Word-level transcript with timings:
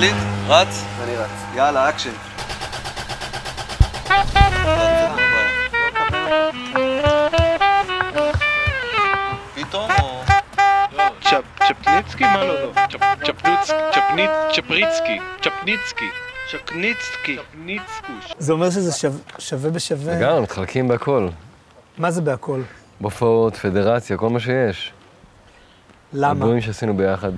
מקליט? 0.00 0.16
רץ? 0.48 0.84
אני 1.04 1.16
רץ. 1.16 1.28
יאללה, 1.56 1.88
אקשן. 1.88 2.10
פתאום 9.54 9.90
או... 10.02 10.22
צ'פ- 11.22 11.64
צ'פניצקי? 11.68 12.24
מה 12.24 12.44
לא? 12.44 12.54
צ'פריצקי. 14.52 15.18
צ'פניצקי. 15.42 16.08
צ'פניצקוש. 16.50 18.34
זה 18.38 18.52
אומר 18.52 18.70
שזה 18.70 18.92
שווה, 18.92 19.18
שווה 19.38 19.70
בשווה. 19.70 20.14
לגמרי, 20.16 20.40
מתחלקים 20.40 20.88
בהכל. 20.88 21.28
מה 21.98 22.10
זה 22.10 22.20
בהכל? 22.22 22.62
בהופעות, 23.00 23.56
פדרציה, 23.56 24.16
כל 24.16 24.28
מה 24.28 24.40
שיש. 24.40 24.92
למה? 26.12 26.30
הדברים 26.30 26.60
שעשינו 26.60 26.96
ביחד. 26.96 27.32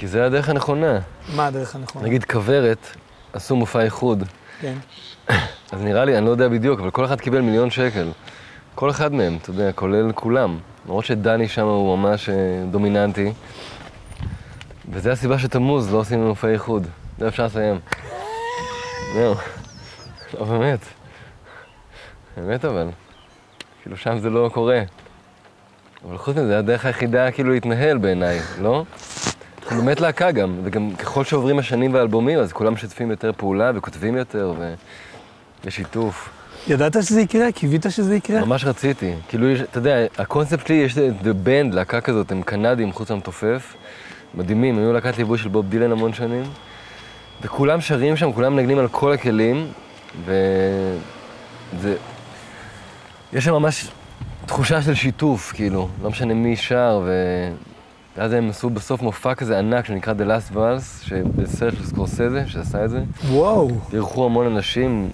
כי 0.00 0.08
זה 0.08 0.26
הדרך 0.26 0.48
הנכונה. 0.48 0.98
מה 1.36 1.46
הדרך 1.46 1.74
הנכונה? 1.74 2.06
נגיד 2.06 2.24
כוורת, 2.24 2.86
עשו 3.32 3.56
מופע 3.56 3.80
איחוד. 3.80 4.24
כן. 4.60 4.74
אז 5.72 5.82
נראה 5.82 6.04
לי, 6.04 6.18
אני 6.18 6.26
לא 6.26 6.30
יודע 6.30 6.48
בדיוק, 6.48 6.80
אבל 6.80 6.90
כל 6.90 7.04
אחד 7.04 7.20
קיבל 7.20 7.40
מיליון 7.40 7.70
שקל. 7.70 8.10
כל 8.74 8.90
אחד 8.90 9.12
מהם, 9.12 9.38
אתה 9.42 9.50
יודע, 9.50 9.72
כולל 9.72 10.12
כולם. 10.12 10.58
למרות 10.86 11.04
שדני 11.04 11.48
שם 11.48 11.64
הוא 11.64 11.98
ממש 11.98 12.28
אה, 12.28 12.34
דומיננטי. 12.70 13.32
וזו 14.90 15.10
הסיבה 15.10 15.38
שתמוז 15.38 15.92
לא 15.92 15.98
עושים 15.98 16.26
מופעי 16.26 16.52
איחוד. 16.52 16.86
זה 17.18 17.28
אפשר 17.28 17.44
לסיים. 17.46 17.78
זהו. 19.14 19.34
לא, 20.34 20.44
באמת. 20.44 20.80
באמת 22.36 22.64
אבל. 22.64 22.88
כאילו 23.82 23.96
שם 23.96 24.18
זה 24.18 24.30
לא 24.30 24.50
קורה. 24.52 24.82
אבל 26.08 26.18
חוץ 26.18 26.36
מזה, 26.36 26.58
הדרך 26.58 26.84
היחידה 26.84 27.30
כאילו 27.30 27.50
להתנהל 27.50 27.98
בעיניי, 27.98 28.40
לא? 28.60 28.84
אנחנו 29.70 29.84
באמת 29.84 30.00
להקה 30.00 30.30
גם, 30.30 30.54
וגם 30.64 30.90
ככל 30.98 31.24
שעוברים 31.24 31.58
השנים 31.58 31.94
והאלבומים, 31.94 32.38
אז 32.38 32.52
כולם 32.52 32.72
משתפים 32.72 33.10
יותר 33.10 33.32
פעולה 33.36 33.70
וכותבים 33.74 34.16
יותר, 34.16 34.54
ויש 35.64 35.76
שיתוף. 35.76 36.28
ידעת 36.68 36.92
שזה 37.02 37.20
יקרה? 37.20 37.52
קיווית 37.52 37.86
שזה 37.88 38.16
יקרה? 38.16 38.44
ממש 38.44 38.64
רציתי. 38.64 39.14
כאילו, 39.28 39.50
יש, 39.50 39.60
אתה 39.60 39.78
יודע, 39.78 39.96
הקונספט 40.18 40.66
שלי, 40.66 40.76
יש 40.76 40.98
את 40.98 41.14
The 41.22 41.46
Band, 41.46 41.74
להקה 41.74 42.00
כזאת, 42.00 42.32
הם 42.32 42.42
קנדים 42.42 42.92
חוץ 42.92 43.10
מהמתופף. 43.10 43.74
מדהימים, 44.34 44.78
היו 44.78 44.92
להקת 44.92 45.18
ליווי 45.18 45.38
של 45.38 45.48
בוב 45.48 45.68
דילן 45.68 45.92
המון 45.92 46.12
שנים. 46.12 46.42
וכולם 47.42 47.80
שרים 47.80 48.16
שם, 48.16 48.32
כולם 48.32 48.56
מנגנים 48.56 48.78
על 48.78 48.88
כל 48.88 49.12
הכלים, 49.12 49.66
וזה... 50.24 51.96
יש 53.32 53.44
שם 53.44 53.52
ממש 53.52 53.88
תחושה 54.46 54.82
של 54.82 54.94
שיתוף, 54.94 55.52
כאילו, 55.52 55.88
לא 56.02 56.10
משנה 56.10 56.34
מי 56.34 56.56
שר, 56.56 57.02
ו... 57.04 57.10
ואז 58.20 58.32
הם 58.32 58.50
עשו 58.50 58.70
בסוף 58.70 59.02
מופע 59.02 59.34
כזה 59.34 59.58
ענק 59.58 59.86
שנקרא 59.86 60.14
The 60.14 60.22
Last 60.22 60.54
Waltz, 60.54 61.14
בסרט 61.36 61.74
של 61.74 61.84
סקורסזה, 61.84 62.44
שעשה 62.46 62.84
את 62.84 62.90
זה. 62.90 63.02
וואו. 63.28 63.70
אירחו 63.92 64.26
המון 64.26 64.46
אנשים. 64.46 65.10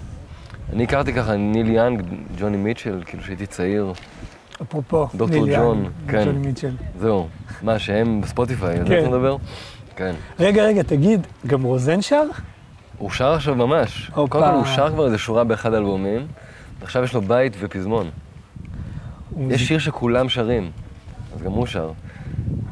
אני 0.73 0.83
הכרתי 0.83 1.13
ככה 1.13 1.35
ניל 1.35 1.69
יאנג, 1.69 2.01
ג'וני 2.39 2.57
מיטשל, 2.57 3.01
כאילו 3.05 3.23
שהייתי 3.23 3.45
צעיר. 3.45 3.93
אפרופו, 4.61 5.07
ניל 5.29 5.47
יאנג, 5.47 5.87
כן. 6.07 6.25
ג'וני 6.25 6.47
מיטשל. 6.47 6.75
זהו. 6.99 7.27
מה, 7.61 7.79
שהם 7.79 8.21
בספוטיפיי, 8.21 8.79
על 8.79 8.87
זה 8.87 8.93
כן. 8.93 8.99
אתה 8.99 9.09
מדבר? 9.09 9.37
כן. 9.95 10.15
רגע, 10.39 10.63
רגע, 10.63 10.83
תגיד, 10.83 11.27
גם 11.47 11.63
רוזן 11.63 12.01
שר? 12.01 12.23
הוא 12.97 13.11
שר 13.11 13.33
עכשיו 13.33 13.55
ממש. 13.55 14.11
הופה. 14.15 14.31
קודם 14.31 14.51
כל 14.51 14.55
הוא 14.55 14.65
שר 14.65 14.89
כבר 14.91 15.05
איזה 15.05 15.17
שורה 15.17 15.43
באחד 15.43 15.73
האלבומים, 15.73 16.27
ועכשיו 16.79 17.03
יש 17.03 17.13
לו 17.13 17.21
בית 17.21 17.53
ופזמון. 17.59 18.09
יש 19.49 19.67
שיר 19.67 19.79
שכולם 19.79 20.29
שרים, 20.29 20.71
אז 21.35 21.41
גם 21.41 21.51
הוא 21.51 21.65
שר. 21.65 21.91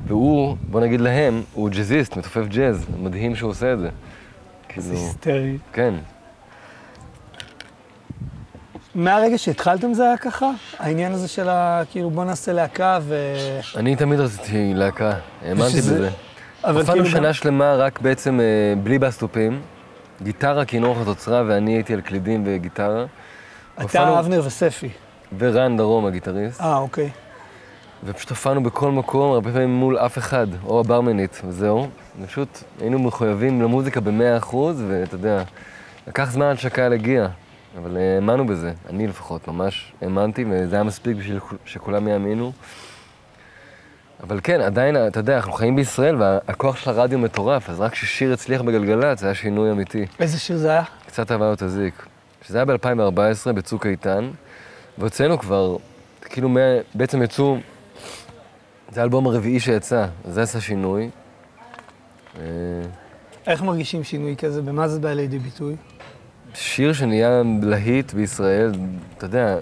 והוא, 0.07 0.57
בוא 0.69 0.81
נגיד 0.81 1.01
להם, 1.01 1.41
הוא 1.53 1.69
ג'אזיסט, 1.69 2.17
מתופף 2.17 2.47
ג'אז, 2.47 2.85
מדהים 2.99 3.35
שהוא 3.35 3.51
עושה 3.51 3.73
את 3.73 3.79
זה. 3.79 3.89
כאילו, 4.69 4.87
זה 4.87 4.93
היסטרי. 4.93 5.57
כן. 5.73 5.93
מהרגע 8.95 9.37
שהתחלתם 9.37 9.93
זה 9.93 10.03
היה 10.03 10.17
ככה? 10.17 10.51
העניין 10.79 11.11
הזה 11.11 11.27
של 11.27 11.49
ה... 11.49 11.81
כאילו, 11.91 12.09
בוא 12.09 12.25
נעשה 12.25 12.53
להקה 12.53 12.99
ו... 13.01 13.15
אני 13.75 13.95
תמיד 13.95 14.19
רציתי 14.19 14.73
להקה, 14.73 15.13
האמנתי 15.41 15.77
בזה. 15.77 16.09
אבל 16.63 16.79
הופענו 16.79 17.03
כאילו 17.03 17.17
שנה 17.17 17.33
שלמה 17.33 17.75
רק 17.75 17.99
בעצם 17.99 18.39
אה, 18.39 18.45
בלי 18.83 18.99
בסטופים. 18.99 19.61
גיטרה, 20.21 20.65
כינור 20.65 20.95
חצוצרה, 21.01 21.43
ואני 21.47 21.71
הייתי 21.71 21.93
על 21.93 22.01
קלידים 22.01 22.43
וגיטרה. 22.45 23.05
אתה, 23.81 24.19
אבנר 24.19 24.41
וספי. 24.45 24.89
ורן 25.37 25.77
דרום, 25.77 26.05
הגיטריסט. 26.05 26.61
אה, 26.61 26.77
אוקיי. 26.77 27.09
ופשוט 28.05 28.29
הופענו 28.29 28.63
בכל 28.63 28.91
מקום, 28.91 29.33
הרבה 29.33 29.51
פעמים 29.51 29.75
מול 29.75 29.97
אף 29.97 30.17
אחד, 30.17 30.47
או 30.65 30.79
הברמנית, 30.79 31.41
וזהו. 31.47 31.87
ופשוט 32.21 32.63
היינו 32.79 32.99
מחויבים 32.99 33.61
למוזיקה 33.61 34.01
במאה 34.01 34.37
אחוז, 34.37 34.83
ואתה 34.87 35.15
יודע, 35.15 35.43
לקח 36.07 36.31
זמן 36.31 36.45
עד 36.45 36.59
שהקהל 36.59 36.93
הגיע. 36.93 37.27
אבל 37.77 37.97
האמנו 37.97 38.47
בזה, 38.47 38.73
אני 38.89 39.07
לפחות, 39.07 39.47
ממש 39.47 39.93
האמנתי, 40.01 40.45
וזה 40.49 40.75
היה 40.75 40.83
מספיק 40.83 41.17
בשביל 41.17 41.39
שכולם 41.65 42.07
יאמינו. 42.07 42.51
אבל 44.23 44.39
כן, 44.43 44.61
עדיין, 44.61 45.07
אתה 45.07 45.19
יודע, 45.19 45.35
אנחנו 45.35 45.53
חיים 45.53 45.75
בישראל, 45.75 46.15
והכוח 46.15 46.75
של 46.75 46.89
הרדיו 46.89 47.19
מטורף, 47.19 47.69
אז 47.69 47.81
רק 47.81 47.91
כששיר 47.91 48.33
הצליח 48.33 48.61
בגלגלצ, 48.61 49.19
זה 49.19 49.25
היה 49.25 49.35
שינוי 49.35 49.71
אמיתי. 49.71 50.05
איזה 50.19 50.39
שיר 50.39 50.57
זה 50.57 50.69
היה? 50.69 50.83
קצת 51.07 51.31
אהבה 51.31 51.49
לא 51.51 51.55
תזיק. 51.55 52.05
שזה 52.41 52.57
היה 52.57 52.65
ב-2014, 52.65 53.51
בצוק 53.53 53.85
איתן, 53.85 54.29
והוצאנו 54.97 55.39
כבר, 55.39 55.77
כאילו, 56.21 56.49
בעצם 56.93 57.23
יצאו, 57.23 57.57
זה 58.91 59.01
האלבום 59.01 59.27
הרביעי 59.27 59.59
שיצא, 59.59 60.05
זה 60.25 60.41
עשה 60.41 60.61
שינוי. 60.61 61.09
אה, 62.39 62.41
איך 63.47 63.61
מרגישים 63.61 64.03
שינוי 64.03 64.35
כזה? 64.35 64.61
במה 64.61 64.87
זה 64.87 64.99
בא 64.99 65.13
לידי 65.13 65.39
ביטוי? 65.39 65.75
שיר 66.53 66.93
שנהיה 66.93 67.41
להיט 67.61 68.13
בישראל, 68.13 68.71
אתה 69.17 69.25
יודע, 69.25 69.57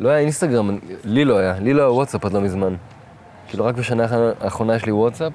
לא 0.00 0.08
היה 0.08 0.18
אינסטגרם, 0.18 0.78
לי 1.04 1.24
לא 1.24 1.38
היה, 1.38 1.58
לי 1.60 1.72
לא 1.72 1.82
היה 1.82 1.90
וואטסאפ 1.90 2.24
עד 2.24 2.32
לא 2.32 2.40
מזמן. 2.40 2.74
כאילו, 3.48 3.64
רק 3.64 3.74
בשנה 3.74 4.06
האחרונה 4.40 4.74
יש 4.76 4.86
לי 4.86 4.92
וואטסאפ, 4.92 5.32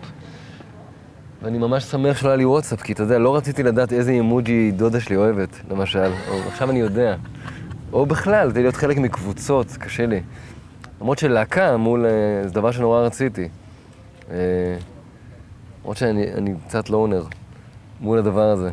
ואני 1.41 1.57
ממש 1.57 1.83
שמח 1.83 2.17
שלא 2.17 2.29
היה 2.29 2.37
לי 2.37 2.45
וואטסאפ, 2.45 2.81
כי 2.81 2.93
אתה 2.93 3.03
יודע, 3.03 3.19
לא 3.19 3.35
רציתי 3.35 3.63
לדעת 3.63 3.93
איזה 3.93 4.11
אימוג'י 4.11 4.71
דודה 4.71 4.99
שלי 4.99 5.15
אוהבת, 5.15 5.49
למשל, 5.71 6.11
או 6.29 6.39
עכשיו 6.47 6.69
אני 6.69 6.79
יודע. 6.79 7.15
או 7.93 8.05
בכלל, 8.05 8.51
כדי 8.51 8.61
להיות 8.61 8.75
חלק 8.75 8.97
מקבוצות, 8.97 9.67
קשה 9.79 10.05
לי. 10.05 10.21
למרות 11.01 11.17
שלהקה 11.17 11.77
מול, 11.77 12.05
אה, 12.05 12.47
זה 12.47 12.53
דבר 12.53 12.71
שנורא 12.71 13.01
רציתי. 13.01 13.47
אה, 14.31 14.35
למרות 15.81 15.97
שאני 15.97 16.33
אני 16.33 16.53
קצת 16.67 16.89
לונר 16.89 17.23
מול 18.01 18.17
הדבר 18.17 18.49
הזה. 18.49 18.71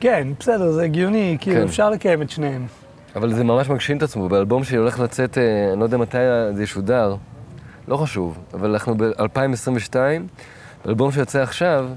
כן, 0.00 0.28
בסדר, 0.38 0.70
זה 0.72 0.82
הגיוני, 0.82 1.36
כאילו, 1.40 1.56
כן. 1.56 1.62
אפשר 1.62 1.90
לקיים 1.90 2.22
את 2.22 2.30
שניהם. 2.30 2.66
אבל 3.16 3.32
זה 3.34 3.44
ממש 3.44 3.68
מגשים 3.68 3.96
את 3.96 4.02
עצמו. 4.02 4.28
באלבום 4.28 4.64
שלי 4.64 4.76
הולך 4.76 5.00
לצאת, 5.00 5.38
אה, 5.38 5.72
אני 5.72 5.80
לא 5.80 5.84
יודע 5.84 5.96
מתי 5.96 6.18
זה 6.54 6.62
ישודר, 6.62 7.16
לא 7.88 7.96
חשוב, 7.96 8.38
אבל 8.54 8.70
אנחנו 8.70 8.94
ב-2022, 8.96 9.96
באלבום 10.84 11.12
שיוצא 11.12 11.42
עכשיו, 11.42 11.88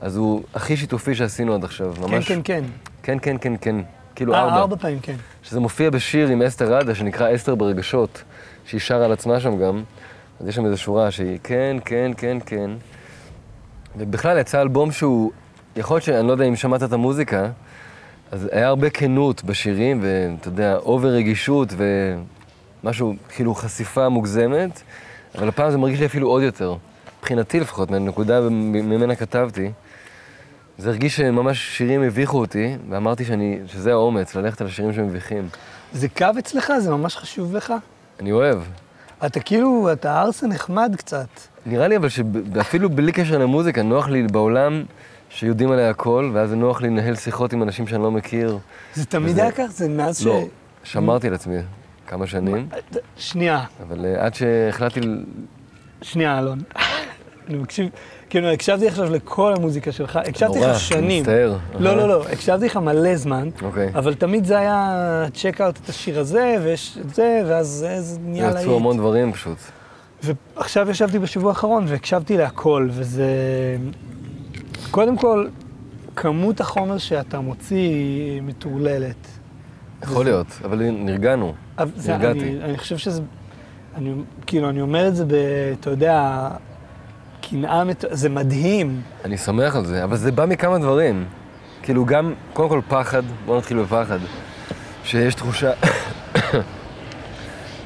אז 0.00 0.16
הוא 0.16 0.42
הכי 0.54 0.76
שיתופי 0.76 1.14
שעשינו 1.14 1.54
עד 1.54 1.64
עכשיו, 1.64 1.94
כן, 1.94 2.02
ממש. 2.02 2.28
כן, 2.28 2.40
כן. 2.44 2.64
כן, 3.02 3.18
כן, 3.22 3.36
כן, 3.40 3.54
כן. 3.60 3.76
כאילו 4.14 4.34
אה, 4.34 4.40
ארבע. 4.40 4.56
ארבע 4.56 4.76
פעמים, 4.76 4.98
כן. 5.02 5.16
שזה 5.42 5.60
מופיע 5.60 5.90
בשיר 5.90 6.28
עם 6.28 6.42
אסתר 6.42 6.74
ראדה, 6.74 6.94
שנקרא 6.94 7.34
אסתר 7.34 7.54
ברגשות, 7.54 8.22
שהיא 8.64 8.80
שרה 8.80 9.04
על 9.04 9.12
עצמה 9.12 9.40
שם 9.40 9.58
גם. 9.58 9.82
אז 10.40 10.48
יש 10.48 10.54
שם 10.54 10.66
איזו 10.66 10.78
שורה 10.78 11.10
שהיא 11.10 11.38
כן, 11.42 11.76
כן, 11.84 12.10
כן, 12.16 12.38
כן. 12.46 12.70
ובכלל 13.96 14.38
יצא 14.38 14.60
אלבום 14.60 14.92
שהוא, 14.92 15.32
יכול 15.76 15.94
להיות 15.94 16.04
שאני 16.04 16.26
לא 16.26 16.32
יודע 16.32 16.44
אם 16.44 16.56
שמעת 16.56 16.82
את 16.82 16.92
המוזיקה, 16.92 17.50
אז 18.30 18.48
היה 18.52 18.66
הרבה 18.68 18.90
כנות 18.90 19.44
בשירים, 19.44 20.00
ואתה 20.02 20.48
יודע, 20.48 20.76
אובר 20.76 21.08
רגישות 21.08 21.68
ומשהו, 22.82 23.14
כאילו 23.28 23.54
חשיפה 23.54 24.08
מוגזמת, 24.08 24.82
אבל 25.34 25.48
הפעם 25.48 25.70
זה 25.70 25.78
מרגיש 25.78 26.00
לי 26.00 26.06
אפילו 26.06 26.28
עוד 26.28 26.42
יותר. 26.42 26.76
מבחינתי 27.18 27.60
לפחות, 27.60 27.90
מהנקודה 27.90 28.40
ממנה 28.50 29.14
כתבתי. 29.14 29.70
זה 30.78 30.90
הרגיש 30.90 31.16
שממש 31.16 31.76
שירים 31.76 32.02
הביכו 32.02 32.38
אותי, 32.38 32.76
ואמרתי 32.90 33.24
שאני, 33.24 33.58
שזה 33.66 33.92
האומץ, 33.92 34.34
ללכת 34.34 34.60
על 34.60 34.66
השירים 34.66 34.92
שמביכים. 34.92 35.48
זה 35.92 36.08
קו 36.08 36.26
אצלך? 36.38 36.72
זה 36.78 36.90
ממש 36.90 37.16
חשוב 37.16 37.56
לך? 37.56 37.72
אני 38.22 38.32
אוהב. 38.32 38.58
אתה 39.26 39.40
כאילו, 39.40 39.92
אתה 39.92 40.20
ארסה 40.20 40.46
נחמד 40.46 40.94
קצת. 40.98 41.26
נראה 41.66 41.88
לי 41.88 41.96
אבל 41.96 42.08
שאפילו 42.08 42.90
בלי 42.90 43.12
קשר 43.12 43.38
למוזיקה, 43.38 43.82
נוח 43.82 44.08
לי 44.08 44.22
בעולם 44.22 44.84
שיודעים 45.30 45.72
עליה 45.72 45.90
הכל, 45.90 46.30
ואז 46.34 46.48
זה 46.48 46.56
נוח 46.56 46.82
לי 46.82 46.88
לנהל 46.88 47.14
שיחות 47.14 47.52
עם 47.52 47.62
אנשים 47.62 47.86
שאני 47.86 48.02
לא 48.02 48.10
מכיר. 48.10 48.58
זה 48.94 49.04
תמיד 49.04 49.38
היה 49.38 49.52
ככה? 49.52 49.66
זה 49.66 49.88
מאז 49.88 50.18
ש... 50.20 50.26
לא, 50.26 50.44
שמרתי 50.84 51.28
על 51.28 51.34
עצמי 51.34 51.56
כמה 52.06 52.26
שנים, 52.26 52.68
שנייה, 53.16 53.64
אבל 53.82 54.04
אה, 54.04 54.24
עד 54.26 54.34
שהחלטתי... 54.34 55.00
שנייה, 56.02 56.38
אלון. 56.38 56.58
אני 57.48 57.58
מקשיב, 57.58 57.88
כאילו, 58.30 58.48
הקשבתי 58.48 58.88
עכשיו 58.88 59.12
לכל 59.12 59.54
המוזיקה 59.56 59.92
שלך, 59.92 60.16
הקשבתי 60.16 60.58
נורא, 60.58 60.70
לך 60.70 60.80
שנים. 60.80 61.22
מצטער. 61.22 61.56
לא. 61.78 61.96
לא, 61.96 62.08
לא, 62.08 62.24
הקשבתי 62.32 62.66
לך 62.66 62.76
מלא 62.76 63.16
זמן, 63.16 63.48
אוקיי. 63.62 63.90
אבל 63.94 64.14
תמיד 64.14 64.44
זה 64.44 64.58
היה 64.58 65.26
צ'ק 65.34 65.60
אאוט 65.60 65.78
את 65.84 65.88
השיר 65.88 66.20
הזה, 66.20 66.56
ויש 66.62 66.98
את 67.00 67.14
זה, 67.14 67.42
ואז 67.46 67.68
זה 67.68 68.18
נהיה 68.20 68.50
להיט. 68.50 68.66
יצאו 68.66 68.76
המון 68.76 68.96
דברים 68.96 69.32
פשוט. 69.32 69.58
ועכשיו 70.22 70.90
ישבתי 70.90 71.18
בשבוע 71.18 71.50
האחרון 71.50 71.84
והקשבתי 71.88 72.36
להכל, 72.36 72.88
וזה... 72.92 73.26
קודם 74.90 75.16
כל, 75.16 75.46
כמות 76.16 76.60
החומר 76.60 76.98
שאתה 76.98 77.40
מוציא 77.40 77.76
היא 77.76 78.42
מטורללת. 78.42 79.26
יכול 80.02 80.24
להיות, 80.24 80.46
אבל 80.64 80.90
נרגענו. 80.90 81.54
נרגעתי. 82.06 82.40
אני, 82.40 82.64
אני 82.64 82.78
חושב 82.78 82.98
שזה, 82.98 83.22
אני, 83.94 84.14
כאילו, 84.46 84.68
אני 84.68 84.80
אומר 84.80 85.08
את 85.08 85.16
זה 85.16 85.24
ב... 85.24 85.32
אתה 85.80 85.90
יודע, 85.90 86.48
קנאה. 87.50 87.82
זה 88.10 88.28
מדהים. 88.28 89.00
אני 89.24 89.36
שמח 89.36 89.76
על 89.76 89.84
זה, 89.86 90.04
אבל 90.04 90.16
זה 90.16 90.32
בא 90.32 90.46
מכמה 90.46 90.78
דברים. 90.78 91.24
כאילו 91.82 92.04
גם, 92.04 92.32
קודם 92.52 92.68
כל 92.68 92.80
פחד, 92.88 93.22
בוא 93.46 93.58
נתחיל 93.58 93.82
בפחד. 93.82 94.18
שיש 95.04 95.34
תחושה, 95.34 95.70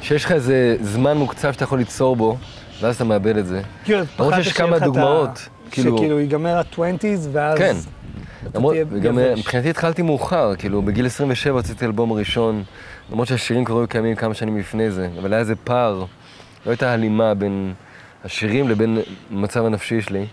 שיש 0.03 0.25
לך 0.25 0.33
איזה 0.33 0.77
זמן 0.81 1.17
מוקצב 1.17 1.53
שאתה 1.53 1.65
יכול 1.65 1.79
ליצור 1.79 2.17
בו, 2.17 2.37
ואז 2.81 2.95
אתה 2.95 3.05
מאבד 3.05 3.37
את 3.37 3.47
זה. 3.47 3.61
כאילו, 3.85 4.01
למרות 4.19 4.35
שיש 4.35 4.45
שיהיה 4.49 4.57
כמה 4.59 4.71
לך 4.71 4.77
את 4.77 4.83
ה- 4.83 4.85
דוגמאות, 4.85 5.49
כאילו- 5.71 5.97
שכאילו 5.99 6.21
ייגמר 6.21 6.57
ה-20's 6.59 7.29
ואז... 7.33 7.59
כן. 7.59 7.77
למרות, 8.55 8.77
וגם 8.91 9.19
יבש. 9.19 9.39
מבחינתי 9.39 9.71
התחלתי 9.71 10.03
מאוחר, 10.03 10.57
כאילו 10.59 10.83
בגיל 10.83 11.07
27 11.07 11.55
הוצאתי 11.55 11.85
אלבום 11.85 12.13
ראשון, 12.13 12.63
למרות 13.13 13.29
שהשירים 13.29 13.65
כבר 13.65 13.79
היו 13.79 13.89
קיימים 13.89 14.15
כמה 14.17 14.35
שנים 14.35 14.59
לפני 14.59 14.91
זה, 14.91 15.09
אבל 15.21 15.33
היה 15.33 15.41
איזה 15.41 15.55
פער, 15.65 15.95
לא 16.67 16.71
הייתה 16.71 16.93
הלימה 16.93 17.35
בין 17.35 17.73
השירים 18.27 18.69
לבין 18.69 18.99
המצב 19.31 19.65
הנפשי 19.65 20.01
שלי. 20.01 20.27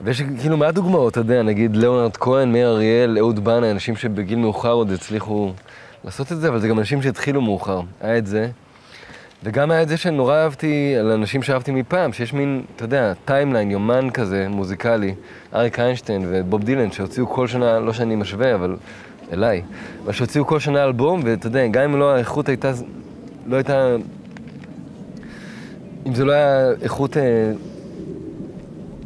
ויש 0.00 0.22
כאילו 0.40 0.56
מעט 0.56 0.74
דוגמאות, 0.74 1.12
אתה 1.12 1.20
יודע, 1.20 1.42
נגיד 1.42 1.76
ליאונרד 1.76 2.16
כהן, 2.16 2.52
מאיר 2.52 2.68
אריאל, 2.68 3.18
אהוד 3.18 3.44
בנאי, 3.44 3.70
אנשים 3.70 3.96
שבגיל 3.96 4.38
מאוחר 4.38 4.72
עוד 4.72 4.90
הצליחו 4.90 5.52
לעשות 6.04 6.32
את 6.32 6.40
זה, 6.40 6.48
אבל 6.48 6.60
זה 6.60 6.68
גם 6.68 6.78
אנשים 6.78 7.02
שהתחילו 7.02 7.40
מאוחר. 7.40 7.80
היה 8.00 8.18
את 8.18 8.26
זה. 8.26 8.48
וגם 9.44 9.70
היה 9.70 9.82
את 9.82 9.88
זה 9.88 9.96
שנורא 9.96 10.34
אהבתי 10.34 10.96
על 11.00 11.10
אנשים 11.10 11.42
שאהבתי 11.42 11.70
מפעם, 11.70 12.12
שיש 12.12 12.32
מין, 12.32 12.62
אתה 12.76 12.84
יודע, 12.84 13.12
timeline, 13.24 13.70
יומן 13.70 14.10
כזה, 14.10 14.46
מוזיקלי, 14.48 15.14
אריק 15.54 15.80
איינשטיין 15.80 16.26
ובוב 16.28 16.64
דילן, 16.64 16.90
שהוציאו 16.92 17.26
כל 17.28 17.46
שנה, 17.46 17.78
לא 17.80 17.92
שאני 17.92 18.16
משווה, 18.16 18.54
אבל 18.54 18.76
אליי, 19.32 19.62
אבל 20.04 20.12
שהוציאו 20.12 20.46
כל 20.46 20.58
שנה 20.58 20.84
אלבום, 20.84 21.20
ואתה 21.24 21.46
יודע, 21.46 21.66
גם 21.66 21.82
אם 21.82 21.98
לא 21.98 22.14
האיכות 22.14 22.48
הייתה, 22.48 22.72
לא 23.46 23.56
הייתה, 23.56 23.96
אם 26.06 26.14
זה 26.14 26.24
לא 26.24 26.32
היה 26.32 26.70
איכות 26.82 27.16
אה, 27.16 27.52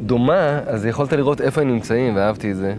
דומה, 0.00 0.60
אז 0.66 0.86
יכולת 0.86 1.12
לראות 1.12 1.40
איפה 1.40 1.60
הם 1.60 1.68
נמצאים, 1.68 2.16
ואהבתי 2.16 2.50
את 2.50 2.56
זה. 2.56 2.74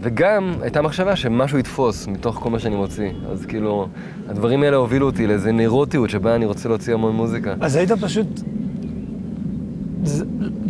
וגם 0.00 0.54
הייתה 0.60 0.82
מחשבה 0.82 1.16
שמשהו 1.16 1.58
יתפוס 1.58 2.06
מתוך 2.06 2.36
כל 2.36 2.50
מה 2.50 2.58
שאני 2.58 2.76
מוציא. 2.76 3.10
אז 3.30 3.46
כאילו, 3.46 3.88
הדברים 4.28 4.62
האלה 4.62 4.76
הובילו 4.76 5.06
אותי 5.06 5.26
לאיזה 5.26 5.52
נרוטיות 5.52 6.10
שבה 6.10 6.34
אני 6.34 6.44
רוצה 6.44 6.68
להוציא 6.68 6.94
המון 6.94 7.14
מוזיקה. 7.14 7.54
אז 7.60 7.76
היית 7.76 7.92
פשוט... 7.92 8.26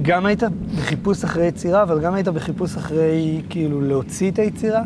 גם 0.02 0.26
היית 0.26 0.42
בחיפוש 0.76 1.24
אחרי 1.24 1.46
יצירה, 1.46 1.82
אבל 1.82 2.00
גם 2.00 2.14
היית 2.14 2.28
בחיפוש 2.28 2.76
אחרי, 2.76 3.42
כאילו, 3.50 3.80
להוציא 3.80 4.30
את 4.30 4.38
היצירה? 4.38 4.82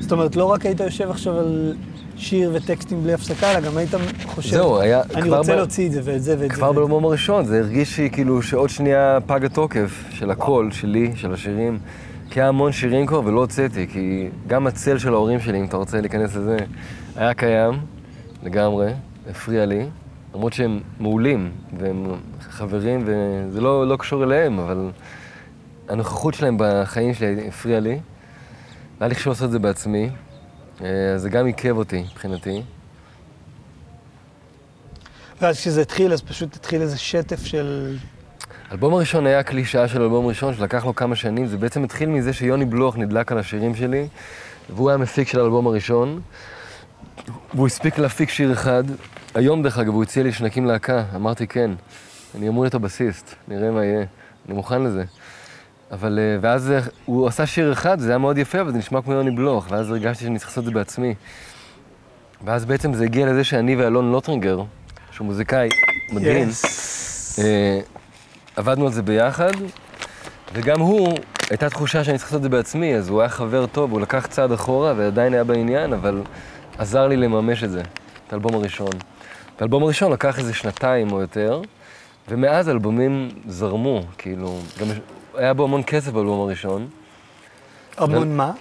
זאת 0.00 0.12
אומרת, 0.12 0.36
לא 0.36 0.44
רק 0.44 0.66
היית 0.66 0.80
יושב 0.80 1.10
עכשיו 1.10 1.38
על 1.38 1.74
שיר 2.22 2.50
וטקסטים 2.54 3.02
בלי 3.02 3.12
הפסקה, 3.12 3.50
אלא 3.50 3.60
גם 3.60 3.76
היית 3.76 3.90
חושב, 4.26 4.50
זהו, 4.50 4.80
היה 4.80 5.02
אני 5.14 5.22
כבר 5.22 5.38
רוצה 5.38 5.52
ב- 5.52 5.56
להוציא 5.56 5.86
את 5.86 5.92
זה 5.92 6.00
ואת 6.04 6.22
זה 6.22 6.32
ואת 6.32 6.38
זה. 6.38 6.48
כבר 6.48 6.72
זה." 6.72 6.78
באלבום 6.78 7.04
הראשון, 7.04 7.44
זה 7.44 7.58
הרגיש 7.58 7.98
לי 7.98 8.10
כאילו 8.10 8.42
שעוד 8.42 8.68
שנייה 8.70 9.18
פג 9.26 9.44
התוקף 9.44 10.04
של 10.10 10.30
הקול, 10.30 10.70
שלי, 10.72 11.12
של 11.16 11.32
השירים. 11.32 11.78
כי 12.30 12.40
היה 12.40 12.48
המון 12.48 12.72
שירים 12.72 13.06
כבר 13.06 13.20
ולא 13.24 13.40
הוצאתי, 13.40 13.86
כי 13.92 14.28
גם 14.46 14.66
הצל 14.66 14.98
של 14.98 15.12
ההורים 15.14 15.40
שלי, 15.40 15.60
אם 15.60 15.64
אתה 15.64 15.76
רוצה 15.76 16.00
להיכנס 16.00 16.36
לזה, 16.36 16.56
היה 17.16 17.34
קיים 17.34 17.72
לגמרי, 18.42 18.92
הפריע 19.30 19.66
לי, 19.66 19.86
למרות 20.34 20.52
שהם 20.52 20.80
מעולים, 21.00 21.50
והם 21.78 22.06
חברים, 22.40 23.04
וזה 23.06 23.60
לא, 23.60 23.88
לא 23.88 23.96
קשור 23.96 24.24
אליהם, 24.24 24.58
אבל 24.58 24.90
הנוכחות 25.88 26.34
שלהם 26.34 26.56
בחיים 26.58 27.14
שלי 27.14 27.48
הפריעה 27.48 27.80
לי. 27.80 27.98
והיה 29.00 29.08
לי 29.08 29.14
חשוב 29.14 29.30
לעשות 29.30 29.46
את 29.46 29.50
זה 29.52 29.58
בעצמי, 29.58 30.10
זה 31.16 31.28
גם 31.30 31.46
עיכב 31.46 31.76
אותי 31.76 32.04
מבחינתי. 32.12 32.62
ואז 35.40 35.58
כשזה 35.58 35.80
התחיל, 35.82 36.12
אז 36.12 36.22
פשוט 36.22 36.56
התחיל 36.56 36.82
איזה 36.82 36.98
שטף 36.98 37.44
של... 37.44 37.96
האלבום 38.70 38.94
הראשון 38.94 39.26
היה 39.26 39.42
קלישאה 39.42 39.88
של 39.88 40.02
אלבום 40.02 40.26
ראשון, 40.26 40.54
שלקח 40.54 40.84
לו 40.84 40.94
כמה 40.94 41.16
שנים. 41.16 41.46
זה 41.46 41.56
בעצם 41.56 41.84
התחיל 41.84 42.08
מזה 42.08 42.32
שיוני 42.32 42.64
בלוך 42.64 42.96
נדלק 42.96 43.32
על 43.32 43.38
השירים 43.38 43.74
שלי, 43.74 44.08
והוא 44.70 44.90
היה 44.90 44.98
מפיק 44.98 45.28
של 45.28 45.40
האלבום 45.40 45.66
הראשון, 45.66 46.20
והוא 47.54 47.66
הספיק 47.66 47.98
להפיק 47.98 48.30
שיר 48.30 48.52
אחד. 48.52 48.84
היום, 49.34 49.62
דרך 49.62 49.78
אגב, 49.78 49.94
הוא 49.94 50.02
הציע 50.02 50.22
לי 50.22 50.32
שנקים 50.32 50.66
להקה, 50.66 51.04
אמרתי 51.14 51.46
כן. 51.46 51.70
אני 52.34 52.48
אמור 52.48 52.64
להיות 52.64 52.74
הבסיסט, 52.74 53.34
נראה 53.48 53.70
מה 53.70 53.84
יהיה. 53.84 54.04
אני 54.46 54.54
מוכן 54.54 54.82
לזה. 54.82 55.04
אבל, 55.92 56.18
אה, 56.18 56.38
ואז 56.40 56.70
אה, 56.70 56.80
הוא 57.04 57.28
עשה 57.28 57.46
שיר 57.46 57.72
אחד, 57.72 58.00
זה 58.00 58.08
היה 58.08 58.18
מאוד 58.18 58.38
יפה, 58.38 58.60
אבל 58.60 58.72
זה 58.72 58.78
נשמע 58.78 59.02
כמו 59.02 59.12
יוני 59.12 59.30
בלוך, 59.30 59.66
ואז 59.70 59.90
הרגשתי 59.90 60.24
שאני 60.24 60.38
צריך 60.38 60.50
לעשות 60.50 60.62
את 60.62 60.66
זה 60.66 60.70
בעצמי. 60.70 61.14
ואז 62.44 62.64
בעצם 62.64 62.94
זה 62.94 63.04
הגיע 63.04 63.26
לזה 63.26 63.44
שאני 63.44 63.76
ואלון 63.76 64.12
לוטרינגר, 64.12 64.62
שהוא 65.10 65.26
מוזיקאי 65.26 65.68
מדהים, 66.12 66.48
Yes. 66.48 67.42
אה, 67.42 67.80
עבדנו 68.56 68.86
על 68.86 68.92
זה 68.92 69.02
ביחד, 69.02 69.52
וגם 70.52 70.80
הוא, 70.80 71.18
הייתה 71.50 71.70
תחושה 71.70 72.04
שאני 72.04 72.18
צריך 72.18 72.28
לעשות 72.28 72.38
את 72.38 72.42
זה 72.42 72.48
בעצמי, 72.48 72.94
אז 72.94 73.08
הוא 73.08 73.20
היה 73.20 73.28
חבר 73.28 73.66
טוב, 73.66 73.92
הוא 73.92 74.00
לקח 74.00 74.26
צעד 74.26 74.52
אחורה 74.52 74.94
ועדיין 74.96 75.34
היה 75.34 75.44
בעניין, 75.44 75.92
אבל 75.92 76.22
עזר 76.78 77.08
לי 77.08 77.16
לממש 77.16 77.64
את 77.64 77.70
זה, 77.70 77.80
את 78.26 78.32
האלבום 78.32 78.54
הראשון. 78.54 78.92
האלבום 79.60 79.82
הראשון 79.82 80.12
לקח 80.12 80.38
איזה 80.38 80.54
שנתיים 80.54 81.12
או 81.12 81.20
יותר, 81.20 81.60
ומאז 82.28 82.68
אלבומים 82.68 83.28
זרמו, 83.46 84.02
כאילו, 84.18 84.58
גם 84.80 84.86
היה 85.34 85.54
בו 85.54 85.64
המון 85.64 85.82
כסף 85.82 86.12
באלבום 86.12 86.40
הראשון, 86.40 86.88
המון 87.96 88.36
מה? 88.36 88.52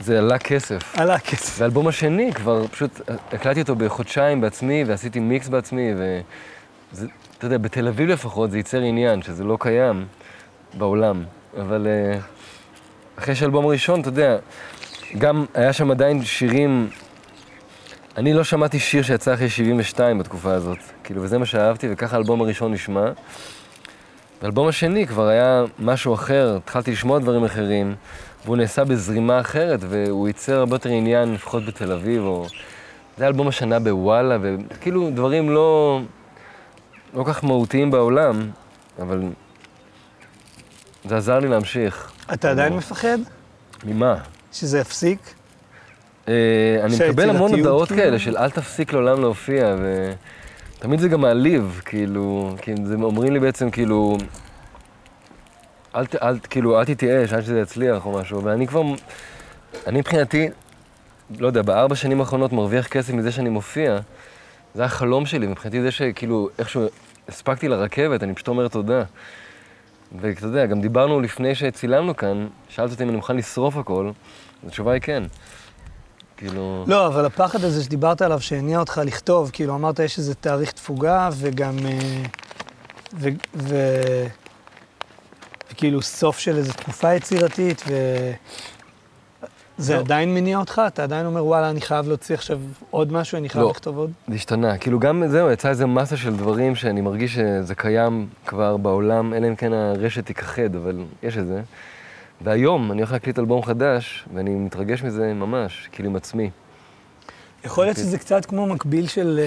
זה 0.00 0.18
עלה 0.18 0.38
כסף. 0.38 0.98
עלה 0.98 1.14
הכסף. 1.14 1.60
והאלבום 1.60 1.88
השני 1.88 2.32
כבר 2.34 2.66
פשוט 2.66 3.00
הקלטתי 3.32 3.60
אותו 3.60 3.76
בחודשיים 3.76 4.40
בעצמי 4.40 4.84
ועשיתי 4.86 5.20
מיקס 5.20 5.48
בעצמי 5.48 5.92
וזה, 5.94 7.06
אתה 7.38 7.46
יודע, 7.46 7.58
בתל 7.58 7.88
אביב 7.88 8.08
לפחות 8.08 8.50
זה 8.50 8.56
ייצר 8.56 8.80
עניין 8.80 9.22
שזה 9.22 9.44
לא 9.44 9.56
קיים 9.60 10.06
בעולם. 10.74 11.24
אבל 11.60 11.86
אה, 11.86 12.18
אחרי 13.18 13.34
שהאלבום 13.34 13.64
הראשון, 13.64 14.00
אתה 14.00 14.08
יודע, 14.08 14.36
גם 15.18 15.44
היה 15.54 15.72
שם 15.72 15.90
עדיין 15.90 16.24
שירים, 16.24 16.90
אני 18.16 18.32
לא 18.32 18.44
שמעתי 18.44 18.78
שיר 18.78 19.02
שיצא 19.02 19.34
אחרי 19.34 19.48
72 19.50 20.18
בתקופה 20.18 20.52
הזאת, 20.52 20.78
כאילו, 21.04 21.22
וזה 21.22 21.38
מה 21.38 21.46
שאהבתי 21.46 21.88
וככה 21.90 22.16
האלבום 22.16 22.40
הראשון 22.40 22.72
נשמע. 22.72 23.10
והאלבום 24.42 24.68
השני 24.68 25.06
כבר 25.06 25.28
היה 25.28 25.64
משהו 25.78 26.14
אחר, 26.14 26.56
התחלתי 26.56 26.92
לשמוע 26.92 27.18
דברים 27.18 27.44
אחרים, 27.44 27.94
והוא 28.44 28.56
נעשה 28.56 28.84
בזרימה 28.84 29.40
אחרת, 29.40 29.80
והוא 29.88 30.28
ייצר 30.28 30.58
הרבה 30.58 30.74
יותר 30.74 30.90
עניין, 30.90 31.34
לפחות 31.34 31.66
בתל 31.66 31.92
אביב, 31.92 32.22
או... 32.22 32.46
זה 33.18 33.26
אלבום 33.26 33.48
השנה 33.48 33.78
בוואלה, 33.78 34.38
וכאילו 34.40 35.10
דברים 35.10 35.50
לא... 35.50 36.00
לא 37.14 37.24
כך 37.26 37.44
מהותיים 37.44 37.90
בעולם, 37.90 38.50
אבל 39.02 39.22
זה 41.04 41.16
עזר 41.16 41.38
לי 41.38 41.48
להמשיך. 41.48 42.12
אתה 42.32 42.50
עדיין 42.50 42.76
מפחד 42.76 43.18
ממה? 43.84 44.16
שזה 44.52 44.78
יפסיק? 44.78 45.18
אה, 46.28 46.34
אני 46.82 46.94
מקבל 46.94 47.30
המון 47.30 47.54
הודעות? 47.54 47.88
כאלה 47.88 48.18
של 48.18 48.36
אל 48.36 48.50
תפסיק 48.50 48.92
לעולם 48.92 49.20
להופיע, 49.20 49.76
ותמיד 50.80 51.00
זה 51.00 51.08
גם 51.08 51.20
מעליב, 51.20 51.80
כאילו, 51.84 52.54
כי 52.62 52.72
זה 52.84 52.94
אומרים 52.94 53.32
לי 53.32 53.40
בעצם 53.40 53.70
כאילו, 53.70 54.18
אל, 55.96 56.04
אל, 56.22 56.38
כאילו, 56.50 56.80
אל 56.80 56.84
תתייאש 56.84 57.32
עד 57.32 57.40
שזה 57.40 57.60
יצליח 57.60 58.06
או 58.06 58.18
משהו, 58.18 58.44
ואני 58.44 58.66
כבר, 58.66 58.82
אני 59.86 59.98
מבחינתי, 59.98 60.48
לא 61.38 61.46
יודע, 61.46 61.62
בארבע 61.62 61.94
שנים 61.94 62.20
האחרונות 62.20 62.52
מרוויח 62.52 62.86
כסף 62.86 63.12
מזה 63.12 63.32
שאני 63.32 63.48
מופיע, 63.48 63.98
זה 64.74 64.84
החלום 64.84 65.26
שלי, 65.26 65.46
מבחינתי 65.46 65.82
זה 65.82 65.90
שכאילו, 65.90 66.48
איכשהו 66.58 66.86
הספקתי 67.28 67.68
לרכבת, 67.68 68.22
אני 68.22 68.34
פשוט 68.34 68.48
אומר 68.48 68.68
תודה. 68.68 69.02
ואתה 70.20 70.46
יודע, 70.46 70.66
גם 70.66 70.80
דיברנו 70.80 71.20
לפני 71.20 71.54
שצילמנו 71.54 72.16
כאן, 72.16 72.46
שאלת 72.68 72.90
אותי 72.90 73.02
אם 73.02 73.08
אני 73.08 73.16
מוכן 73.16 73.36
לשרוף 73.36 73.76
הכל, 73.76 74.10
אז 74.62 74.68
התשובה 74.68 74.92
היא 74.92 75.00
כן. 75.02 75.22
כאילו... 76.40 76.84
לא, 76.86 77.06
אבל 77.06 77.24
הפחד 77.24 77.64
הזה 77.64 77.84
שדיברת 77.84 78.22
עליו, 78.22 78.40
שהניע 78.40 78.80
אותך 78.80 79.00
לכתוב, 79.04 79.50
כאילו 79.52 79.74
אמרת 79.74 79.98
יש 79.98 80.18
איזה 80.18 80.34
תאריך 80.34 80.72
תפוגה, 80.72 81.28
וגם... 81.36 81.78
אה, 81.86 82.22
ו... 83.14 83.28
ו... 83.54 83.76
וכאילו 85.72 86.02
סוף 86.02 86.38
של 86.38 86.56
איזו 86.56 86.72
תקופה 86.72 87.14
יצירתית, 87.14 87.82
ו... 87.88 87.94
זה 89.78 89.94
לא. 89.94 89.98
עדיין 90.00 90.34
מניע 90.34 90.58
אותך? 90.58 90.82
אתה 90.86 91.02
עדיין 91.02 91.26
אומר, 91.26 91.44
וואלה, 91.46 91.70
אני 91.70 91.80
חייב 91.80 92.08
להוציא 92.08 92.34
עכשיו 92.34 92.60
עוד 92.90 93.12
משהו, 93.12 93.38
אני 93.38 93.48
חייב 93.48 93.64
לא. 93.64 93.70
לכתוב 93.70 93.98
עוד? 93.98 94.10
זה 94.28 94.34
השתנה. 94.34 94.78
כאילו 94.78 94.98
גם 94.98 95.22
זהו, 95.26 95.50
יצא 95.50 95.68
איזה 95.68 95.86
מסה 95.86 96.16
של 96.16 96.36
דברים 96.36 96.74
שאני 96.74 97.00
מרגיש 97.00 97.34
שזה 97.34 97.74
קיים 97.74 98.26
כבר 98.46 98.76
בעולם, 98.76 99.34
אלא 99.34 99.48
אם 99.48 99.56
כן 99.56 99.72
הרשת 99.72 100.26
תיכחד, 100.26 100.76
אבל 100.76 101.04
יש 101.22 101.36
את 101.36 101.46
זה. 101.46 101.62
והיום 102.40 102.92
אני 102.92 103.00
הולך 103.00 103.12
להקליט 103.12 103.38
אלבום 103.38 103.62
חדש, 103.62 104.24
ואני 104.34 104.50
מתרגש 104.50 105.02
מזה 105.02 105.34
ממש, 105.34 105.88
כאילו 105.92 106.08
עם 106.08 106.16
עצמי. 106.16 106.50
יכול 107.64 107.84
להיות 107.84 107.96
אוקיי. 107.96 108.04
שזה 108.04 108.18
קצת 108.18 108.44
כמו 108.44 108.66
מקביל 108.66 109.06
של 109.06 109.40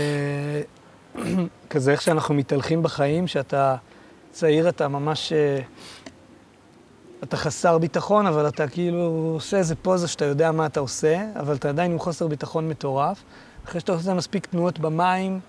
אה, 1.15 1.23
כזה 1.69 1.91
איך 1.91 2.01
שאנחנו 2.01 2.35
מתהלכים 2.35 2.83
בחיים, 2.83 3.27
שאתה 3.27 3.75
צעיר, 4.31 4.69
אתה 4.69 4.87
ממש... 4.87 5.33
אה, 5.33 5.59
אתה 7.23 7.37
חסר 7.37 7.77
ביטחון, 7.77 8.27
אבל 8.27 8.47
אתה 8.47 8.67
כאילו 8.67 9.31
עושה 9.33 9.57
איזה 9.57 9.75
פוזה 9.75 10.07
שאתה 10.07 10.25
יודע 10.25 10.51
מה 10.51 10.65
אתה 10.65 10.79
עושה, 10.79 11.25
אבל 11.39 11.55
אתה 11.55 11.69
עדיין 11.69 11.91
עם 11.91 11.99
חוסר 11.99 12.27
ביטחון 12.27 12.69
מטורף. 12.69 13.23
אחרי 13.65 13.79
שאתה 13.81 13.91
עושה 13.91 14.13
מספיק 14.13 14.45
תנועות 14.45 14.79
במים, 14.79 15.39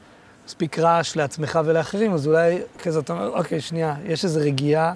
מספיק 0.46 0.78
רעש 0.78 1.16
לעצמך 1.16 1.60
ולאחרים, 1.64 2.12
אז 2.12 2.26
אולי 2.26 2.58
כזה 2.82 2.98
אתה 2.98 3.12
אומר, 3.12 3.28
אוקיי, 3.28 3.60
שנייה, 3.60 3.94
יש 4.04 4.24
איזו 4.24 4.40
רגיעה, 4.40 4.92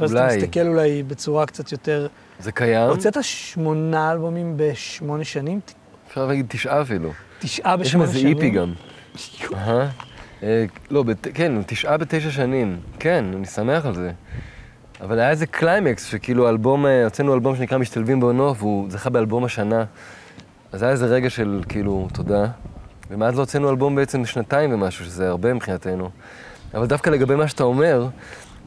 ואז 0.00 0.16
אתה. 0.16 0.26
מסתכל 0.36 0.66
אולי 0.66 1.02
בצורה 1.02 1.46
קצת 1.46 1.72
יותר... 1.72 2.06
זה 2.40 2.52
קיים, 2.52 2.88
הוצאת 2.88 3.16
שמונה 3.22 4.12
אלבומים 4.12 4.54
בשמונה 4.56 5.24
שנים? 5.24 5.60
אפשר 6.08 6.26
להגיד 6.26 6.46
תשעה 6.48 6.82
אפילו. 6.82 7.12
תשעה 7.38 7.76
יש 7.80 7.88
שם 7.92 7.98
בשמונה 7.98 8.08
איזה 8.08 8.18
שנים? 8.18 8.36
EP 8.36 8.50
גם. 8.50 8.72
אה, 10.42 10.64
לא, 10.90 11.04
כן, 11.34 11.52
תשעה 11.66 11.96
בתשע 11.96 12.30
שנים. 12.30 12.80
כן, 12.98 13.24
אני 13.36 13.46
שמח 13.46 13.86
על 13.86 13.94
זה. 13.94 14.10
אבל 15.00 15.18
היה 15.18 15.30
איזה 15.30 15.46
קליימקס, 15.46 16.04
שכאילו 16.04 16.48
אלבום, 16.48 16.86
אה, 16.86 17.04
הוצאנו 17.04 17.34
אלבום 17.34 17.56
שנקרא 17.56 17.78
משתלבים 17.78 18.20
בעונו, 18.20 18.56
והוא 18.56 18.90
זכה 18.90 19.10
באלבום 19.10 19.44
השנה. 19.44 19.84
אז 20.72 20.82
היה 20.82 20.92
איזה 20.92 21.06
רגע 21.06 21.30
של 21.30 21.60
כאילו, 21.68 22.08
תודה. 22.12 22.46
ומאז 23.10 23.34
לא 23.34 23.40
הוצאנו 23.40 23.70
אלבום 23.70 23.94
בעצם 23.94 24.24
שנתיים 24.24 24.74
ומשהו, 24.74 25.04
שזה 25.04 25.28
הרבה 25.28 25.54
מבחינתנו. 25.54 26.10
אבל 26.74 26.86
דווקא 26.86 27.10
לגבי 27.10 27.34
מה 27.34 27.48
שאתה 27.48 27.62
אומר, 27.62 28.08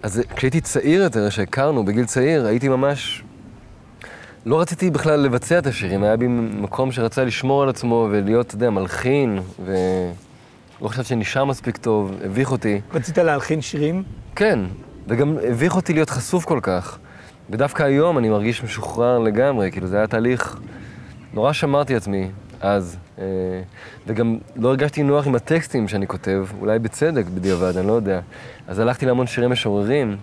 אז 0.04 0.22
כשהייתי 0.36 0.62
צעיר 0.62 1.02
יותר, 1.02 1.30
שהכרנו 1.30 1.86
בגיל 1.86 2.06
צעיר, 2.06 2.46
הייתי 2.46 2.70
ממש... 2.70 3.24
לא 4.46 4.62
רציתי 4.62 4.90
בכלל 4.90 5.20
לבצע 5.20 5.60
את 5.60 5.68
השירים, 5.68 6.04
היה 6.04 6.18
בי 6.18 6.28
מקום 6.28 6.92
שרצה 6.92 7.24
לשמור 7.24 7.64
על 7.64 7.70
עצמו 7.70 8.08
ולהיות, 8.12 8.48
אתה 8.48 8.56
יודע, 8.56 8.70
מלחין, 8.70 9.40
ולא 9.66 10.88
חשבתי 10.88 11.08
שאני 11.08 11.26
שר 11.26 11.46
מספיק 11.46 11.78
טוב, 11.78 12.12
הביך 12.26 12.52
אותי. 12.52 12.82
רצית 12.94 13.18
להלחין 13.18 13.62
שירים? 13.62 14.04
כן, 14.36 14.60
וגם 15.08 15.38
הביך 15.50 15.76
אותי 15.76 15.94
להיות 15.94 16.10
חשוף 16.10 16.46
כל 16.46 16.60
כך. 16.62 16.98
ודווקא 17.50 17.84
היום 17.84 18.18
אני 18.18 18.30
מרגיש 18.30 18.64
משוחרר 18.64 19.20
לגמרי, 19.20 19.72
כאילו 19.72 19.88
זה 19.88 19.98
היה 19.98 20.08
תהליך... 20.08 20.60
נורא 21.34 21.54
שמרתי 21.54 21.96
עצמי 21.96 22.32
אז, 22.64 22.98
אה, 23.20 23.26
וגם 24.08 24.38
לא 24.56 24.70
הרגשתי 24.70 25.04
נוח 25.04 25.28
עם 25.28 25.36
הטקסטים 25.36 25.88
שאני 25.88 26.08
כותב, 26.08 26.46
אולי 26.60 26.80
בצדק 26.80 27.26
בדיעבד, 27.26 27.78
אני 27.78 27.88
לא 27.88 27.94
יודע. 27.94 28.20
אז 28.68 28.80
הלכתי 28.80 29.06
להמון 29.06 29.28
שירי 29.28 29.48
משוררים, 29.48 30.18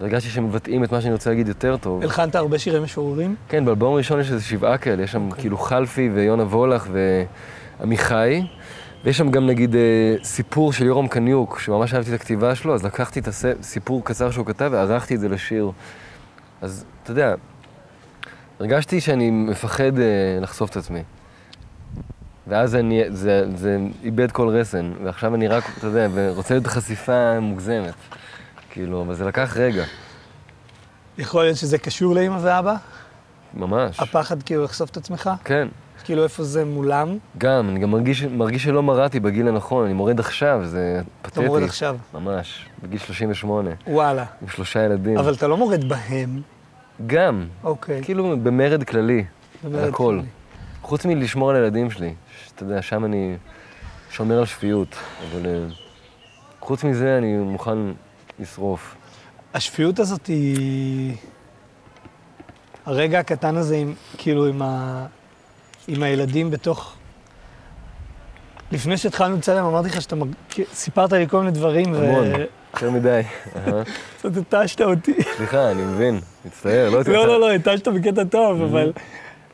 והרגשתי 0.00 0.28
שהם 0.30 0.44
מבטאים 0.44 0.84
את 0.84 0.92
מה 0.92 1.00
שאני 1.00 1.12
רוצה 1.12 1.30
להגיד 1.30 1.48
יותר 1.48 1.76
טוב. 1.76 2.02
הלחנת 2.02 2.34
הרבה 2.34 2.58
שירי 2.58 2.80
משוררים? 2.80 3.34
כן, 3.48 3.64
באלבום 3.64 3.94
הראשון 3.94 4.20
יש 4.20 4.30
איזה 4.30 4.44
שבעה 4.44 4.78
כאלה, 4.78 5.02
יש 5.02 5.12
שם 5.12 5.30
כאילו 5.30 5.58
חלפי 5.58 6.10
ויונה 6.14 6.42
וולך 6.42 6.88
ועמיחי, 7.80 8.42
ויש 9.04 9.18
שם 9.18 9.30
גם 9.30 9.46
נגיד 9.46 9.74
אה, 9.76 10.14
סיפור 10.22 10.72
של 10.72 10.84
יורם 10.84 11.08
קניוק, 11.08 11.58
שממש 11.58 11.94
אהבתי 11.94 12.14
את 12.14 12.20
הכתיבה 12.20 12.54
שלו, 12.54 12.74
אז 12.74 12.84
לקחתי 12.84 13.20
את 13.20 13.28
הסיפור 13.28 14.04
קצר 14.04 14.30
שהוא 14.30 14.46
כתב 14.46 14.68
וערכתי 14.72 15.14
את 15.14 15.20
זה 15.20 15.28
לשיר. 15.28 15.70
אז 16.62 16.84
אתה 17.02 17.10
יודע, 17.10 17.34
הרגשתי 18.60 19.00
שאני 19.00 19.30
מפחד 19.30 19.98
אה, 19.98 20.04
לחשוף 20.40 20.70
את 20.70 20.76
עצמי. 20.76 21.02
ואז 22.48 22.74
אני, 22.74 23.02
זה, 23.08 23.44
זה 23.56 23.78
איבד 24.02 24.30
כל 24.30 24.48
רסן, 24.48 24.92
ועכשיו 25.04 25.34
אני 25.34 25.48
רק, 25.48 25.64
אתה 25.78 25.86
יודע, 25.86 26.08
רוצה 26.30 26.54
להיות 26.54 26.64
בחשיפה 26.64 27.40
מוגזמת. 27.40 27.94
כאילו, 28.70 29.02
אבל 29.02 29.14
זה 29.14 29.24
לקח 29.24 29.56
רגע, 29.56 29.84
יכול 31.18 31.44
להיות 31.44 31.56
שזה 31.56 31.78
קשור 31.78 32.14
לאמא 32.14 32.38
ואבא? 32.42 32.74
ממש. 33.54 34.00
הפחד 34.00 34.42
כאילו 34.42 34.64
לחשוף 34.64 34.90
את 34.90 34.96
עצמך? 34.96 35.30
כן. 35.44 35.68
כאילו 36.04 36.24
איפה 36.24 36.44
זה 36.44 36.64
מולם? 36.64 37.18
גם, 37.38 37.68
אני 37.68 37.80
גם 37.80 37.90
מרגיש, 37.90 38.22
מרגיש 38.22 38.64
שלא 38.64 38.82
מרדתי 38.82 39.20
בגיל 39.20 39.48
הנכון, 39.48 39.84
אני 39.84 39.94
מורד 39.94 40.20
עכשיו, 40.20 40.60
זה 40.64 41.00
אתה 41.22 41.28
פתטי. 41.30 41.46
מורד 41.46 41.62
עכשיו. 41.62 41.96
ממש, 42.14 42.66
בגיל 42.82 42.98
38, 42.98 43.70
וואלה. 43.86 44.24
עם 44.42 44.48
שלושה 44.48 44.84
ילדים. 44.84 45.18
אבל 45.18 45.34
אתה 45.34 45.46
לא 45.46 45.56
מורד 45.56 45.88
בהם. 45.88 46.40
גם, 47.06 47.46
אוקיי. 47.64 48.02
כאילו 48.04 48.36
במרד 48.42 48.84
כללי, 48.84 49.24
במרד 49.64 49.82
על 49.82 49.88
הכל. 49.88 50.16
כללי. 50.18 50.28
חוץ 50.82 51.06
מלשמור 51.06 51.50
על 51.50 51.56
הילדים 51.56 51.90
שלי, 51.90 52.14
שאתה 52.56 52.64
יודע, 52.64 52.82
שם 52.82 53.04
אני 53.04 53.36
שומר 54.10 54.38
על 54.38 54.44
שפיות, 54.46 54.88
אבל 55.30 55.46
אה, 55.46 55.52
חוץ 56.60 56.84
מזה 56.84 57.18
אני 57.18 57.36
מוכן 57.36 57.78
לשרוף. 58.38 58.94
השפיות 59.54 59.98
הזאת 59.98 60.26
היא... 60.26 61.16
הרגע 62.86 63.18
הקטן 63.18 63.56
הזה, 63.56 63.76
עם, 63.76 63.94
כאילו, 64.18 64.46
עם, 64.46 64.62
ה... 64.62 65.06
עם 65.88 66.02
הילדים 66.02 66.50
בתוך... 66.50 66.94
לפני 68.72 68.96
שהתחלנו 68.96 69.36
לצלם, 69.36 69.64
אמרתי 69.64 69.88
לך 69.88 70.02
שאתה... 70.02 70.16
מג... 70.16 70.28
סיפרת 70.72 71.12
לי 71.12 71.28
כל 71.28 71.38
מיני 71.38 71.50
דברים, 71.50 71.94
המון, 71.94 72.24
יותר 72.74 72.90
מדי. 72.90 73.20
וקצת 73.54 74.54
התשת 74.54 74.80
אותי. 74.80 75.14
סליחה, 75.36 75.70
אני 75.70 75.82
מבין, 75.82 76.20
מצטער, 76.44 76.90
לא 76.90 76.96
הייתי 76.96 77.12
לא, 77.12 77.18
רוצה- 77.18 77.28
לא, 77.28 77.40
לא, 77.40 77.52
התשת 77.52 77.88
בקטע 77.88 78.24
טוב, 78.24 78.62
אבל 78.62 78.92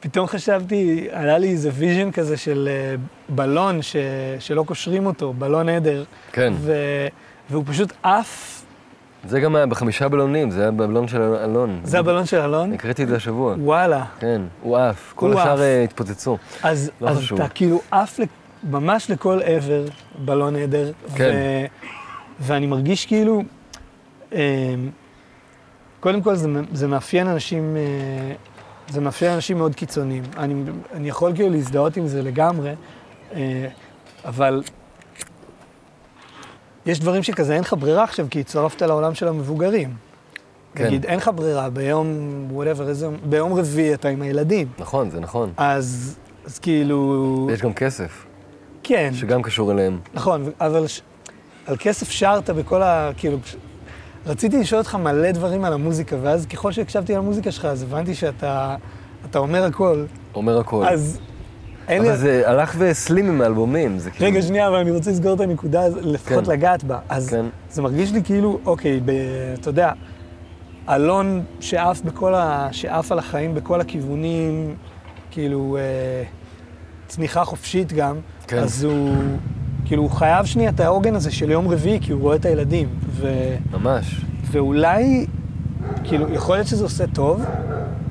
פתאום 0.02 0.26
חשבתי, 0.26 1.08
עלה 1.10 1.38
לי 1.38 1.48
איזה 1.48 1.70
vision 1.74 2.10
כזה 2.10 2.36
של 2.36 2.68
אה, 2.72 2.94
בלון 3.28 3.82
ש... 3.82 3.96
שלא 4.38 4.62
קושרים 4.62 5.06
אותו, 5.06 5.32
בלון 5.32 5.68
עדר. 5.68 6.04
כן, 6.32 6.52
ו... 6.56 6.72
והוא 7.50 7.64
פשוט 7.66 7.92
עף, 8.02 8.62
זה 9.28 9.40
גם 9.40 9.56
היה 9.56 9.66
בחמישה 9.66 10.08
בלונים, 10.08 10.50
זה 10.50 10.62
היה 10.62 10.70
בבלון 10.70 11.08
של 11.08 11.22
אלון. 11.22 11.80
זה 11.84 11.98
הבלון 11.98 12.26
של 12.26 12.40
אלון? 12.40 12.72
הקראתי 12.72 13.02
את 13.02 13.08
זה 13.08 13.16
השבוע. 13.16 13.54
וואלה. 13.58 14.04
כן, 14.18 14.42
הוא 14.62 14.78
עף, 14.78 15.12
כל 15.14 15.32
הוא 15.32 15.40
השאר 15.40 15.52
עף. 15.52 15.60
אה, 15.60 15.82
התפוצצו. 15.82 16.38
אז, 16.62 16.90
לא 17.00 17.08
אז 17.08 17.18
חשוב. 17.18 17.40
אתה 17.40 17.48
כאילו 17.48 17.80
עף 17.90 18.20
ממש 18.70 19.10
לכל 19.10 19.40
עבר 19.44 19.84
בלון 20.18 20.56
עדר. 20.56 20.92
כן. 21.14 21.30
ו... 21.34 21.66
ואני 22.40 22.66
מרגיש 22.66 23.06
כאילו, 23.06 23.42
אה, 24.32 24.74
קודם 26.00 26.22
כל 26.22 26.34
זה, 26.34 26.48
זה 26.72 26.88
מאפיין 26.88 27.26
אנשים, 27.26 27.76
זה 28.92 29.00
מאפיין 29.00 29.32
אנשים 29.32 29.58
מאוד 29.58 29.74
קיצוניים. 29.74 30.22
אני, 30.36 30.54
אני 30.92 31.08
יכול 31.08 31.34
כאילו 31.34 31.50
להזדהות 31.50 31.96
עם 31.96 32.06
זה 32.06 32.22
לגמרי, 32.22 32.72
אה, 33.34 33.68
אבל 34.24 34.62
יש 36.86 37.00
דברים 37.00 37.22
שכזה 37.22 37.54
אין 37.54 37.60
לך 37.60 37.74
ברירה 37.78 38.04
עכשיו, 38.04 38.26
כי 38.30 38.40
הצטרפת 38.40 38.82
לעולם 38.82 39.14
של 39.14 39.28
המבוגרים. 39.28 39.94
כן. 40.74 40.86
נגיד, 40.86 41.06
אין 41.06 41.16
לך 41.18 41.30
ברירה, 41.34 41.70
ביום, 41.70 42.06
whatever, 42.56 42.82
איזה, 42.88 43.06
יום- 43.06 43.16
ביום 43.24 43.52
רביעי 43.54 43.94
אתה 43.94 44.08
עם 44.08 44.22
הילדים. 44.22 44.68
נכון, 44.78 45.10
זה 45.10 45.20
נכון. 45.20 45.52
אז, 45.56 46.18
אז 46.46 46.58
כאילו, 46.58 47.44
ויש 47.48 47.62
גם 47.62 47.72
כסף, 47.72 48.26
כן, 48.82 49.10
שגם 49.14 49.42
קשור 49.42 49.72
אליהם. 49.72 49.98
נכון, 50.14 50.50
אבל 50.60 50.86
ש... 50.86 51.00
על 51.66 51.76
כסף 51.78 52.10
שרת 52.10 52.50
בכל 52.50 52.82
ה... 52.82 53.10
כאילו, 53.16 53.38
רציתי 54.26 54.58
לשאול 54.58 54.78
אותך 54.78 54.94
מלא 54.94 55.30
דברים 55.30 55.64
על 55.64 55.72
המוזיקה, 55.72 56.16
ואז 56.22 56.46
ככל 56.46 56.72
שהקשבתי 56.72 57.14
למוזיקה 57.14 57.50
שלך, 57.50 57.64
אז 57.64 57.82
הבנתי 57.82 58.14
שאתה 58.14 58.76
אתה 59.30 59.38
אומר 59.38 59.64
הכל, 59.64 60.04
אומר 60.34 60.58
הכל. 60.58 60.84
אז 60.86 61.18
אין 61.88 62.02
לי... 62.02 62.08
אבל 62.08 62.16
זה 62.16 62.42
הלך 62.46 62.74
והסלים 62.78 63.28
עם 63.28 63.40
האלבומים, 63.40 63.98
זה 63.98 64.10
כאילו... 64.10 64.26
רגע, 64.26 64.42
שנייה, 64.42 64.68
אבל 64.68 64.76
אני 64.76 64.90
רוצה 64.90 65.10
לסגור 65.10 65.34
את 65.34 65.40
הנקודה, 65.40 65.88
לפחות 65.88 66.44
כן. 66.44 66.50
לגעת 66.50 66.84
בה. 66.84 66.98
אז 67.08 67.28
כן. 67.28 67.46
זה 67.70 67.82
מרגיש 67.82 68.12
לי 68.12 68.22
כאילו, 68.24 68.58
אוקיי, 68.66 69.00
ב... 69.04 69.10
אתה 69.60 69.68
יודע, 69.68 69.92
אלון 70.88 71.44
שעף 71.60 72.00
בכל 72.00 72.34
ה... 72.34 72.68
שעף 72.72 73.12
על 73.12 73.18
החיים 73.18 73.54
בכל 73.54 73.80
הכיוונים, 73.80 74.74
כאילו, 75.30 75.76
אה, 75.76 76.24
צניחה 77.08 77.44
חופשית 77.44 77.92
גם, 77.92 78.16
כן. 78.46 78.58
אז 78.58 78.84
הוא, 78.84 79.14
כאילו, 79.84 80.02
הוא 80.02 80.10
חייב 80.10 80.46
שנייה 80.46 80.70
את 80.70 80.80
העוגן 80.80 81.14
הזה 81.14 81.30
של 81.30 81.50
יום 81.50 81.68
רביעי, 81.68 81.98
כי 82.00 82.12
הוא 82.12 82.20
רואה 82.22 82.36
את 82.36 82.44
הילדים. 82.44 82.88
ו... 83.10 83.32
ממש. 83.72 84.24
ואולי, 84.50 85.26
כאילו, 86.04 86.32
יכול 86.32 86.56
להיות 86.56 86.66
שזה 86.66 86.84
עושה 86.84 87.06
טוב, 87.06 87.44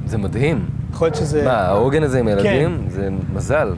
זה 0.06 0.18
מדהים. 0.18 0.66
יכול 0.94 1.06
להיות 1.08 1.16
שזה... 1.16 1.46
מה, 1.46 1.51
העוגן 1.58 2.04
הזה 2.04 2.20
עם 2.20 2.25
כן. 2.25 2.38
הילדים? 2.38 2.86
זה 2.90 3.10
מזל. 3.34 3.74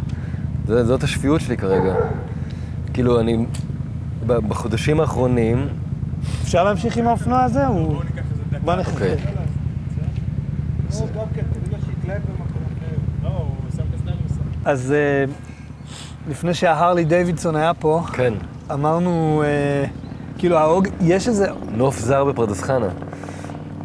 זה- 0.68 0.86
זאת 0.86 1.04
השפיות 1.04 1.42
שלי 1.42 1.58
כרגע. 1.58 1.96
כאילו, 2.94 3.20
אני... 3.20 3.46
בחודשים 4.26 5.00
האחרונים, 5.00 5.68
אפשר 6.44 6.64
להמשיך 6.64 6.98
עם 6.98 7.08
האופנוע 7.08 7.44
הזה? 7.44 7.66
הוא... 7.68 7.96
בוא 8.66 8.76
נחכה. 8.76 8.94
אוקיי. 8.94 9.16
אז 14.66 14.92
אה, 14.92 15.26
לפני 16.28 16.54
שההרלי 16.54 17.06
דיווידסון 17.06 17.56
היה 17.56 17.74
פה, 17.74 18.02
כן, 18.14 18.34
אמרנו, 18.72 19.44
אה, 19.46 19.86
כאילו, 20.38 20.58
ההוג... 20.58 20.88
יש 21.02 21.28
איזה... 21.28 21.48
נוף 21.72 22.00
זר 22.00 22.24
בפרדס 22.26 22.62
חנה, 22.62 22.90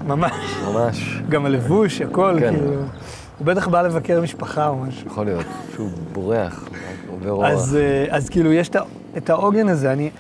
ממש, 0.06 0.32
ממש. 0.66 1.20
גם 1.28 1.46
הלבוש, 1.46 2.00
הכל, 2.00 2.36
כן. 2.40 2.54
כאילו... 2.54 2.70
הוא 3.38 3.46
בטח 3.46 3.68
בא 3.68 3.82
לבקר 3.82 4.20
משפחה 4.20 4.68
או 4.68 4.76
משהו. 4.76 5.06
יכול 5.06 5.26
להיות 5.26 5.46
שהוא 5.74 5.90
בורח, 6.12 6.68
עובר 7.08 7.30
אורח. 7.30 7.50
אז, 7.50 7.76
אה, 7.76 8.16
אז 8.16 8.28
כאילו, 8.28 8.52
יש 8.52 8.70
את 9.16 9.30
העוגן 9.30 9.68
הזה. 9.68 9.92
אני... 9.92 10.10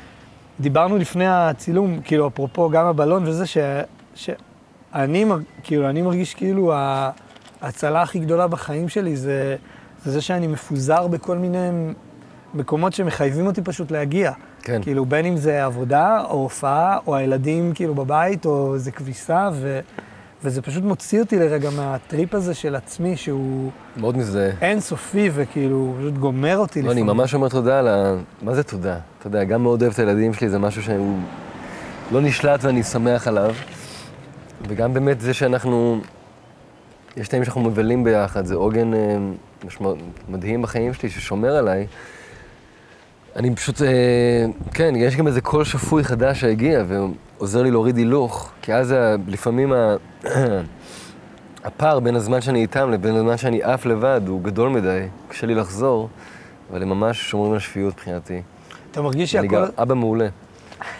דיברנו 0.60 0.98
לפני 0.98 1.26
הצילום, 1.28 2.00
כאילו, 2.04 2.28
אפרופו 2.28 2.70
גם 2.70 2.86
הבלון 2.86 3.22
וזה, 3.26 3.46
ש... 3.46 3.58
שאני 4.14 5.24
מר... 5.24 5.38
כאילו, 5.62 5.88
אני 5.88 6.02
מרגיש 6.02 6.34
כאילו 6.34 6.72
ההצלה 7.62 8.02
הכי 8.02 8.18
גדולה 8.18 8.46
בחיים 8.46 8.88
שלי 8.88 9.16
זה, 9.16 9.56
זה 10.04 10.12
זה 10.12 10.20
שאני 10.20 10.46
מפוזר 10.46 11.06
בכל 11.06 11.38
מיני 11.38 11.70
מקומות 12.54 12.92
שמחייבים 12.92 13.46
אותי 13.46 13.62
פשוט 13.62 13.90
להגיע. 13.90 14.32
כן. 14.62 14.82
כאילו, 14.82 15.06
בין 15.06 15.24
אם 15.24 15.36
זה 15.36 15.64
עבודה, 15.64 16.24
או 16.24 16.36
הופעה, 16.42 16.98
או 17.06 17.16
הילדים 17.16 17.72
כאילו 17.74 17.94
בבית, 17.94 18.46
או 18.46 18.74
איזה 18.74 18.90
כביסה, 18.90 19.48
ו... 19.52 19.80
וזה 20.44 20.62
פשוט 20.62 20.84
מוציא 20.84 21.20
אותי 21.20 21.38
לרגע 21.38 21.70
מהטריפ 21.70 22.34
הזה 22.34 22.54
של 22.54 22.74
עצמי, 22.74 23.16
שהוא 23.16 23.70
מאוד 23.96 24.16
מזדהה. 24.16 24.50
אינסופי, 24.60 25.30
וכאילו, 25.34 25.94
פשוט 25.98 26.14
גומר 26.14 26.58
אותי 26.58 26.82
לא, 26.82 26.92
אני 26.92 27.02
ממש 27.02 27.34
אומר 27.34 27.48
תודה 27.48 27.78
על 27.78 27.88
ה... 27.88 28.14
מה 28.42 28.54
זה 28.54 28.62
תודה? 28.62 28.98
אתה 29.18 29.26
יודע, 29.26 29.44
גם 29.44 29.62
מאוד 29.62 29.82
אוהב 29.82 29.92
את 29.92 29.98
הילדים 29.98 30.34
שלי, 30.34 30.48
זה 30.48 30.58
משהו 30.58 30.82
שהוא 30.82 31.18
לא 32.12 32.20
נשלט 32.20 32.64
ואני 32.64 32.82
שמח 32.82 33.28
עליו. 33.28 33.54
וגם 34.68 34.94
באמת 34.94 35.20
זה 35.20 35.34
שאנחנו... 35.34 36.00
יש 37.16 37.28
תאים 37.28 37.44
שאנחנו 37.44 37.60
מבלים 37.60 38.04
ביחד, 38.04 38.44
זה 38.44 38.54
עוגן 38.54 38.94
אה, 38.94 39.16
משמע... 39.64 39.90
מדהים 40.28 40.62
בחיים 40.62 40.94
שלי, 40.94 41.10
ששומר 41.10 41.56
עליי. 41.56 41.86
אני 43.38 43.54
פשוט, 43.54 43.82
אה, 43.82 44.44
כן, 44.74 44.96
יש 44.96 45.16
גם 45.16 45.26
איזה 45.26 45.40
קול 45.40 45.64
שפוי 45.64 46.04
חדש 46.04 46.40
שהגיע 46.40 46.84
ועוזר 46.88 47.62
לי 47.62 47.70
להוריד 47.70 47.96
הילוך, 47.96 48.50
כי 48.62 48.74
אז 48.74 48.92
ה- 48.92 49.16
לפעמים 49.26 49.72
ה... 49.72 49.96
הפער 51.64 52.00
בין 52.00 52.16
הזמן 52.16 52.40
שאני 52.40 52.62
איתם 52.62 52.90
לבין 52.90 53.14
הזמן 53.14 53.36
שאני 53.36 53.62
עף 53.62 53.86
לבד 53.86 54.20
הוא 54.26 54.42
גדול 54.42 54.68
מדי, 54.68 55.06
קשה 55.28 55.46
לי 55.46 55.54
לחזור, 55.54 56.08
אבל 56.70 56.82
הם 56.82 56.88
ממש 56.88 57.30
שומרים 57.30 57.52
על 57.52 57.58
שפיות 57.58 57.94
מבחינתי. 57.94 58.42
אתה 58.90 59.02
מרגיש 59.02 59.34
אני 59.34 59.48
שהכל... 59.48 59.56
גם 59.56 59.70
אבא 59.82 59.94
מעולה. 59.94 60.28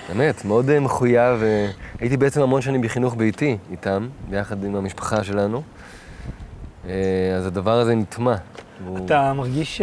באמת, 0.08 0.44
מאוד 0.44 0.70
אה, 0.70 0.80
מחויב. 0.80 1.42
אה, 1.42 1.70
הייתי 2.00 2.16
בעצם 2.16 2.42
המון 2.42 2.60
שנים 2.60 2.82
בחינוך 2.82 3.14
ביתי 3.14 3.56
איתם, 3.70 4.08
ביחד 4.30 4.64
עם 4.64 4.76
המשפחה 4.76 5.24
שלנו. 5.24 5.62
אה, 6.88 6.92
אז 7.36 7.46
הדבר 7.46 7.78
הזה 7.78 7.94
נטמע. 7.94 8.34
אתה 9.04 9.32
מרגיש 9.32 9.76
ש... 9.78 9.82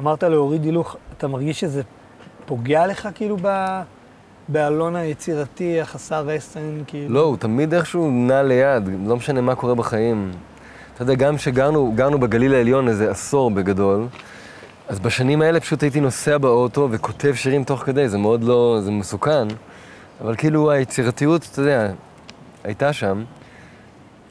אמרת 0.00 0.22
להוריד 0.22 0.64
הילוך, 0.64 0.96
אתה 1.16 1.28
מרגיש 1.28 1.60
שזה 1.60 1.82
פוגע 2.46 2.86
לך 2.86 3.08
כאילו 3.14 3.36
ב... 3.42 3.80
באלון 4.48 4.96
היצירתי, 4.96 5.80
החסר 5.80 6.26
רסן, 6.26 6.82
כאילו? 6.86 7.14
לא, 7.14 7.20
הוא 7.20 7.36
תמיד 7.36 7.74
איכשהו 7.74 8.10
נע 8.10 8.42
ליד, 8.42 8.88
לא 9.06 9.16
משנה 9.16 9.40
מה 9.40 9.54
קורה 9.54 9.74
בחיים. 9.74 10.30
אתה 10.94 11.02
יודע, 11.02 11.14
גם 11.14 11.36
כשגרנו 11.36 11.92
גרנו 11.96 12.18
בגליל 12.18 12.54
העליון 12.54 12.88
איזה 12.88 13.10
עשור 13.10 13.50
בגדול, 13.50 14.06
אז 14.88 15.00
בשנים 15.00 15.42
האלה 15.42 15.60
פשוט 15.60 15.82
הייתי 15.82 16.00
נוסע 16.00 16.38
באוטו 16.38 16.88
וכותב 16.90 17.34
שירים 17.34 17.64
תוך 17.64 17.80
כדי, 17.80 18.08
זה 18.08 18.18
מאוד 18.18 18.44
לא, 18.44 18.78
זה 18.80 18.90
מסוכן, 18.90 19.48
אבל 20.20 20.36
כאילו 20.36 20.70
היצירתיות, 20.70 21.48
אתה 21.52 21.60
יודע, 21.60 21.90
הייתה 22.64 22.92
שם. 22.92 23.22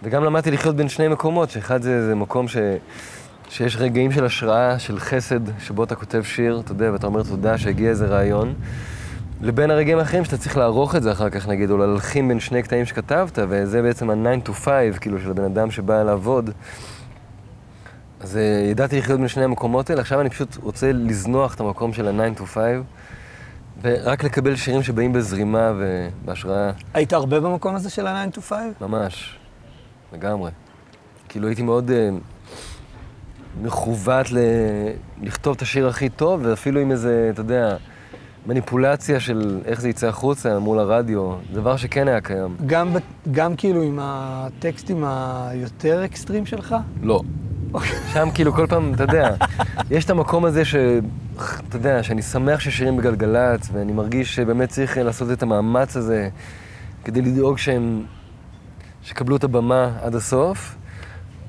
וגם 0.04 0.24
למדתי 0.24 0.52
לחיות 0.52 0.76
בין 0.76 0.90
שני 0.90 1.08
מקומות, 1.08 1.50
שאחד 1.50 1.82
זה, 1.82 2.06
זה 2.08 2.16
מקום 2.16 2.48
ש, 2.48 2.58
שיש 3.50 3.78
רגעים 3.78 4.12
של 4.12 4.26
השראה, 4.26 4.80
של 4.80 5.00
חסד, 5.00 5.60
שבו 5.60 5.84
אתה 5.84 5.96
כותב 5.96 6.24
שיר, 6.24 6.62
אתה 6.66 6.72
יודע, 6.72 6.90
ואתה 6.94 7.08
אומר 7.08 7.24
תודה 7.24 7.58
שהגיע 7.58 7.90
איזה 7.90 8.08
רעיון. 8.08 8.54
לבין 9.42 9.72
הרגעים 9.72 9.98
האחרים 10.00 10.26
שאתה 10.26 10.38
צריך 10.38 10.58
לערוך 10.58 10.96
את 10.96 11.04
זה 11.04 11.12
אחר 11.12 11.30
כך, 11.30 11.48
נגיד, 11.48 11.72
או 11.72 11.78
להלחים 11.78 12.28
בין 12.28 12.40
שני 12.40 12.64
קטעים 12.64 12.86
שכתבת, 12.86 13.40
וזה 13.50 13.82
בעצם 13.82 14.10
ה-9 14.10 14.48
to 14.48 14.52
5, 14.54 14.98
כאילו, 15.02 15.20
של 15.20 15.32
הבן 15.32 15.44
אדם 15.44 15.72
שבא 15.72 16.04
לעבוד. 16.04 16.50
אז 18.20 18.38
אה, 18.38 18.42
ידעתי 18.72 19.00
לחיות 19.00 19.20
בין 19.20 19.28
שני 19.28 19.44
המקומות 19.44 19.90
האלה, 19.90 20.02
עכשיו 20.02 20.22
אני 20.22 20.30
פשוט 20.30 20.58
רוצה 20.64 20.92
לזנוח 20.92 21.56
את 21.56 21.60
המקום 21.60 21.94
של 21.94 22.08
ה-9 22.08 22.40
to 22.40 22.46
5, 22.46 22.64
ורק 23.82 24.24
לקבל 24.24 24.56
שירים 24.56 24.84
שבאים 24.84 25.14
בזרימה 25.14 25.74
ובהשראה, 25.78 26.72
היית 26.94 27.14
הרבה 27.14 27.40
במקום 27.40 27.76
הזה 27.76 27.90
של 27.90 28.08
ה-9 28.08 28.38
to 28.38 28.42
5? 28.42 28.58
ממש, 28.82 29.40
לגמרי. 30.14 30.52
כאילו 31.30 31.48
הייתי 31.48 31.62
מאוד 31.62 31.92
אה, 31.92 32.10
מכוות 33.62 34.32
ל... 34.32 34.38
לכתוב 35.22 35.56
את 35.56 35.62
השיר 35.62 35.88
הכי 35.88 36.10
טוב, 36.10 36.42
ואפילו 36.44 36.82
עם 36.82 36.92
איזה, 36.92 37.30
אתה 37.34 37.42
יודע, 37.42 37.76
מניפולציה 38.46 39.20
של 39.20 39.62
איך 39.66 39.82
זה 39.82 39.90
יצא 39.90 40.08
החוצה 40.08 40.60
מול 40.60 40.80
הרדיו, 40.80 41.34
דבר 41.54 41.78
שכן 41.78 42.08
היה 42.08 42.22
קיים. 42.22 42.56
גם, 42.66 42.96
גם 43.32 43.56
כאילו 43.56 43.82
עם 43.82 44.00
הטקסטים 44.02 45.04
היותר 45.08 46.06
אקסטרים 46.06 46.46
שלך? 46.46 46.76
לא. 47.04 47.22
שם 48.14 48.28
כאילו 48.34 48.54
כל 48.54 48.68
פעם, 48.68 48.94
אתה 48.94 49.04
יודע, 49.04 49.36
יש 49.92 50.06
את 50.06 50.10
המקום 50.10 50.46
הזה 50.46 50.66
ש... 50.66 50.76
אתה 51.70 51.78
יודע, 51.78 52.04
שאני 52.04 52.22
שמח 52.22 52.60
ששירים 52.60 52.98
בגלגלצ, 52.98 53.70
ואני 53.74 53.92
מרגיש 53.92 54.36
שבאמת 54.36 54.70
צריך 54.70 54.98
לעשות 54.98 55.32
את 55.32 55.44
המאמץ 55.44 55.98
הזה 55.98 56.30
כדי 57.04 57.22
לדאוג 57.22 57.58
שהם... 57.58 58.04
שקבלו 59.02 59.36
את 59.36 59.44
הבמה 59.44 59.92
עד 60.02 60.16
הסוף. 60.16 60.76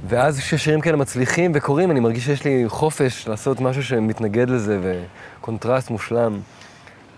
ואז 0.08 0.38
כששירים 0.38 0.80
כאלה 0.80 0.96
מצליחים 0.96 1.52
וקורים, 1.54 1.90
אני 1.90 2.00
מרגיש 2.00 2.24
שיש 2.24 2.44
לי 2.44 2.64
חופש 2.68 3.28
לעשות 3.28 3.60
משהו 3.60 3.82
שמתנגד 3.82 4.50
לזה, 4.50 4.78
וקונטרסט 5.40 5.90
מושלם 5.90 6.40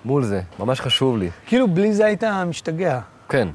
מול 0.05 0.25
זה. 0.25 0.41
ממש 0.59 0.81
חשוב 0.81 1.19
לי. 1.19 1.31
כאילו 1.47 1.69
בלי 1.69 1.93
זה 1.93 2.07
היית 2.07 2.25
משתגע. 2.25 3.01
כן. 3.29 3.49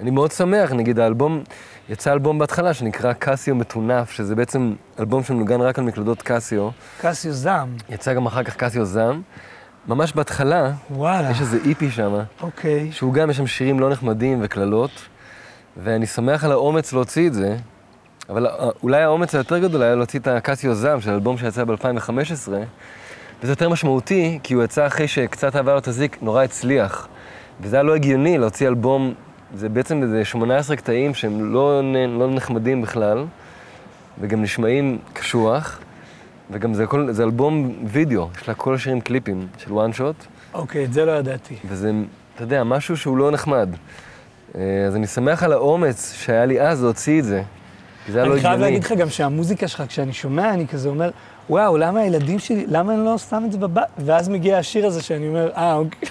אני 0.00 0.10
מאוד 0.10 0.32
שמח, 0.32 0.72
נגיד 0.72 0.98
האלבום, 0.98 1.42
יצא 1.88 2.12
אלבום 2.12 2.38
בהתחלה 2.38 2.74
שנקרא 2.74 3.12
קסיו 3.12 3.54
מטונף, 3.54 4.10
שזה 4.10 4.34
בעצם 4.34 4.74
אלבום 5.00 5.22
שמנוגן 5.22 5.60
רק 5.60 5.78
על 5.78 5.84
מקלדות 5.84 6.22
קסיו. 6.22 6.70
קסיו 7.00 7.32
זעם. 7.32 7.68
יצא 7.88 8.14
גם 8.14 8.26
אחר 8.26 8.42
כך 8.42 8.56
קסיו 8.56 8.84
זעם. 8.84 9.22
ממש 9.88 10.12
בהתחלה, 10.12 10.72
וואלה. 10.90 11.30
יש 11.30 11.40
איזה 11.40 11.58
איפי 11.68 11.90
שם, 11.90 12.14
אוקיי. 12.42 12.92
שהוא 12.92 13.12
גם, 13.14 13.30
יש 13.30 13.36
שם 13.36 13.46
שירים 13.46 13.80
לא 13.80 13.90
נחמדים 13.90 14.38
וקללות, 14.42 14.90
ואני 15.76 16.06
שמח 16.06 16.44
על 16.44 16.52
האומץ 16.52 16.92
להוציא 16.92 17.28
את 17.28 17.34
זה, 17.34 17.56
אבל 18.28 18.46
אה, 18.46 18.68
אולי 18.82 19.02
האומץ 19.02 19.34
היותר 19.34 19.58
גדול 19.58 19.82
היה 19.82 19.94
להוציא 19.94 20.20
את 20.20 20.28
הקסיו 20.28 20.74
זעם, 20.74 21.00
של 21.00 21.10
אלבום 21.10 21.38
שיצא 21.38 21.64
ב-2015, 21.64 22.48
וזה 23.42 23.52
יותר 23.52 23.68
משמעותי, 23.68 24.38
כי 24.42 24.54
הוא 24.54 24.64
יצא 24.64 24.86
אחרי 24.86 25.08
שקצת 25.08 25.56
אהבה 25.56 25.74
לא 25.74 25.80
תזיק, 25.80 26.18
נורא 26.22 26.42
הצליח. 26.42 27.08
וזה 27.60 27.76
היה 27.76 27.82
לא 27.82 27.94
הגיוני 27.94 28.38
להוציא 28.38 28.68
אלבום, 28.68 29.14
זה 29.54 29.68
בעצם 29.68 30.02
איזה 30.02 30.24
18 30.24 30.76
קטעים 30.76 31.14
שהם 31.14 31.52
לא, 31.52 31.80
לא 32.18 32.30
נחמדים 32.30 32.82
בכלל, 32.82 33.24
וגם 34.20 34.42
נשמעים 34.42 34.98
קשוח, 35.12 35.80
וגם 36.50 36.74
זה, 36.74 36.86
כל, 36.86 37.12
זה 37.12 37.24
אלבום 37.24 37.74
וידאו, 37.84 38.28
יש 38.40 38.48
לה 38.48 38.54
כל 38.54 38.74
השירים 38.74 39.00
קליפים 39.00 39.46
של 39.58 39.72
וואן 39.72 39.92
שוט, 39.92 40.16
אוקיי, 40.54 40.84
את 40.84 40.92
זה 40.92 41.04
לא 41.04 41.12
ידעתי. 41.12 41.56
וזה, 41.68 41.92
אתה 42.34 42.42
יודע, 42.42 42.64
משהו 42.64 42.96
שהוא 42.96 43.16
לא 43.16 43.30
נחמד. 43.30 43.68
אה, 44.54 44.84
אז 44.86 44.96
אני 44.96 45.06
שמח 45.06 45.42
על 45.42 45.52
האומץ 45.52 46.12
שהיה 46.12 46.46
לי 46.46 46.60
אז 46.60 46.82
להוציא 46.82 47.18
את 47.18 47.24
זה, 47.24 47.42
כי 48.06 48.12
זה 48.12 48.18
היה 48.18 48.28
לא 48.28 48.32
אני 48.32 48.40
חייב 48.40 48.52
הגיוני. 48.52 48.70
להגיד 48.70 48.84
לך 48.84 48.92
גם 48.92 49.10
שהמוזיקה 49.10 49.68
שלך, 49.68 49.82
כשאני 49.88 50.12
שומע, 50.12 50.50
אני 50.54 50.66
כזה 50.66 50.88
אומר, 50.88 51.10
וואו, 51.50 51.76
למה 51.76 52.00
הילדים 52.00 52.38
שלי, 52.38 52.64
למה 52.68 52.94
אני 52.94 53.04
לא 53.04 53.18
שם 53.18 53.42
את 53.46 53.52
זה 53.52 53.58
בבית? 53.58 53.84
ואז 53.98 54.28
מגיע 54.28 54.58
השיר 54.58 54.86
הזה 54.86 55.02
שאני 55.02 55.28
אומר, 55.28 55.50
אה, 55.56 55.74
אוקיי, 55.74 56.08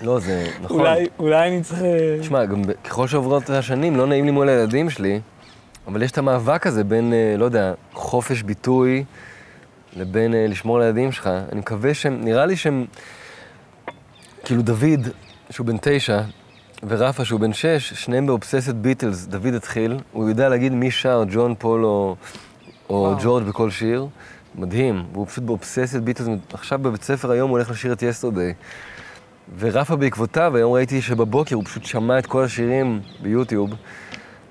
לא, 0.00 0.20
זה 0.20 0.46
נכון. 0.62 0.80
אולי, 0.80 1.06
אולי 1.18 1.48
אני 1.48 1.62
צריך... 1.62 1.82
אה, 1.82 2.16
תשמע, 2.20 2.44
גם 2.44 2.62
ב- 2.62 2.72
ככל 2.84 3.06
שעוברות 3.08 3.50
השנים, 3.50 3.96
לא 3.96 4.06
נעים 4.06 4.24
לי 4.24 4.30
מול 4.30 4.48
הילדים 4.48 4.90
שלי, 4.90 5.20
אבל 5.86 6.02
יש 6.02 6.10
את 6.10 6.18
המאבק 6.18 6.66
הזה 6.66 6.84
בין, 6.84 7.12
אה, 7.12 7.34
לא 7.38 7.44
יודע, 7.44 7.72
חופש 7.92 8.42
ביטוי 8.42 9.04
לבין 9.96 10.34
אה, 10.34 10.46
לשמור 10.48 10.76
על 10.76 10.82
הילדים 10.82 11.12
שלך. 11.12 11.30
אני 11.52 11.60
מקווה 11.60 11.94
שהם, 11.94 12.20
נראה 12.24 12.46
לי 12.46 12.56
שהם, 12.56 12.84
כאילו 14.44 14.62
דוד, 14.62 15.08
שהוא 15.50 15.66
בן 15.66 15.76
תשע, 15.80 16.20
ורפה, 16.88 17.24
שהוא 17.24 17.40
בן 17.40 17.52
שש, 17.52 17.92
שניהם 17.92 18.26
באובססד 18.26 18.82
ביטלס. 18.82 19.26
דוד 19.26 19.54
התחיל, 19.54 19.98
הוא 20.12 20.28
יודע 20.28 20.48
להגיד 20.48 20.72
מי 20.72 20.90
שר, 20.90 21.24
ג'ון 21.32 21.54
פול 21.58 21.84
או, 21.84 22.16
או. 22.90 23.16
ג'ורג' 23.22 23.44
בכל 23.44 23.70
שיר. 23.70 24.06
מדהים, 24.54 25.04
והוא 25.12 25.26
פשוט 25.26 25.44
באובססד 25.44 26.04
ביטלס. 26.04 26.28
עכשיו 26.52 26.78
בבית 26.78 27.02
ספר 27.02 27.30
היום 27.30 27.50
הוא 27.50 27.58
הולך 27.58 27.70
לשיר 27.70 27.92
את 27.92 28.02
יסטרדי. 28.02 28.52
ורפה 29.58 29.96
בעקבותיו, 29.96 30.56
היום 30.56 30.72
ראיתי 30.72 31.02
שבבוקר 31.02 31.56
הוא 31.56 31.64
פשוט 31.64 31.84
שמע 31.84 32.18
את 32.18 32.26
כל 32.26 32.44
השירים 32.44 33.00
ביוטיוב. 33.22 33.70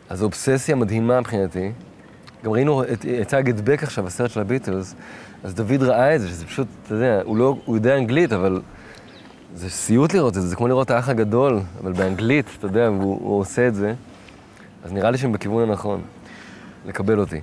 אז 0.10 0.20
זו 0.20 0.26
אובססיה 0.26 0.76
מדהימה 0.76 1.20
מבחינתי. 1.20 1.72
גם 2.44 2.52
ראינו 2.52 2.84
את, 2.84 3.06
יצא 3.06 3.42
גדבק 3.42 3.84
עכשיו, 3.84 4.08
הסרט 4.08 4.30
של 4.30 4.40
הביטלס, 4.40 4.96
אז 5.44 5.56
דוד 5.56 5.84
ראה 5.84 6.16
את 6.16 6.22
זה, 6.22 6.28
שזה 6.28 6.46
פשוט, 6.46 6.68
אתה 6.86 6.94
יודע, 6.94 7.22
הוא 7.26 7.38
לא, 7.38 7.58
הוא 7.66 7.76
יודע 7.76 7.98
אנגלית, 7.98 8.34
אבל 8.34 8.62
זה 9.56 9.70
סיוט 9.70 10.14
לראות 10.14 10.38
את 10.38 10.42
זה, 10.42 10.48
זה 10.48 10.56
כמו 10.56 10.68
לראות 10.68 10.92
האח 10.92 11.10
הגדול, 11.10 11.60
אבל 11.82 11.92
באנגלית, 11.94 12.46
אתה 12.58 12.66
יודע, 12.66 12.92
והוא 12.92 13.20
הוא 13.22 13.40
עושה 13.40 13.68
את 13.68 13.76
זה. 13.76 13.94
אז 14.84 14.94
נראה 14.94 15.12
לי 15.12 15.18
שהם 15.18 15.32
בכיוון 15.32 15.70
הנכון, 15.70 16.02
לקבל 16.86 17.20
אותי. 17.20 17.42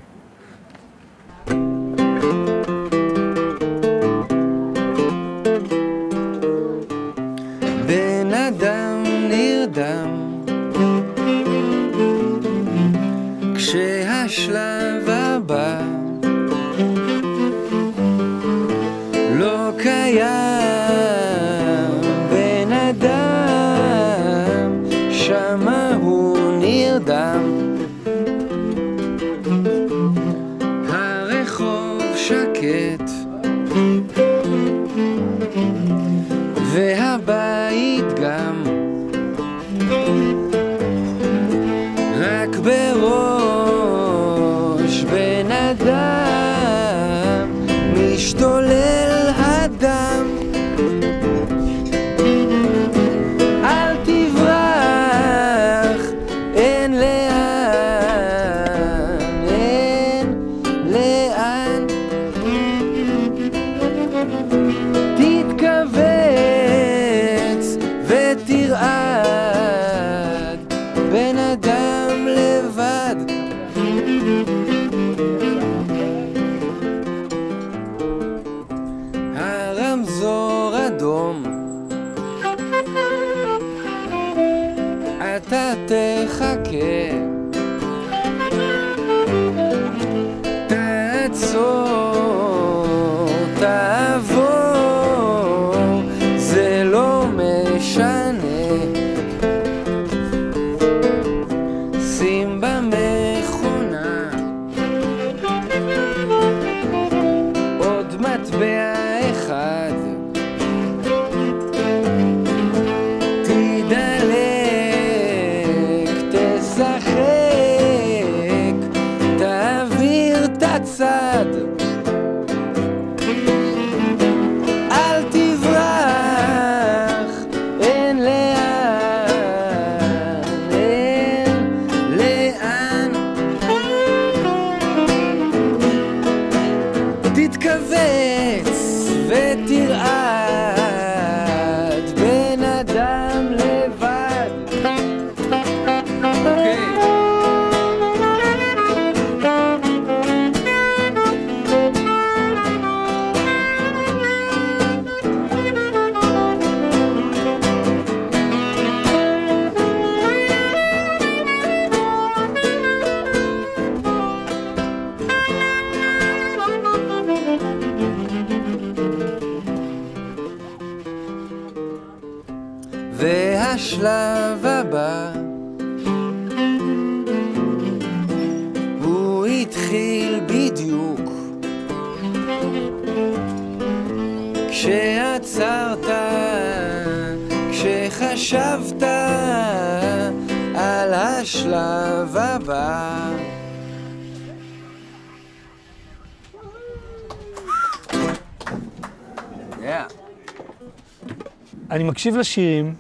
אני 202.01 202.09
מקשיב 202.09 202.37
לשירים, 202.37 202.95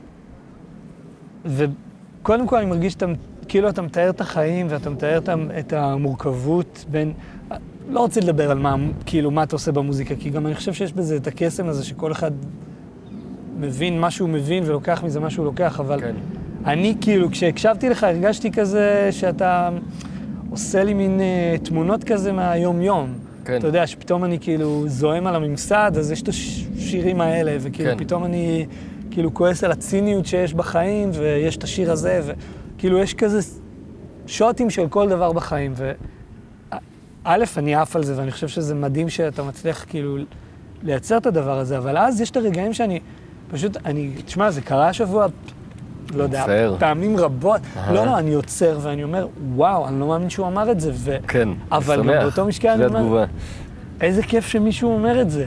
וקודם 1.44 2.46
כל 2.46 2.56
אני 2.56 2.66
מרגיש 2.66 2.92
שאתה, 2.92 3.06
כאילו 3.48 3.68
אתה 3.68 3.82
מתאר 3.82 4.10
את 4.10 4.20
החיים 4.20 4.66
ואתה 4.70 4.90
מתאר 4.90 5.20
את 5.58 5.72
המורכבות 5.72 6.84
בין... 6.90 7.12
לא 7.88 8.00
רוצה 8.00 8.20
לדבר 8.20 8.50
על 8.50 8.58
מה, 8.58 8.76
כאילו, 9.06 9.30
מה 9.30 9.42
אתה 9.42 9.56
עושה 9.56 9.72
במוזיקה, 9.72 10.14
כי 10.16 10.30
גם 10.30 10.46
אני 10.46 10.54
חושב 10.54 10.72
שיש 10.72 10.92
בזה 10.92 11.16
את 11.16 11.26
הקסם 11.26 11.68
הזה 11.68 11.84
שכל 11.84 12.12
אחד 12.12 12.30
מבין 13.58 14.00
מה 14.00 14.10
שהוא 14.10 14.28
מבין 14.28 14.64
ולוקח 14.66 15.02
מזה 15.04 15.20
מה 15.20 15.30
שהוא 15.30 15.44
לוקח, 15.44 15.80
אבל 15.80 16.00
כן. 16.00 16.14
אני 16.64 16.94
כאילו, 17.00 17.30
כשהקשבתי 17.30 17.88
לך, 17.88 18.04
הרגשתי 18.04 18.52
כזה 18.52 19.08
שאתה 19.10 19.70
עושה 20.50 20.84
לי 20.84 20.94
מין 20.94 21.20
אה, 21.20 21.56
תמונות 21.62 22.04
כזה 22.04 22.32
מהיום-יום. 22.32 23.14
כן. 23.44 23.58
אתה 23.58 23.66
יודע, 23.66 23.86
שפתאום 23.86 24.24
אני 24.24 24.38
כאילו 24.40 24.84
זועם 24.86 25.26
על 25.26 25.34
הממסד, 25.34 25.92
אז 25.98 26.10
יש 26.10 26.22
את 26.22 26.28
השירים 26.90 27.20
האלה, 27.20 27.56
וכאילו 27.60 27.90
כן. 27.90 27.98
פתאום 27.98 28.24
אני 28.24 28.66
כאילו 29.10 29.34
כועס 29.34 29.64
על 29.64 29.72
הציניות 29.72 30.26
שיש 30.26 30.54
בחיים, 30.54 31.10
ויש 31.14 31.56
את 31.56 31.64
השיר 31.64 31.92
הזה, 31.92 32.22
וכאילו 32.76 32.98
יש 32.98 33.14
כזה 33.14 33.40
שוטים 34.26 34.70
של 34.70 34.88
כל 34.88 35.08
דבר 35.08 35.32
בחיים. 35.32 35.72
ו... 35.76 35.92
א', 37.24 37.44
אני 37.56 37.74
עף 37.74 37.96
על 37.96 38.04
זה, 38.04 38.14
ואני 38.16 38.30
חושב 38.30 38.48
שזה 38.48 38.74
מדהים 38.74 39.08
שאתה 39.08 39.42
מצליח 39.42 39.84
כאילו 39.88 40.16
לייצר 40.82 41.16
את 41.16 41.26
הדבר 41.26 41.58
הזה, 41.58 41.78
אבל 41.78 41.98
אז 41.98 42.20
יש 42.20 42.30
את 42.30 42.36
הרגעים 42.36 42.72
שאני 42.72 43.00
פשוט, 43.50 43.76
אני, 43.84 44.10
תשמע, 44.24 44.50
זה 44.50 44.60
קרה 44.60 44.88
השבוע, 44.88 45.26
לא 46.14 46.22
יודע, 46.22 46.42
מצער. 46.42 46.76
פעמים 46.78 47.16
רבות. 47.16 47.60
אהה. 47.76 47.92
לא, 47.92 48.06
לא, 48.06 48.18
אני 48.18 48.34
עוצר 48.34 48.78
ואני 48.82 49.04
אומר, 49.04 49.26
וואו, 49.54 49.88
אני 49.88 50.00
לא 50.00 50.06
מאמין 50.06 50.30
שהוא 50.30 50.46
אמר 50.46 50.70
את 50.70 50.80
זה, 50.80 50.90
ו... 50.94 51.16
כן, 51.28 51.48
אבל 51.72 51.96
גם 51.96 52.04
שמח. 52.04 52.22
באותו 52.22 52.44
משקל 52.44 52.68
אני 52.68 52.78
זה 52.78 52.86
אומר, 52.86 52.98
התגובה. 53.00 53.24
איזה 54.00 54.22
כיף 54.22 54.46
שמישהו 54.46 54.92
אומר 54.92 55.20
את 55.20 55.30
זה. 55.30 55.46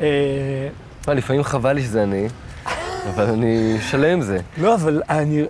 אה, 0.00 0.68
מה, 1.08 1.14
לפעמים 1.14 1.42
חבל 1.42 1.72
לי 1.72 1.82
שזה 1.82 2.02
אני, 2.02 2.26
אבל 3.14 3.24
אני 3.30 3.76
שלם 3.80 4.12
עם 4.12 4.22
זה. 4.22 4.38
לא, 4.58 4.74
אבל 4.74 5.02
אני... 5.10 5.42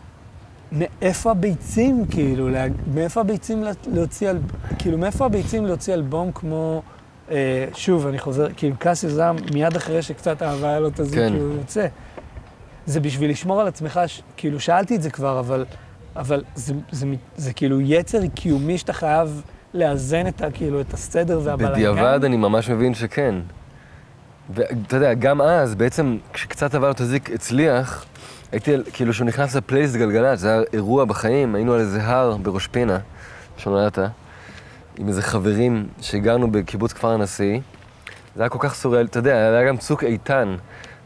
מאיפה 0.73 1.31
הביצים, 1.31 2.05
כאילו. 2.11 2.49
מאיפה 2.95 3.21
הביצים 3.21 3.63
לה- 3.65 3.71
להוציא, 3.93 4.31
אל... 4.31 4.39
כאילו, 4.79 4.99
מאיפה 4.99 5.27
הביצים 5.27 5.67
להוציא 5.67 5.95
אלבום 5.95 6.33
כמו, 6.33 6.83
אה, 7.31 7.37
שוב, 7.75 8.07
אני 8.07 8.19
חוזר, 8.19 8.47
כאילו, 8.57 8.77
קאסי 8.79 9.09
זעם, 9.09 9.37
מיד 9.55 9.77
אחרי 9.77 10.03
שקצת 10.03 10.43
האהבה 10.43 10.69
היה 10.69 10.81
לו 10.81 10.89
את 10.89 11.01
הזה, 11.01 11.17
כן. 11.17 11.29
כאילו, 11.31 11.53
יוצא. 11.53 11.87
זה 12.87 13.01
בשביל 13.01 13.31
לשמור 13.31 13.61
על 13.61 13.67
עצמך. 13.67 14.01
כאילו, 14.37 14.61
שאלתי 14.61 14.97
את 14.97 15.03
זה 15.03 15.11
כבר, 15.11 15.41
אבל, 15.41 15.65
אבל 16.17 16.43
זה, 16.55 16.75
זה, 16.75 17.07
זה, 17.07 17.07
זה 17.37 17.53
כאילו 17.53 17.81
יצר 17.81 18.27
קיומי 18.35 18.79
שאתה 18.79 18.93
חייב 18.93 19.43
לאזן 19.75 20.27
את, 20.27 20.43
ה, 20.43 20.51
כאילו, 20.51 20.81
את 20.81 20.95
הסדר 20.95 21.41
והבלגן. 21.45 21.73
בדיעבד 21.73 22.25
אני 22.25 22.37
ממש 22.37 22.71
מבין 22.71 22.95
שכן. 22.95 23.35
ואתה 24.55 24.97
יודע, 24.97 25.15
גם 25.15 25.41
אז, 25.41 25.75
בעצם, 25.75 26.17
כשקצת 26.33 26.75
עבר 26.75 26.91
את 26.91 27.01
הזיק 27.01 27.31
הצליח, 27.31 28.05
הייתי, 28.53 28.75
כאילו, 28.93 29.13
כשהוא 29.13 29.27
נכנס 29.27 29.55
לפלייסט 29.55 29.97
גלגלצ, 29.97 30.39
זה 30.39 30.53
היה 30.53 30.63
אירוע 30.73 31.05
בחיים, 31.05 31.55
היינו 31.55 31.75
על 31.75 31.81
איזה 31.81 32.03
הר 32.03 32.37
בראש 32.37 32.67
פינה, 32.67 32.99
שנולדת, 33.57 33.99
עם 34.99 35.09
איזה 35.09 35.23
חברים 35.23 35.89
שגרנו 36.01 36.51
בקיבוץ 36.51 36.93
כפר 36.93 37.09
הנשיא. 37.09 37.61
זה 38.37 38.43
היה 38.43 38.49
כל 38.49 38.59
כך 38.61 38.75
סוריאלי, 38.75 39.09
אתה 39.09 39.19
יודע, 39.19 39.35
היה 39.35 39.69
גם 39.69 39.77
צוק 39.77 40.05
איתן, 40.05 40.57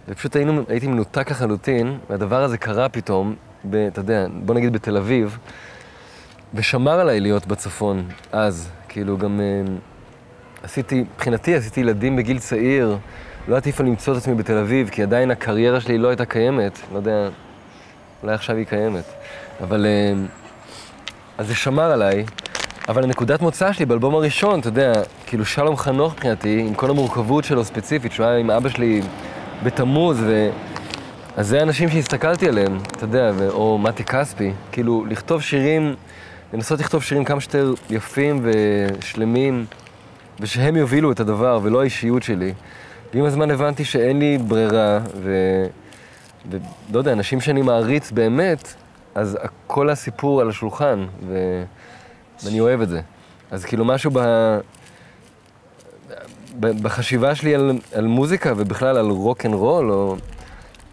ופשוט 0.09 0.37
היינו, 0.37 0.62
הייתי 0.68 0.87
מנותק 0.87 1.30
לחלוטין, 1.30 1.98
והדבר 2.11 2.42
הזה 2.42 2.59
קרה 2.59 2.88
פתאום, 2.88 3.35
ב, 3.70 3.74
אתה 3.74 4.00
יודע, 4.00 4.26
בוא 4.44 4.54
נגיד 4.54 4.72
בתל 4.72 4.96
אביב, 4.96 5.38
ושמר 6.54 7.00
עליי 7.00 7.20
להיות 7.20 7.46
בצפון 7.46 8.04
אז, 8.33 8.68
כאילו 8.88 9.18
גם... 9.18 9.40
אה, 9.40 9.74
עשיתי, 10.62 11.04
מבחינתי 11.14 11.54
עשיתי 11.54 11.80
ילדים 11.80 12.16
בגיל 12.16 12.38
צעיר, 12.38 12.98
לא 13.48 13.54
ידעתי 13.54 13.70
איפה 13.70 13.85
למצוא 13.85 14.12
את 14.12 14.18
עצמי 14.18 14.35
בתל 14.35 14.57
אביב, 14.59 14.88
כי 14.88 15.02
עדיין 15.02 15.30
הקריירה 15.30 15.80
שלי 15.80 15.98
לא 15.98 16.09
הייתה 16.09 16.24
קיימת, 16.24 16.78
לא 16.92 16.96
יודע, 16.96 17.28
אולי 18.22 18.35
עכשיו 18.35 18.57
היא 18.57 18.66
קיימת. 18.66 19.04
אבל... 19.62 19.87
אה, 19.87 20.12
אז 21.38 21.46
זה 21.46 21.54
שמר 21.54 21.90
עליי, 21.90 22.24
אבל 22.88 23.04
הנקודת 23.04 23.42
מוצא 23.42 23.72
שלי 23.72 23.87
באלבום 23.87 24.14
הראשון, 24.14 24.61
אתה 24.61 24.68
יודע, 24.68 24.92
כאילו 25.26 25.44
שלום 25.44 25.76
חנוך 25.76 26.12
מבחינתי, 26.12 26.61
עם 26.61 26.74
כל 26.74 26.90
המורכבות 26.90 27.44
שלו 27.44 27.64
ספציפית, 27.64 28.12
שהוא 28.12 28.26
היה 28.26 28.38
עם 28.38 28.50
אבא 28.50 28.68
שלי 28.68 29.00
בתמוז, 29.62 30.20
ו... 30.20 30.50
אז 31.37 31.48
זה 31.48 31.61
האנשים 31.61 31.88
שהסתכלתי 31.88 32.48
עליהם, 32.48 32.78
אתה 32.87 33.04
יודע, 33.04 33.33
ו... 33.35 33.50
או 33.50 33.78
מתי 33.78 34.04
כספי, 34.04 34.52
כאילו, 34.72 35.04
לכתוב 35.09 35.42
שירים 35.42 35.94
לנסות 36.52 36.80
לכתוב 36.80 37.02
שירים 37.02 37.24
כמה 37.24 37.40
שיותר 37.40 37.74
יפים 37.90 38.42
ושלמים, 38.42 39.64
ושהם 40.40 40.76
יובילו 40.76 41.12
את 41.12 41.20
הדבר, 41.20 41.61
ולא 41.62 41.80
האישיות 41.80 42.22
שלי. 42.22 42.52
ועם 43.14 43.24
הזמן 43.24 43.50
הבנתי 43.50 43.85
שאין 43.85 44.18
לי 44.18 44.38
ברירה, 44.38 45.00
ו... 45.14 45.35
ולא 46.50 46.98
יודע, 46.98 47.12
אנשים 47.12 47.40
שאני 47.40 47.62
מעריץ 47.62 48.11
באמת, 48.11 48.74
אז 49.14 49.38
כל 49.66 49.90
הסיפור 49.90 50.40
על 50.40 50.48
השולחן, 50.48 51.07
ו... 51.27 51.62
ואני 52.44 52.61
אוהב 52.61 52.81
את 52.81 52.88
זה. 52.88 53.00
אז 53.50 53.64
כאילו 53.64 53.85
משהו 53.85 54.11
ב... 54.14 54.20
בחשיבה 56.61 57.35
שלי 57.35 57.55
על, 57.55 57.79
על 57.92 58.07
מוזיקה 58.07 58.53
ובכלל 58.57 58.96
על 58.96 59.11
רוק 59.11 59.46
אנד 59.46 59.55
רול, 59.55 59.92
או 59.92 60.16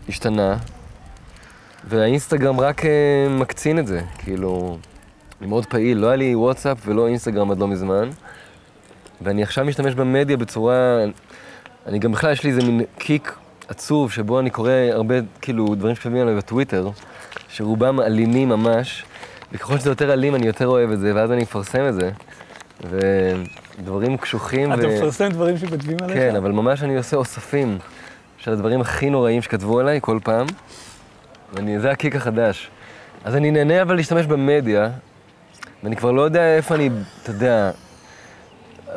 השתנה, 0.10 0.58
והאינסטגרם 1.88 2.60
רק 2.60 2.86
אה, 2.86 3.28
מקצין 3.30 3.80
את 3.80 3.88
זה, 3.88 4.02
כאילו, 4.18 4.78
אני 5.42 5.50
מאוד 5.50 5.66
פעיל, 5.66 5.98
לא 5.98 6.08
היה 6.08 6.16
לי 6.16 6.36
וואטסאפ 6.36 6.78
ולא 6.86 7.08
אינסטגרם 7.08 7.52
עד 7.52 7.60
לא 7.60 7.68
מזמן, 7.68 8.10
ואני 9.22 9.44
עכשיו 9.44 9.66
משתמש 9.66 9.94
במדיה 9.94 10.38
בצורה, 10.38 11.04
אני 11.86 12.00
גם 12.00 12.12
בכלל, 12.12 12.32
יש 12.32 12.44
לי 12.44 12.50
איזה 12.50 12.62
מין 12.63 12.82
kick 12.98 13.36
עצוב, 13.67 14.12
שבו 14.12 14.39
אני 14.39 14.50
קורא 14.50 14.72
הרבה, 14.91 15.15
כאילו, 15.41 15.76
דברים 15.76 15.96
שכתבים 15.96 16.22
עליי 16.22 16.36
בטוויטר, 16.36 16.89
שרובם 17.50 18.02
אלימים 18.02 18.50
ממש, 18.50 19.06
וככל 19.52 19.78
שזה 19.80 19.89
יותר 19.89 20.13
אלים 20.13 20.36
אני 20.36 20.48
יותר 20.48 20.67
אוהב 20.67 20.91
את 20.91 21.00
זה, 21.00 21.12
ואז 21.15 21.32
אני 21.32 21.41
מפרסם 21.41 21.88
את 21.88 21.94
זה, 21.94 22.12
ודברים 22.89 24.17
קשוחים 24.17 24.74
אתה 24.74 24.88
מפרסם 24.88 25.30
דברים 25.30 25.58
שכותבים 25.58 25.98
עליך? 26.04 26.17
כן, 26.17 26.36
אבל 26.36 26.52
ממש 26.52 26.84
אני 26.84 26.98
עושה 26.98 27.17
אוספים 27.17 27.78
של 28.38 28.52
הדברים 28.52 28.82
הכי 28.82 29.10
נוראים 29.10 29.41
שכתבו 29.41 29.80
עליי 29.80 30.00
כל 30.02 30.20
פעם, 30.24 30.48
ואני, 31.54 31.80
זה 31.80 31.91
הקיק 31.91 32.15
החדש. 32.15 32.70
אז 33.24 33.36
אני 33.36 33.52
נהנה 33.52 33.82
אבל 33.82 33.96
להשתמש 33.96 34.26
במדיה, 34.26 34.89
ואני 35.84 35.96
כבר 35.96 36.12
לא 36.12 36.22
יודע 36.22 36.56
איפה 36.56 36.76
אני, 36.76 36.89
אתה 37.24 37.32
יודע, 37.32 37.72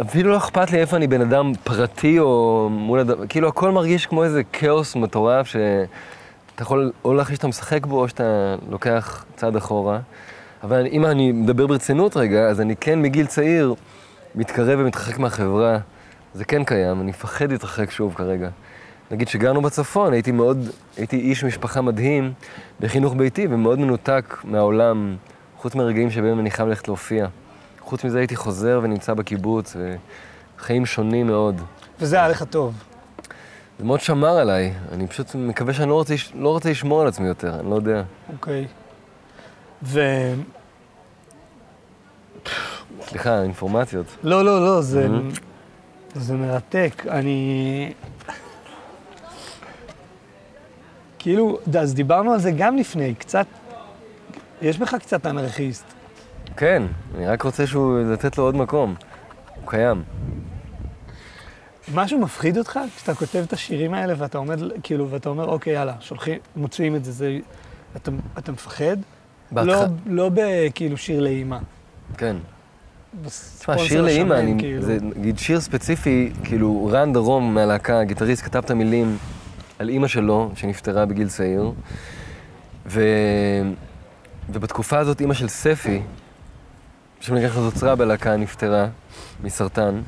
אפילו 0.00 0.30
לא 0.30 0.36
אכפת 0.36 0.70
לי 0.70 0.78
איפה 0.78 0.96
אני 0.96 1.06
בן 1.06 1.20
אדם 1.20 1.52
פרטי 1.64 2.18
או 2.18 2.68
מול 2.70 3.00
אדם, 3.00 3.26
כאילו 3.26 3.48
הכל 3.48 3.70
מרגיש 3.70 4.06
כמו 4.06 4.24
איזה 4.24 4.42
כאוס 4.52 4.96
מטורף 4.96 5.46
שאתה 5.46 6.62
יכול 6.62 6.92
או 7.04 7.14
להרגיש 7.14 7.36
שאתה 7.36 7.48
משחק 7.48 7.86
בו 7.86 8.00
או 8.00 8.08
שאתה 8.08 8.54
לוקח 8.70 9.24
צעד 9.36 9.56
אחורה. 9.56 9.98
אבל 10.62 10.86
אם 10.86 11.06
אני 11.06 11.32
מדבר 11.32 11.66
ברצינות 11.66 12.16
רגע, 12.16 12.48
אז 12.48 12.60
אני 12.60 12.76
כן 12.76 13.02
מגיל 13.02 13.26
צעיר 13.26 13.74
מתקרב 14.34 14.78
ומתרחק 14.82 15.18
מהחברה. 15.18 15.78
זה 16.34 16.44
כן 16.44 16.64
קיים, 16.64 17.00
אני 17.00 17.10
מפחד 17.10 17.52
להתרחק 17.52 17.90
שוב 17.90 18.14
כרגע. 18.14 18.48
נגיד 19.10 19.28
שגרנו 19.28 19.62
בצפון, 19.62 20.12
הייתי 20.12 20.32
מאוד, 20.32 20.68
הייתי 20.96 21.16
איש 21.16 21.44
משפחה 21.44 21.80
מדהים 21.80 22.32
בחינוך 22.80 23.14
ביתי 23.14 23.46
ומאוד 23.50 23.78
מנותק 23.78 24.36
מהעולם, 24.44 25.16
חוץ 25.56 25.74
מהרגעים 25.74 26.10
שבהם 26.10 26.38
אני 26.38 26.50
חייב 26.50 26.68
ללכת 26.68 26.88
להופיע. 26.88 27.26
חוץ 27.84 28.04
מזה 28.04 28.18
הייתי 28.18 28.36
חוזר 28.36 28.80
ונמצא 28.82 29.14
בקיבוץ, 29.14 29.76
וחיים 30.58 30.86
שונים 30.86 31.26
מאוד. 31.26 31.60
וזה 32.00 32.16
היה 32.16 32.28
לך 32.28 32.42
טוב. 32.42 32.74
זה 33.78 33.84
מאוד 33.84 34.00
שמר 34.00 34.38
עליי, 34.38 34.72
אני 34.92 35.06
פשוט 35.06 35.34
מקווה 35.34 35.74
שאני 35.74 35.88
לא 35.88 35.94
רוצה, 35.94 36.14
לא 36.34 36.48
רוצה 36.48 36.70
לשמור 36.70 37.00
על 37.02 37.08
עצמי 37.08 37.26
יותר, 37.28 37.60
אני 37.60 37.70
לא 37.70 37.74
יודע. 37.74 38.02
אוקיי. 38.32 38.66
ו... 39.82 40.00
סליחה, 43.02 43.42
אינפורמציות. 43.42 44.06
לא, 44.22 44.44
לא, 44.44 44.64
לא, 44.64 44.80
זה, 44.82 45.06
Mhm. 45.06 45.38
זה 46.14 46.34
מרתק. 46.34 47.02
אני... 47.10 47.92
כאילו, 51.18 51.58
אז 51.80 51.94
דיברנו 51.94 52.32
על 52.32 52.40
זה 52.40 52.50
גם 52.50 52.76
לפני, 52.76 53.14
קצת... 53.14 53.46
יש 54.62 54.78
בך 54.78 54.94
קצת 54.94 55.26
אנרכיסט. 55.26 55.93
כן, 56.56 56.82
אני 57.14 57.26
רק 57.26 57.42
רוצה 57.42 57.66
שהוא, 57.66 57.98
לתת 58.00 58.38
לו 58.38 58.44
עוד 58.44 58.56
מקום. 58.56 58.94
הוא 59.54 59.70
קיים. 59.70 60.02
משהו 61.94 62.18
מפחיד 62.20 62.58
אותך 62.58 62.80
כשאתה 62.96 63.14
כותב 63.14 63.42
את 63.46 63.52
השירים 63.52 63.94
האלה 63.94 64.14
ואתה 64.18 64.38
עומד, 64.38 64.58
כאילו, 64.82 65.10
ואתה 65.10 65.28
אומר, 65.28 65.44
אוקיי, 65.44 65.72
יאללה, 65.72 65.94
שולחים, 66.00 66.38
מוציאים 66.56 66.96
את 66.96 67.04
זה, 67.04 67.12
זה... 67.12 67.38
אתה, 67.96 68.10
אתה 68.38 68.52
מפחד? 68.52 68.96
בהתח- 69.52 69.66
לא, 69.66 69.84
לא 70.06 70.30
בכאילו 70.34 70.96
שיר 70.96 71.20
לאימא. 71.20 71.58
כן. 72.18 72.36
תשמע, 73.58 73.78
שיר 73.78 74.02
לאימא, 74.02 74.34
אני, 74.34 74.54
כאילו. 74.58 74.82
זה 74.82 74.98
נגיד 75.16 75.38
שיר 75.38 75.60
ספציפי, 75.60 76.32
כאילו 76.44 76.88
רן 76.92 77.12
דרום 77.12 77.54
מהלהקה, 77.54 78.00
הגיטריסט, 78.00 78.44
כתב 78.44 78.58
את 78.64 78.70
המילים 78.70 79.16
על 79.78 79.88
אימא 79.88 80.06
שלו, 80.08 80.50
שנפטרה 80.54 81.06
בגיל 81.06 81.28
צעיר, 81.28 81.72
ו... 82.86 83.02
ובתקופה 84.52 84.98
הזאת 84.98 85.20
אימא 85.20 85.34
של 85.34 85.48
ספי, 85.48 86.02
שבמקרה 87.24 87.62
נוצרה 87.62 87.94
בלהקה, 87.94 88.36
נפטרה 88.36 88.86
מסרטן, 89.44 90.00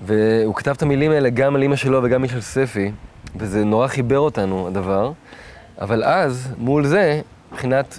והוא 0.00 0.54
כתב 0.54 0.70
את 0.70 0.82
המילים 0.82 1.10
האלה 1.10 1.30
גם 1.30 1.54
על 1.54 1.62
אימא 1.62 1.76
שלו 1.76 2.00
וגם 2.02 2.22
על 2.22 2.28
של 2.28 2.40
ספי, 2.40 2.92
וזה 3.36 3.64
נורא 3.64 3.86
חיבר 3.86 4.18
אותנו, 4.18 4.66
הדבר, 4.66 5.12
אבל 5.80 6.04
אז, 6.04 6.48
מול 6.58 6.86
זה, 6.86 7.20
מבחינת 7.52 7.98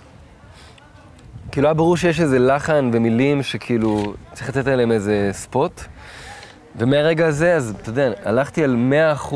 כאילו 1.52 1.67
היה 1.67 1.73
ברור 1.73 1.97
שיש 1.97 2.19
איזה 2.21 2.39
לחן 2.39 2.89
ומילים 2.93 3.43
שכאילו 3.43 4.13
צריך 4.34 4.50
לתת 4.50 4.67
עליהם 4.67 4.91
איזה 4.91 5.30
ספוט. 5.32 5.82
ומהרגע 6.76 7.28
הזה, 7.28 7.56
אז 7.56 7.76
אתה 7.82 7.89
יודע, 7.89 8.12
הלכתי 8.23 8.63
על 8.63 8.78
100% 9.32 9.36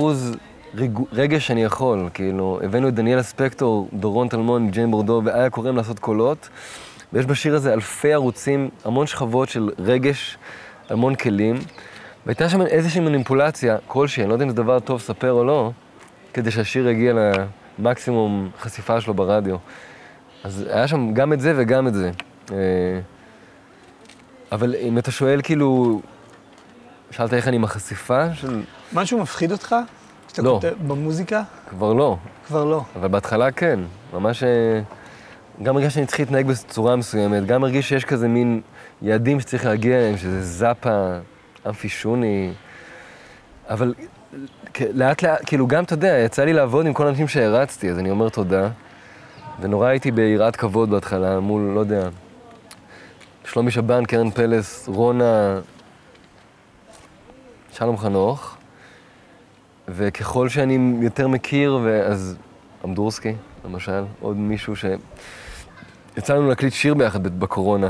ריג... 0.76 1.00
רגש 1.12 1.48
שאני 1.48 1.64
יכול. 1.64 2.10
כאילו, 2.14 2.60
הבאנו 2.64 2.88
את 2.88 2.94
דניאלה 2.94 3.24
ספקטור, 3.24 3.90
דורון 3.94 4.28
טלמון, 4.28 4.72
ג'יין 4.72 4.92
בורדו 4.92 5.22
ואיה 5.26 5.50
קוראים 5.50 5.78
לעשות 5.78 6.00
קולות. 6.00 6.50
ויש 7.14 7.26
בשיר 7.26 7.56
הזה 7.56 7.74
אלפי 7.74 8.14
ערוצים, 8.14 8.70
המון 8.86 9.08
שכבות 9.08 9.50
של 9.50 9.70
רגש, 9.80 10.38
המון 10.90 11.16
כלים. 11.16 11.56
והייתה 12.26 12.50
שם 12.50 12.62
איזושהי 12.62 13.02
מניפולציה 13.02 13.78
כלשהי, 13.88 14.24
אני 14.24 14.30
לא 14.30 14.34
יודע 14.34 14.46
אם 14.46 14.50
זה 14.50 14.56
דבר 14.56 14.80
טוב 14.80 15.00
לספר 15.00 15.32
או 15.32 15.44
לא, 15.44 15.72
כדי 16.34 16.52
שהשיר 16.52 16.88
יגיע 16.88 17.14
למקסימום 17.80 18.50
חשיפה 18.60 19.02
שלו 19.02 19.14
ברדיו. 19.14 19.58
אז 20.44 20.66
היה 20.70 20.88
שם 20.88 21.14
גם 21.14 21.34
את 21.34 21.40
זה 21.40 21.54
וגם 21.58 21.88
את 21.88 21.94
זה. 21.94 22.12
אה, 22.52 22.56
אבל 24.52 24.76
אם 24.76 24.98
אתה 24.98 25.12
שואל, 25.12 25.40
כאילו, 25.44 26.02
שאלת 27.12 27.34
איך 27.34 27.48
אני 27.48 27.56
עם 27.56 27.64
החשיפה 27.64 28.34
של... 28.34 28.62
משהו 28.94 29.20
מפחיד 29.20 29.52
אותך? 29.52 29.76
כשאתה 30.28 30.42
לא. 30.42 30.60
כותב 30.62 30.74
במוזיקה? 30.88 31.44
כבר 31.70 31.94
לא, 31.94 32.18
כבר 32.48 32.66
לא. 32.66 32.84
אבל 32.96 33.08
בהתחלה 33.08 33.52
כן. 33.52 33.80
ממש... 34.14 34.44
גם 35.64 35.78
הרגשתי 35.78 35.94
שאני 35.94 36.06
צריך 36.06 36.20
להתנהג 36.20 36.46
בצורה 36.46 36.96
מסוימת, 36.96 37.46
גם 37.46 37.64
הרגיש 37.64 37.90
שיש 37.90 38.06
כזה 38.06 38.28
מין 38.28 38.62
יעדים 39.02 39.40
שצריך 39.40 39.66
להגיע 39.66 39.98
אליהם, 39.98 40.18
שזה 40.18 40.42
זאפה, 40.42 41.18
אמפי 41.68 41.90
שוני. 41.90 42.54
אבל 43.70 43.94
לאט 44.94 45.22
לאט, 45.22 45.42
כאילו 45.46 45.68
גם, 45.68 45.84
אתה 45.84 45.94
יודע, 45.94 46.18
יצא 46.26 46.44
לי 46.44 46.54
לעבוד 46.54 46.86
עם 46.86 46.94
כל 46.94 47.08
האנשים 47.08 47.28
שהרצתי, 47.28 47.90
אז 47.90 48.00
אני 48.00 48.10
אומר 48.10 48.30
תודה. 48.30 48.70
ונורא 49.60 49.88
הייתי 49.88 50.12
ביראת 50.12 50.56
כבוד 50.56 50.90
בהתחלה, 50.90 51.40
מול, 51.40 51.62
לא 51.62 51.80
יודע, 51.80 52.10
שלומי 53.46 53.72
שבן, 53.72 54.06
קרן 54.06 54.32
פלס, 54.32 54.88
רונה, 54.88 55.60
שלום 57.74 57.98
חנוך. 57.98 58.58
וככל 59.88 60.50
שאני 60.50 60.98
יותר 61.02 61.28
מכיר, 61.28 61.80
אז 62.06 62.36
אמדורסקי, 62.86 63.34
למשל, 63.66 64.04
עוד 64.22 64.38
מישהו 64.38 64.76
ש... 64.76 64.86
יצא 66.18 66.36
לנו 66.36 66.50
להקליט 66.50 66.74
שיר 66.74 66.94
ביחד 66.94 67.40
בקורונה. 67.40 67.90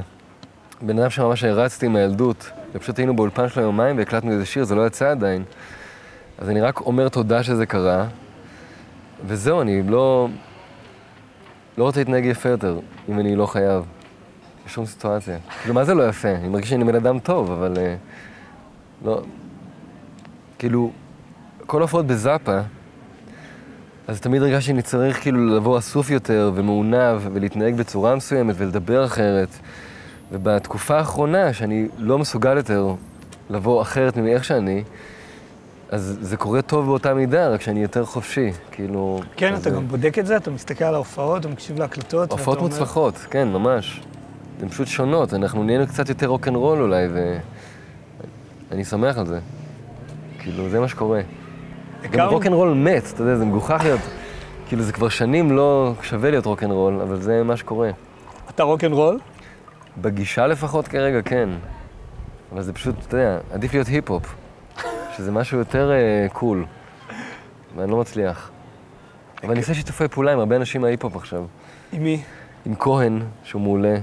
בן 0.82 1.00
אדם 1.00 1.10
שממש 1.10 1.44
הרצתי 1.44 1.88
מהילדות, 1.88 2.50
ופשוט 2.74 2.98
היינו 2.98 3.16
באולפן 3.16 3.50
שלו 3.50 3.64
יומיים 3.64 3.98
והקלטנו 3.98 4.32
איזה 4.32 4.46
שיר, 4.46 4.64
זה 4.64 4.76
לא 4.76 4.88
יצא 4.88 5.12
עדיין. 5.12 5.44
אז 6.38 6.50
אני 6.50 6.62
רק 6.62 6.82
אומר 6.82 7.10
תודה 7.10 7.44
שזה 7.44 7.66
קרה, 7.66 8.06
וזהו, 9.26 9.62
אני 9.62 9.84
לא... 9.84 10.28
לא 11.78 11.84
רוצה 11.84 12.00
להתנהג 12.00 12.26
יפה 12.26 12.50
יותר, 12.50 12.80
אם 13.10 13.20
אני 13.20 13.36
לא 13.36 13.46
חייב. 13.46 13.86
בשום 14.66 14.86
סיטואציה. 14.86 15.38
כאילו, 15.62 15.76
מה 15.76 15.84
זה 15.84 15.94
לא 15.94 16.10
יפה? 16.10 16.30
אני 16.30 16.48
מרגיש 16.48 16.70
שאני 16.70 16.84
בן 16.84 16.96
אדם 16.96 17.20
טוב, 17.20 17.52
אבל... 17.52 17.74
אה, 17.78 17.96
לא... 19.06 19.22
כאילו, 20.60 20.92
כל 21.66 21.82
ההופעות 21.82 22.08
בזאפה, 22.08 22.60
אז 24.08 24.22
תמיד 24.22 24.42
הרגשתי 24.42 24.68
שאני 24.68 24.82
צריך 24.82 25.22
כאילו 25.22 25.56
לבוא 25.56 25.78
אסוף 25.78 26.10
יותר 26.10 26.52
ומעונב 26.56 27.22
ולהתנהג 27.34 27.76
בצורה 27.76 28.16
מסוימת 28.16 28.56
ולדבר 28.58 29.06
אחרת. 29.06 29.50
ובתקופה 30.32 30.98
האחרונה, 30.98 31.54
שאני 31.54 31.88
לא 31.98 32.18
מסוגל 32.18 32.58
יותר 32.58 32.94
לבוא 33.50 33.82
אחרת 33.82 34.18
מאיך 34.18 34.44
שאני, 34.44 34.84
אז 35.90 36.18
זה 36.22 36.38
קורה 36.38 36.62
טוב 36.62 36.86
באותה 36.86 37.14
מידה, 37.14 37.50
רק 37.50 37.62
שאני 37.62 37.82
יותר 37.82 38.06
חופשי, 38.06 38.52
כאילו... 38.72 39.22
כן, 39.36 39.56
אתה 39.56 39.70
אה, 39.70 39.76
גם 39.76 39.88
בודק 39.88 40.20
את 40.20 40.26
זה, 40.26 40.38
אתה 40.38 40.52
מסתכל 40.52 40.86
על 40.86 40.94
ההופעות, 40.96 41.40
אתה 41.40 41.48
מקשיב 41.48 41.80
להקלטות. 41.80 42.32
הופעות 42.32 42.58
אומר- 42.58 42.70
מוצלחות, 42.70 43.16
כן, 43.30 43.48
ממש. 43.48 44.02
הן 44.62 44.70
פשוט 44.70 44.88
שונות, 44.88 45.34
אנחנו 45.34 45.64
נהיינו 45.64 45.88
קצת 45.88 46.10
יותר 46.10 46.28
רוקנרול 46.28 46.82
אולי, 46.82 47.08
ואני 48.72 48.86
שמח 48.86 49.18
על 49.18 49.26
זה. 49.26 49.40
כאילו, 50.40 50.70
זה 50.70 50.80
מה 50.80 50.88
שקורה. 50.88 51.22
גם 52.10 52.30
רוקנרול 52.30 52.74
מת, 52.74 53.04
אתה 53.14 53.22
יודע, 53.22 53.36
זה 53.36 53.46
מגוחך 53.46 53.82
להיות... 53.84 54.00
כאילו, 54.68 54.84
זה 54.84 54.94
כבר 54.94 55.10
שנים 55.10 55.52
לא 55.52 55.94
שווה 56.02 56.32
להיות 56.32 56.46
רוקנרול, 56.46 57.02
אבל 57.02 57.22
זה 57.22 57.44
מה 57.44 57.58
שקורה. 57.58 57.90
אתה 58.50 58.64
רוקנרול? 58.64 59.20
בגישה 59.98 60.48
לפחות 60.48 60.88
כרגע, 60.88 61.22
כן. 61.22 61.50
אבל 62.52 62.62
זה 62.62 62.74
פשוט, 62.74 62.96
אתה 63.08 63.18
יודע, 63.18 63.38
עדיף 63.52 63.74
להיות 63.74 63.88
היפ-הופ, 63.88 64.36
שזה 65.18 65.32
משהו 65.32 65.58
יותר 65.58 65.92
אה, 65.92 66.28
cool, 66.34 66.66
ואני 67.76 67.92
לא 67.92 67.98
מצליח. 67.98 68.52
אבל 69.44 69.52
אני 69.52 69.60
עושה 69.60 69.74
שיתופי 69.74 70.08
פעולה 70.08 70.34
עם 70.34 70.40
הרבה 70.40 70.56
אנשים 70.56 70.82
מההיפ-הופ 70.82 71.16
עכשיו. 71.16 71.46
עם 71.94 72.04
מי? 72.04 72.22
עם 72.66 72.76
כהן, 72.80 73.22
שהוא 73.44 73.62
מעולה, 73.62 73.96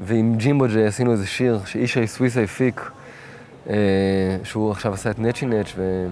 ועם 0.00 0.34
ג'ימבו 0.36 0.66
ג'יי 0.66 0.86
עשינו 0.86 1.12
איזה 1.12 1.26
שיר 1.26 1.60
שאישי 1.64 2.06
סוויסה 2.06 2.42
הפיק, 2.42 2.90
אה, 3.70 3.74
שהוא 4.44 4.70
עכשיו 4.70 4.94
עשה 4.94 5.10
את 5.10 5.18
נצ'י 5.18 5.46
נצ', 5.46 5.72
ו... 5.76 6.06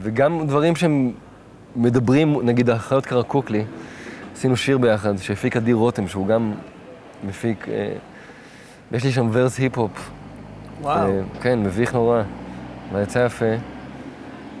וגם 0.00 0.46
דברים 0.46 0.76
שהם 0.76 1.12
מדברים, 1.76 2.36
נגיד 2.42 2.70
האחיות 2.70 3.06
קרקוקלי, 3.06 3.64
עשינו 4.36 4.56
שיר 4.56 4.78
ביחד, 4.78 5.16
שהפיק 5.16 5.56
אדיר 5.56 5.76
רותם, 5.76 6.08
שהוא 6.08 6.26
גם 6.26 6.52
מפיק, 7.24 7.68
אה, 7.68 7.92
יש 8.92 9.04
לי 9.04 9.12
שם 9.12 9.28
verse 9.32 9.58
היפ-הופ. 9.58 10.10
וואו. 10.80 11.10
אה, 11.10 11.20
כן, 11.40 11.62
מביך 11.62 11.94
נורא, 11.94 12.22
אבל 12.92 13.02
יצא 13.02 13.18
יפה. 13.26 13.54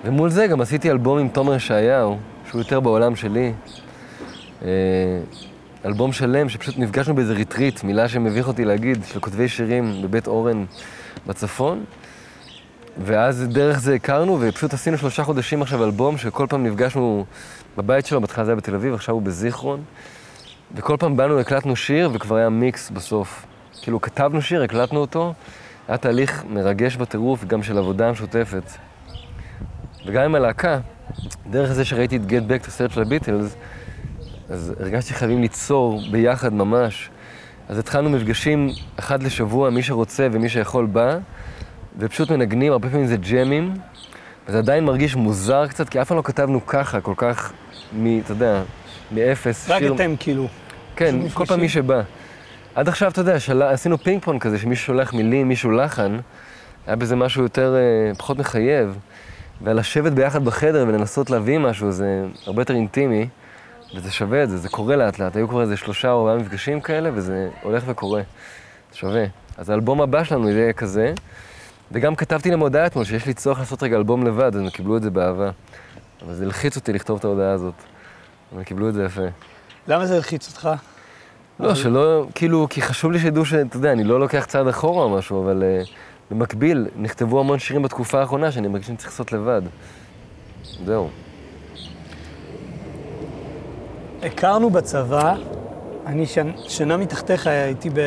ומול 0.04 0.30
זה 0.30 0.46
גם 0.46 0.60
עשיתי 0.60 0.90
אלבום 0.90 1.18
עם 1.18 1.28
תומר 1.28 1.54
ישעיהו, 1.54 2.18
שהוא 2.50 2.60
יותר 2.60 2.80
בעולם 2.80 3.16
שלי. 3.16 3.52
אה, 4.64 4.68
אלבום 5.84 6.12
שלם 6.12 6.48
שפשוט 6.48 6.78
נפגשנו 6.78 7.14
באיזה 7.14 7.32
ריטריט, 7.32 7.84
מילה 7.84 8.08
שמביך 8.08 8.48
אותי 8.48 8.64
להגיד, 8.64 9.04
של 9.04 9.20
כותבי 9.20 9.48
שירים 9.48 10.02
בבית 10.02 10.26
אורן 10.26 10.64
בצפון. 11.26 11.84
ואז 12.98 13.46
דרך 13.48 13.78
זה 13.78 13.94
הכרנו, 13.94 14.38
ופשוט 14.40 14.74
עשינו 14.74 14.98
שלושה 14.98 15.24
חודשים 15.24 15.62
עכשיו 15.62 15.84
אלבום, 15.84 16.18
שכל 16.18 16.46
פעם 16.48 16.66
נפגשנו 16.66 17.24
בבית 17.76 18.06
שלו, 18.06 18.20
בהתחלה 18.20 18.44
זה 18.44 18.50
היה 18.50 18.56
בתל 18.56 18.74
אביב, 18.74 18.94
עכשיו 18.94 19.14
הוא 19.14 19.22
בזיכרון. 19.22 19.82
וכל 20.74 20.96
פעם 20.98 21.16
באנו, 21.16 21.40
הקלטנו 21.40 21.76
שיר, 21.76 22.10
וכבר 22.12 22.36
היה 22.36 22.48
מיקס 22.48 22.90
בסוף. 22.90 23.46
כאילו, 23.82 24.00
כתבנו 24.00 24.42
שיר, 24.42 24.62
הקלטנו 24.62 25.00
אותו, 25.00 25.34
היה 25.88 25.96
תהליך 25.96 26.44
מרגש 26.48 26.96
בטירוף, 26.96 27.44
גם 27.44 27.62
של 27.62 27.78
עבודה 27.78 28.12
משותפת. 28.12 28.62
וגם 30.06 30.22
עם 30.22 30.34
הלהקה, 30.34 30.78
דרך 31.50 31.72
זה 31.72 31.84
שראיתי 31.84 32.16
את 32.16 32.20
Get 32.28 32.50
Back, 32.50 32.54
את 32.54 32.66
הסרט 32.66 32.90
של 32.90 33.02
הביטלס, 33.02 33.56
אז 34.48 34.74
הרגשתי 34.80 35.14
חייבים 35.14 35.40
ליצור 35.40 36.00
ביחד 36.10 36.52
ממש. 36.52 37.10
אז 37.68 37.78
התחלנו 37.78 38.10
מפגשים 38.10 38.68
אחד 38.96 39.22
לשבוע, 39.22 39.70
מי 39.70 39.82
שרוצה 39.82 40.28
ומי 40.32 40.48
שיכול 40.48 40.86
בא, 40.86 41.18
ופשוט 41.98 42.30
מנגנים, 42.30 42.72
הרבה 42.72 42.90
פעמים 42.90 43.06
זה 43.06 43.16
ג'מים, 43.16 43.74
וזה 44.48 44.58
עדיין 44.58 44.84
מרגיש 44.84 45.16
מוזר 45.16 45.66
קצת, 45.66 45.88
כי 45.88 46.02
אף 46.02 46.08
פעם 46.08 46.16
לא 46.16 46.22
כתבנו 46.22 46.66
ככה, 46.66 47.00
כל 47.00 47.14
כך, 47.16 47.52
מ, 47.92 48.18
אתה 48.18 48.32
יודע, 48.32 48.62
מאפס. 49.12 49.70
רק 49.70 49.78
שיר... 49.78 49.94
אתם 49.94 50.14
כאילו. 50.20 50.48
כן, 50.96 51.28
כל 51.34 51.46
פעם 51.46 51.60
מי. 51.60 51.68
שבא. 51.68 52.02
עד 52.74 52.88
עכשיו, 52.88 53.10
אתה 53.10 53.20
יודע, 53.20 53.40
של... 53.40 53.62
עשינו 53.62 53.98
פינג 53.98 54.22
פונג 54.22 54.40
כזה, 54.40 54.58
שמישהו 54.58 54.86
שולח 54.86 55.12
מילים, 55.12 55.48
מישהו 55.48 55.70
לחן, 55.70 56.18
היה 56.86 56.96
בזה 56.96 57.16
משהו 57.16 57.42
יותר, 57.42 57.74
אה, 57.76 58.14
פחות 58.14 58.38
מחייב. 58.38 58.98
ולשבת 59.62 60.12
ביחד 60.12 60.44
בחדר 60.44 60.84
ולנסות 60.88 61.30
להביא 61.30 61.58
משהו, 61.58 61.92
זה 61.92 62.24
הרבה 62.46 62.62
יותר 62.62 62.74
אינטימי, 62.74 63.28
וזה 63.94 64.10
שווה 64.12 64.42
את 64.42 64.50
זה, 64.50 64.56
זה 64.56 64.68
קורה 64.68 64.96
לאט 64.96 65.18
לאט. 65.18 65.36
היו 65.36 65.48
כבר 65.48 65.62
איזה 65.62 65.76
שלושה 65.76 66.12
או 66.12 66.20
ארבעה 66.20 66.44
מפגשים 66.44 66.80
כאלה, 66.80 67.10
וזה 67.14 67.48
הולך 67.62 67.82
וקורה. 67.86 68.22
זה 68.92 68.98
שווה. 68.98 69.24
אז 69.56 69.70
האלבום 69.70 70.00
הבא 70.00 70.24
שלנו 70.24 70.50
יהיה 70.50 70.72
כזה, 70.72 71.12
וגם 71.92 72.14
כתבתי 72.14 72.50
להם 72.50 72.60
הודעה 72.60 72.86
אתמול 72.86 73.04
שיש 73.04 73.26
לי 73.26 73.34
צורך 73.34 73.58
לעשות 73.58 73.82
רגע 73.82 73.96
אלבום 73.96 74.26
לבד, 74.26 74.54
אז 74.54 74.60
הם 74.60 74.70
קיבלו 74.70 74.96
את 74.96 75.02
זה 75.02 75.10
באהבה. 75.10 75.50
אבל 76.24 76.34
זה 76.34 76.44
הלחיץ 76.44 76.76
אותי 76.76 76.92
לכתוב 76.92 77.18
את 77.18 77.24
ההודעה 77.24 77.52
הזאת. 77.52 77.74
אבל 78.52 78.58
הם 78.58 78.64
קיבלו 78.64 78.88
את 78.88 78.94
זה 78.94 79.04
יפה. 79.04 79.26
למה 79.88 80.06
זה 80.06 80.16
הלחיץ 80.16 80.48
אותך? 80.48 80.70
לא, 81.60 81.74
שלא, 81.74 82.26
כאילו, 82.34 82.66
כי 82.70 82.82
חשוב 82.82 83.12
לי 83.12 83.18
שידעו 83.18 83.44
שאתה 83.44 83.76
יודע, 83.76 83.92
אני 83.92 84.04
לא 84.04 84.20
לוקח 84.20 84.44
צעד 84.44 84.68
אחורה 84.68 85.04
או 85.04 85.10
משהו, 85.10 85.44
אבל 85.44 85.62
uh, 85.62 85.88
במקביל, 86.30 86.86
נכתבו 86.96 87.40
המון 87.40 87.58
שירים 87.58 87.82
בתקופה 87.82 88.20
האחרונה 88.20 88.52
שאני 88.52 88.68
מרגיש 88.68 88.86
שאני 88.86 88.96
צריך 88.96 89.10
לעשות 89.10 89.32
לבד. 89.32 89.62
זהו. 90.84 91.08
הכרנו 94.22 94.70
בצבא, 94.70 95.34
אני 96.06 96.26
שנ... 96.26 96.50
שנה 96.68 96.96
מתחתיך 96.96 97.46
הייתי 97.46 97.90
ב... 97.90 97.98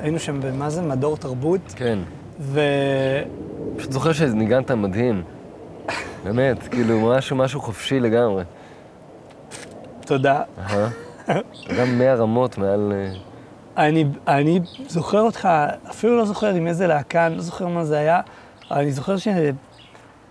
היינו 0.00 0.18
שם 0.18 0.40
במה 0.40 0.70
זה? 0.70 0.82
מדור 0.82 1.16
תרבות, 1.16 1.60
כן. 1.76 1.98
ו... 2.40 2.60
פשוט 3.76 3.92
זוכר 3.92 4.12
שניגנת 4.12 4.70
מדהים. 4.70 5.22
באמת, 6.24 6.68
כאילו, 6.68 7.00
משהו, 7.16 7.36
משהו 7.36 7.60
חופשי 7.60 8.00
לגמרי. 8.00 8.44
תודה. 10.00 10.42
גם 11.78 11.98
מאה 11.98 12.14
רמות 12.14 12.58
מעל... 12.58 12.92
אה, 12.96 13.12
אני, 13.86 14.04
אני 14.28 14.60
זוכר 14.88 15.20
אותך, 15.20 15.48
אפילו 15.90 16.16
לא 16.16 16.24
זוכר 16.24 16.54
עם 16.54 16.66
איזה 16.66 16.86
להקה, 16.86 17.26
אני 17.26 17.34
לא 17.36 17.42
זוכר 17.42 17.66
מה 17.66 17.84
זה 17.84 17.98
היה, 17.98 18.20
אבל 18.70 18.80
אני 18.80 18.92
זוכר 18.92 19.16
ש... 19.16 19.28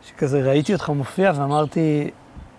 שכזה 0.07 0.41
ראיתי 0.41 0.73
אותך 0.73 0.89
מופיע 0.89 1.31
ואמרתי, 1.35 2.09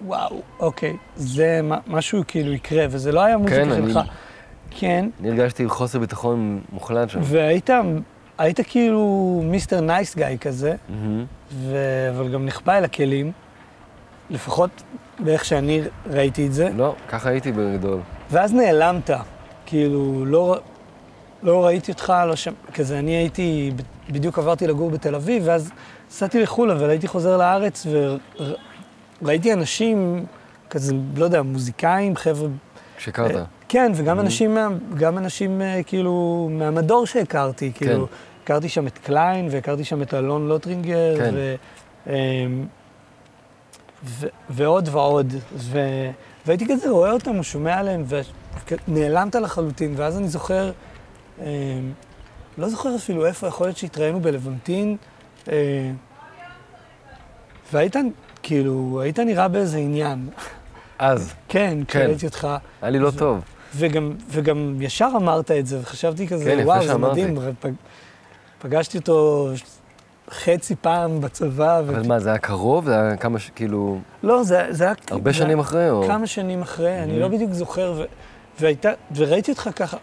וואו, 0.06 0.40
אוקיי, 0.60 0.96
זה 1.16 1.60
מה- 1.62 1.78
משהו 1.86 2.22
כאילו 2.28 2.52
יקרה, 2.52 2.86
וזה 2.90 3.12
לא 3.12 3.20
היה 3.20 3.36
מוזיקה 3.36 3.56
כן, 3.64 3.70
אני- 3.70 3.92
שלך. 3.92 4.00
כן, 4.70 5.08
אני 5.20 5.28
הרגשתי 5.28 5.68
חוסר 5.68 5.98
ביטחון 5.98 6.60
מוחלט 6.72 7.08
שם. 7.10 7.20
והיית 7.22 7.70
היית 8.38 8.60
כאילו 8.68 9.02
Mister 9.44 9.80
Nice 9.80 10.16
Guy 10.16 10.36
כזה, 10.40 10.74
מהמם. 10.88 11.24
ו... 11.52 11.76
אבל 12.16 12.28
גם 12.32 12.46
נחבא 12.46 12.78
אל 12.78 12.84
הכלים, 12.84 13.32
לפחות 14.30 14.70
באיך 15.18 15.44
שאני 15.44 15.82
ראיתי 16.10 16.46
את 16.46 16.52
זה, 16.52 16.68
לא, 16.76 16.94
ככה 17.08 17.28
הייתי 17.28 17.52
בגדול. 17.52 18.00
ואז 18.30 18.54
נעלמת, 18.54 19.10
כאילו, 19.66 20.24
לא, 20.26 20.56
לא 21.42 21.64
ראיתי 21.66 21.92
אותך, 21.92 22.12
לא 22.26 22.36
שם, 22.36 22.52
כזה, 22.74 22.98
אני 22.98 23.10
הייתי, 23.10 23.72
בדיוק 24.10 24.38
עברתי 24.38 24.66
לגור 24.66 24.90
בתל 24.90 25.14
אביב, 25.14 25.42
ואז 25.46 25.70
נסעתי 26.10 26.42
לחו"ל, 26.42 26.70
אבל 26.70 26.90
הייתי 26.90 27.08
חוזר 27.08 27.36
לארץ, 27.36 27.86
וראיתי 29.22 29.52
אנשים, 29.52 30.24
כזה, 30.70 30.92
לא 31.16 31.24
יודע, 31.24 31.42
מוזיקאים, 31.42 32.16
חבר'ה... 32.16 32.48
כשהכרת. 32.96 33.36
אה, 33.36 33.42
כן, 33.68 33.92
וגם 33.94 34.20
אנשים, 34.20 34.54
מה- 34.54 34.68
גם 34.96 35.18
אנשים 35.18 35.62
אה, 35.62 35.80
כאילו 35.86 36.48
מהמדור 36.52 37.06
שהכרתי, 37.06 37.72
כאילו, 37.74 38.06
הכרתי 38.48 38.68
שם 38.68 38.86
את 38.86 38.98
קליין, 38.98 39.48
והכרתי 39.50 39.84
שם 39.84 40.02
את 40.02 40.14
אלון 40.14 40.48
לוטרינגר, 40.48 41.14
כן. 41.18 41.34
ו, 41.34 41.54
אמ, 42.06 42.66
ו, 44.04 44.26
ועוד 44.50 44.88
ועוד, 44.92 45.34
ו, 45.54 45.78
והייתי 46.46 46.66
כזה 46.68 46.90
רואה 46.90 47.12
אותם, 47.12 47.38
או 47.38 47.44
שומע 47.44 47.78
עליהם, 47.78 48.04
ונעלמת 48.88 49.34
לחלוטין, 49.34 49.94
ואז 49.96 50.18
אני 50.18 50.28
זוכר, 50.28 50.70
אמ, 51.40 51.44
לא 52.58 52.68
זוכר 52.68 52.96
אפילו 52.96 53.26
איפה, 53.26 53.46
יכול 53.46 53.66
להיות 53.66 53.76
שהתראינו 53.76 54.20
בלוונטין, 54.20 54.96
אה, 55.48 55.90
והיית, 57.72 57.96
כאילו, 58.42 59.00
היית 59.02 59.18
נראה 59.18 59.48
באיזה 59.48 59.78
עניין. 59.78 60.28
אז, 60.98 61.34
כן, 61.48 61.78
כן. 61.88 62.00
כשראיתי 62.00 62.26
אותך. 62.26 62.48
היה 62.82 62.90
לי 62.90 62.98
לא 62.98 63.08
ו- 63.08 63.18
טוב. 63.18 63.40
וגם, 63.76 64.12
וגם 64.30 64.76
ישר 64.80 65.10
אמרת 65.16 65.50
את 65.50 65.66
זה, 65.66 65.80
וחשבתי 65.80 66.28
כזה, 66.28 66.44
כן, 66.44 66.60
וואו, 66.64 66.82
זה 66.82 66.88
שאמרתי." 66.88 67.24
מדהים. 67.24 67.74
פג, 68.58 68.68
פגשתי 68.68 68.98
אותו 68.98 69.48
חצי 70.30 70.74
פעם 70.76 71.20
בצבא. 71.20 71.80
ו... 71.86 71.90
אבל 71.90 72.06
מה, 72.08 72.18
זה 72.20 72.28
היה 72.28 72.38
קרוב? 72.38 72.84
זה 72.84 73.00
היה 73.00 73.16
כמה, 73.16 73.38
ש- 73.38 73.50
כאילו, 73.54 73.98
לא, 74.22 74.42
זה, 74.42 74.66
זה 74.70 74.84
היה... 74.84 74.92
הרבה 75.10 75.30
זה 75.32 75.36
שנים 75.38 75.58
אחרי, 75.58 75.90
או... 75.90 76.04
כמה 76.06 76.26
שנים 76.26 76.62
אחרי, 76.62 77.02
אני 77.02 77.16
Mhm. 77.16 77.20
לא 77.20 77.28
בדיוק 77.28 77.52
זוכר, 77.52 77.94
ו... 77.98 78.02
והייתה, 78.60 78.88
וראיתי 79.16 79.50
אותך 79.50 79.70
ככה 79.76 79.96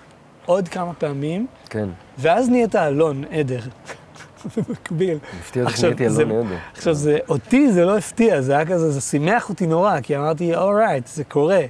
עוד 0.45 0.67
כמה 0.67 0.93
פעמים, 0.93 1.47
כן. 1.69 1.89
ואז 2.17 2.49
נהיית 2.49 2.75
אלון 2.75 3.23
עדר. 3.31 3.59
במקביל. 4.57 5.17
הפתיע 5.39 5.63
עכשיו, 5.63 5.79
שנהייתי 5.79 6.07
אלון 6.07 6.45
עדר. 6.47 6.55
עכשיו, 6.75 6.93
זה, 6.93 7.17
אותי 7.29 7.71
זה 7.71 7.85
לא 7.85 7.97
הפתיע, 7.97 8.41
זה 8.41 8.55
היה 8.55 8.65
כזה, 8.65 8.91
זה 8.91 9.01
שימח 9.01 9.49
אותי 9.49 9.67
נורא, 9.67 10.01
כי 10.01 10.17
אמרתי, 10.17 10.55
אורייט, 10.55 11.07
זה 11.07 11.23
קורה. 11.23 11.61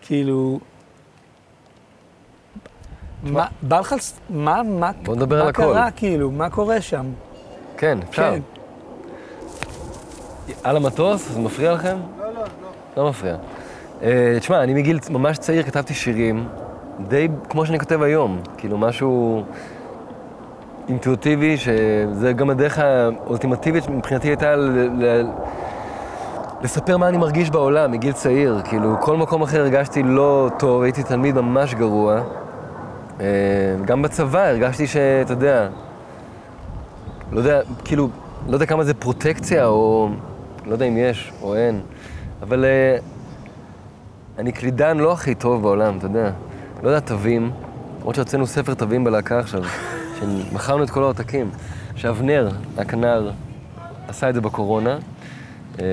כאילו... 0.00 0.60
מה, 3.22 3.46
בא 3.62 3.80
לך, 3.80 3.94
מה, 4.30 4.62
מה, 4.62 4.90
בוא 5.04 5.14
נדבר 5.16 5.36
על 5.36 5.42
מה 5.42 5.48
הכל. 5.48 5.62
קרה, 5.62 5.90
כאילו, 5.90 6.30
מה 6.30 6.50
קורה 6.50 6.80
שם? 6.80 7.06
כן, 7.76 7.98
אפשר. 8.08 8.22
כן. 8.34 8.40
על 10.64 10.76
המטוס? 10.76 11.28
זה 11.28 11.40
מפריע 11.40 11.72
לכם? 11.72 11.96
לא, 12.18 12.26
לא, 12.26 12.40
לא. 12.40 13.02
לא 13.04 13.08
מפריע. 13.10 13.36
אה, 14.02 14.36
תשמע, 14.40 14.62
אני 14.62 14.74
מגיל 14.74 14.98
ממש 15.10 15.38
צעיר 15.38 15.62
כתבתי 15.62 15.94
שירים, 15.94 16.48
די 17.08 17.28
כמו 17.48 17.66
שאני 17.66 17.78
כותב 17.78 18.02
היום. 18.02 18.38
כאילו, 18.56 18.78
משהו 18.78 19.42
אינטואיטיבי, 20.88 21.56
שזה 21.56 22.32
גם 22.32 22.50
הדרך 22.50 22.78
האולטימטיבית 22.78 23.88
מבחינתי 23.88 24.28
הייתה 24.28 24.56
ל- 24.56 24.88
ל- 25.04 25.30
לספר 26.62 26.96
מה 26.96 27.08
אני 27.08 27.16
מרגיש 27.16 27.50
בעולם 27.50 27.90
מגיל 27.92 28.12
צעיר. 28.12 28.60
כאילו, 28.64 28.96
כל 29.00 29.16
מקום 29.16 29.42
אחר 29.42 29.60
הרגשתי 29.60 30.02
לא 30.02 30.50
טוב, 30.58 30.82
הייתי 30.82 31.02
תלמיד 31.02 31.34
ממש 31.34 31.74
גרוע. 31.74 32.20
אה, 33.22 33.26
גם 33.84 34.02
בצבא 34.02 34.46
הרגשתי 34.46 34.86
שאתה 34.86 35.32
יודע, 35.32 35.68
לא 37.32 37.38
יודע, 37.38 37.60
כאילו, 37.84 38.08
לא 38.48 38.54
יודע 38.54 38.66
כמה 38.66 38.84
זה 38.84 38.94
פרוטקציה, 38.94 39.66
או 39.66 40.10
לא 40.66 40.72
יודע 40.72 40.86
אם 40.86 40.96
יש 40.96 41.32
או 41.42 41.56
אין, 41.56 41.80
אבל 42.42 42.64
uh, 42.64 43.02
אני 44.38 44.52
קלידן 44.52 44.98
לא 44.98 45.12
הכי 45.12 45.34
טוב 45.34 45.62
בעולם, 45.62 45.98
אתה 45.98 46.06
יודע. 46.06 46.30
לא 46.82 46.88
יודע 46.88 47.00
תווים, 47.00 47.50
למרות 47.98 48.14
שהוצאנו 48.14 48.46
ספר 48.46 48.74
תווים 48.74 49.04
בלהקה 49.04 49.38
עכשיו, 49.38 49.62
שמכרנו 50.20 50.82
את 50.82 50.90
כל 50.90 51.02
העותקים, 51.02 51.50
שאבנר, 51.94 52.48
הכנר, 52.78 53.30
עשה 54.08 54.28
את 54.28 54.34
זה 54.34 54.40
בקורונה. 54.40 54.98
אה, 55.78 55.84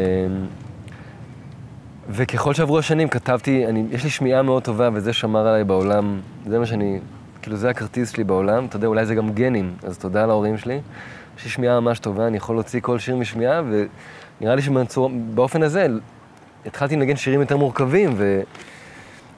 וככל 2.09 2.53
שעברו 2.53 2.80
השנים 2.80 3.07
כתבתי, 3.07 3.65
אני, 3.65 3.86
יש 3.91 4.03
לי 4.03 4.09
שמיעה 4.09 4.41
מאוד 4.41 4.63
טובה 4.63 4.89
וזה 4.93 5.13
שמר 5.13 5.47
עליי 5.47 5.63
בעולם, 5.63 6.19
זה 6.47 6.59
מה 6.59 6.65
שאני, 6.65 6.99
כאילו 7.41 7.57
זה 7.57 7.69
הכרטיס 7.69 8.11
שלי 8.11 8.23
בעולם, 8.23 8.65
אתה 8.65 8.75
יודע, 8.75 8.87
אולי 8.87 9.05
זה 9.05 9.15
גם 9.15 9.29
גנים, 9.29 9.73
אז 9.83 9.97
תודה 9.97 10.25
להורים 10.25 10.57
שלי. 10.57 10.79
יש 11.37 11.43
לי 11.43 11.49
שמיעה 11.49 11.79
ממש 11.79 11.99
טובה, 11.99 12.27
אני 12.27 12.37
יכול 12.37 12.55
להוציא 12.55 12.81
כל 12.81 12.99
שיר 12.99 13.15
משמיעה, 13.15 13.61
ונראה 14.41 14.55
לי 14.55 14.61
שבאופן 14.61 15.63
הזה 15.63 15.87
התחלתי 16.65 16.95
לנגן 16.95 17.15
שירים 17.15 17.41
יותר 17.41 17.57
מורכבים, 17.57 18.13
ו, 18.17 18.41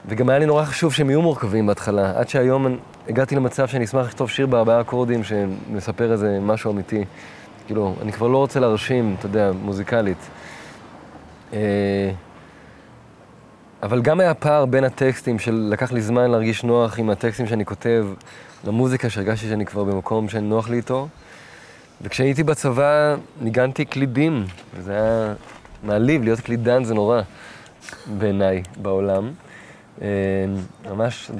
וגם 0.06 0.28
היה 0.28 0.38
לי 0.38 0.46
נורא 0.46 0.64
חשוב 0.64 0.92
שהם 0.92 1.10
יהיו 1.10 1.22
מורכבים 1.22 1.66
בהתחלה, 1.66 2.12
עד 2.16 2.28
שהיום 2.28 2.76
הגעתי 3.08 3.36
למצב 3.36 3.66
שאני 3.66 3.84
אשמח 3.84 4.06
לכתוב 4.06 4.30
שיר 4.30 4.46
בארבעה 4.46 4.80
אקורדים 4.80 5.24
שמספר 5.24 6.12
איזה 6.12 6.38
משהו 6.40 6.72
אמיתי. 6.72 7.04
כאילו, 7.66 7.94
אני 8.02 8.12
כבר 8.12 8.26
לא 8.26 8.38
רוצה 8.38 8.60
להרשים, 8.60 9.16
אתה 9.18 9.26
יודע, 9.26 9.50
מוזיקלית. 9.62 10.18
אה, 11.52 12.10
אבל 13.82 14.02
גם 14.02 14.20
היה 14.20 14.34
פער 14.34 14.66
בין 14.66 14.84
הטקסטים 14.84 15.38
של 15.38 15.68
לקח 15.70 15.92
לי 15.92 16.00
זמן 16.00 16.30
להרגיש 16.30 16.64
נוח 16.64 16.98
עם 16.98 17.10
הטקסטים 17.10 17.46
שאני 17.46 17.64
כותב, 17.64 18.06
למוזיקה 18.64 19.10
שהרגשתי 19.10 19.48
שאני 19.48 19.66
כבר 19.66 19.84
במקום 19.84 20.28
שנוח 20.28 20.68
לי 20.68 20.76
איתו. 20.76 21.08
וכשהייתי 22.02 22.42
בצבא 22.42 23.16
ניגנתי 23.40 23.84
קלידים, 23.84 24.44
וזה 24.76 24.92
היה 24.92 25.34
מעליב, 25.82 26.22
להיות 26.22 26.40
קלידן 26.40 26.84
זה 26.84 26.94
נורא 26.94 27.22
בעיניי 28.18 28.62
בעולם. 28.76 29.30
אה, 30.02 30.08
ממש, 30.90 31.30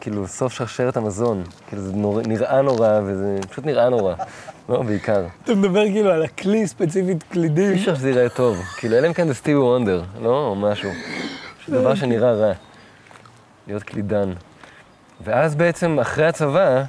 כאילו, 0.00 0.26
סוף 0.26 0.52
שרשרת 0.52 0.96
המזון. 0.96 1.42
כאילו, 1.68 1.82
זה 1.82 1.92
נראה 2.26 2.62
נורא, 2.62 3.00
וזה 3.04 3.38
פשוט 3.50 3.66
נראה 3.66 3.88
נורא. 3.88 4.14
לא, 4.68 4.82
בעיקר. 4.82 5.26
אתה 5.44 5.54
מדבר 5.54 5.84
כאילו 5.84 6.10
על 6.10 6.22
הכלי 6.22 6.66
ספציפית 6.66 7.22
קלידים. 7.22 7.70
אי 7.70 7.76
אפשר 7.76 7.94
שזה 7.94 8.08
ייראה 8.08 8.28
טוב. 8.28 8.56
כאילו, 8.76 8.98
אלא 8.98 9.06
אם 9.06 9.12
כן 9.12 9.28
זה 9.28 9.34
סטיבי 9.34 9.58
וונדר, 9.58 10.02
לא? 10.22 10.46
או 10.46 10.54
משהו. 10.54 10.90
דבר 11.68 11.94
שנראה 11.94 12.32
רע. 12.32 12.52
להיות 13.66 13.82
קלידן. 13.82 14.32
ואז 15.24 15.54
בעצם, 15.54 15.98
אחרי 16.00 16.26
הצבא, 16.26 16.82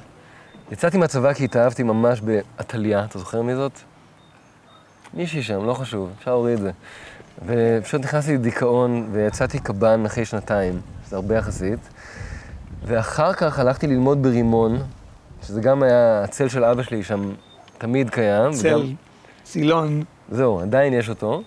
יצאתי 0.72 0.98
מהצבא 0.98 1.32
כי 1.32 1.44
התאהבתי 1.44 1.82
ממש 1.82 2.20
בעתליה, 2.20 3.04
אתה 3.04 3.18
זוכר 3.18 3.42
מי 3.42 3.54
זאת? 3.54 3.72
מישהי 5.14 5.42
שם, 5.42 5.64
לא 5.66 5.74
חשוב, 5.74 6.10
אפשר 6.18 6.30
להוריד 6.30 6.54
את 6.54 6.60
זה. 6.60 6.70
ופשוט 7.46 8.00
נכנסתי 8.04 8.34
לדיכאון, 8.34 9.08
ויצאתי 9.12 9.58
קב"ן 9.58 10.06
אחרי 10.06 10.24
שנתיים, 10.24 10.80
שזה 11.06 11.16
הרבה 11.16 11.36
יחסית. 11.36 11.78
ואחר 12.84 13.32
כך 13.32 13.58
הלכתי 13.58 13.86
ללמוד 13.86 14.22
ברימון, 14.22 14.82
שזה 15.42 15.60
גם 15.60 15.82
היה, 15.82 16.22
הצל 16.24 16.48
של 16.48 16.64
אבא 16.64 16.82
שלי 16.82 17.02
שם 17.04 17.32
תמיד 17.78 18.10
קיים. 18.10 18.52
צל, 18.52 18.76
וגם- 18.76 18.94
סילון. 19.44 20.02
זהו, 20.30 20.60
עדיין 20.60 20.92
יש 20.92 21.08
אותו. 21.08 21.42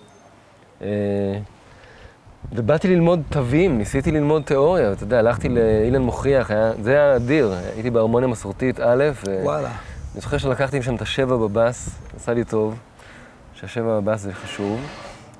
ובאתי 2.52 2.88
ללמוד 2.88 3.22
תווים, 3.28 3.78
ניסיתי 3.78 4.10
ללמוד 4.10 4.42
תיאוריה, 4.42 4.92
אתה 4.92 5.02
יודע, 5.02 5.18
הלכתי 5.18 5.48
לאילן 5.48 6.02
מוכיח, 6.02 6.50
היה, 6.50 6.72
זה 6.82 6.90
היה 6.90 7.16
אדיר, 7.16 7.54
הייתי 7.74 7.90
בהרמוניה 7.90 8.28
מסורתית 8.28 8.80
א', 8.80 9.04
ו- 9.26 9.40
וואלה. 9.42 9.68
אני 10.14 10.20
זוכר 10.20 10.38
שלקחתי 10.38 10.82
שם 10.82 10.94
את 10.94 11.02
השבע 11.02 11.36
בבאס, 11.36 11.90
עשה 12.16 12.34
לי 12.34 12.44
טוב, 12.44 12.78
שהשבע 13.54 14.00
בבאס 14.00 14.20
זה 14.20 14.32
חשוב. 14.32 14.80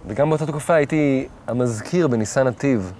וגם 0.07 0.29
באותה 0.29 0.47
תקופה 0.47 0.75
הייתי 0.75 1.29
המזכיר 1.47 2.09
בניסן 2.09 2.47
נתיב. 2.47 2.93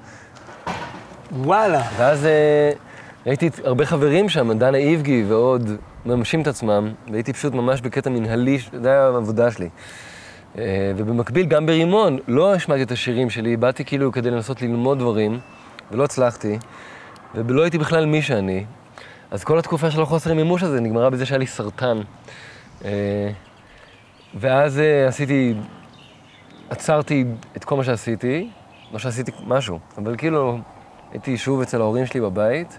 וואלה. 1.33 1.83
ואז 1.97 2.25
אה, 2.25 2.73
ראיתי 3.27 3.51
הרבה 3.65 3.87
חברים 3.87 4.29
שם, 4.29 4.59
דנה 4.59 4.79
איבגי 4.79 5.25
ועוד, 5.29 5.71
מממשים 6.07 6.43
את 6.43 6.47
עצמם, 6.47 6.93
והייתי 7.11 7.33
פשוט 7.33 7.55
ממש 7.55 7.81
בקטע 7.81 8.11
מנהלי, 8.11 8.59
זה 8.83 8.89
היה 8.89 9.03
העבודה 9.03 9.51
שלי. 9.51 9.69
אה, 10.59 10.93
ובמקביל, 10.97 11.47
גם 11.47 11.67
ברימון, 11.67 12.19
לא 12.29 12.55
השמעתי 12.55 12.83
את 12.83 12.91
השירים 12.91 13.31
שלי, 13.31 13.57
באתי 13.57 13.85
כאילו 13.85 14.13
כדי 14.13 14.31
לנסות 14.31 14.63
ללמוד 14.63 14.99
דברים, 14.99 15.39
ולא 15.91 16.05
הצלחתי, 16.05 16.59
ולא 17.35 17.63
הייתי 17.63 17.79
בכלל 17.79 18.07
מי 18.07 18.23
שאני. 18.23 18.65
אז 19.31 19.45
כל 19.45 19.59
התקופה 19.59 19.91
של 19.91 20.03
החוסר 20.03 20.35
מימוש 20.35 20.63
הזה 20.63 20.81
נגמרה 20.81 21.11
בזה 21.11 21.27
שהיה 21.27 21.39
לי 21.39 21.47
סרטן. 21.47 22.01
אה, 22.85 23.31
ואז 24.35 24.79
אה, 24.79 25.09
עשיתי, 25.09 25.55
עצרתי 26.71 27.25
את 27.57 27.65
כל 27.65 27.77
מה 27.77 27.85
שעשיתי, 27.85 28.51
לא 28.93 28.99
שעשיתי 28.99 29.33
משהו, 29.47 29.79
אבל 29.99 30.17
כאילו 30.17 30.59
הייתי 31.13 31.39
שוב 31.39 31.61
אצל 31.61 31.81
ההורים 31.81 32.07
שלי 32.07 32.21
בבית, 32.21 32.79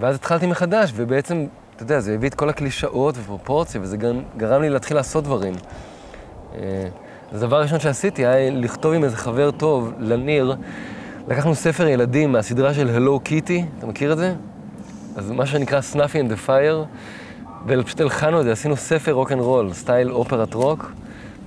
ואז 0.00 0.14
התחלתי 0.14 0.46
מחדש, 0.46 0.92
ובעצם, 0.94 1.46
אתה 1.76 1.82
יודע, 1.82 2.00
זה 2.00 2.14
הביא 2.14 2.28
את 2.28 2.34
כל 2.34 2.48
הקלישאות 2.48 3.14
ופרופורציה, 3.18 3.80
וזה 3.80 3.96
גם 3.96 4.22
גרם 4.36 4.62
לי 4.62 4.70
להתחיל 4.70 4.96
לעשות 4.96 5.24
דברים. 5.24 5.54
אה, 6.54 6.88
אז 7.32 7.42
הדבר 7.42 7.56
הראשון 7.56 7.80
שעשיתי 7.80 8.26
היה 8.26 8.50
לכתוב 8.50 8.92
עם 8.92 9.04
איזה 9.04 9.16
חבר 9.16 9.50
טוב, 9.50 9.92
לניר, 9.98 10.56
לקחנו 11.28 11.54
ספר 11.54 11.86
ילדים 11.86 12.32
מהסדרה 12.32 12.74
של 12.74 12.88
הלו 12.88 13.20
קיטי, 13.20 13.64
אתה 13.78 13.86
מכיר 13.86 14.12
את 14.12 14.18
זה? 14.18 14.34
אז 15.16 15.30
מה 15.30 15.46
שנקרא 15.46 15.80
Snappy 15.80 16.20
and 16.20 16.28
the 16.30 16.36
Fire, 16.36 16.84
ופשוט 17.66 18.00
הלחנו 18.00 18.40
את 18.40 18.44
זה, 18.44 18.52
עשינו 18.52 18.76
ספר 18.76 19.12
רוק 19.12 19.32
אנד 19.32 19.40
רול, 19.40 19.72
סטייל 19.72 20.10
אופרת 20.10 20.54
רוק, 20.54 20.92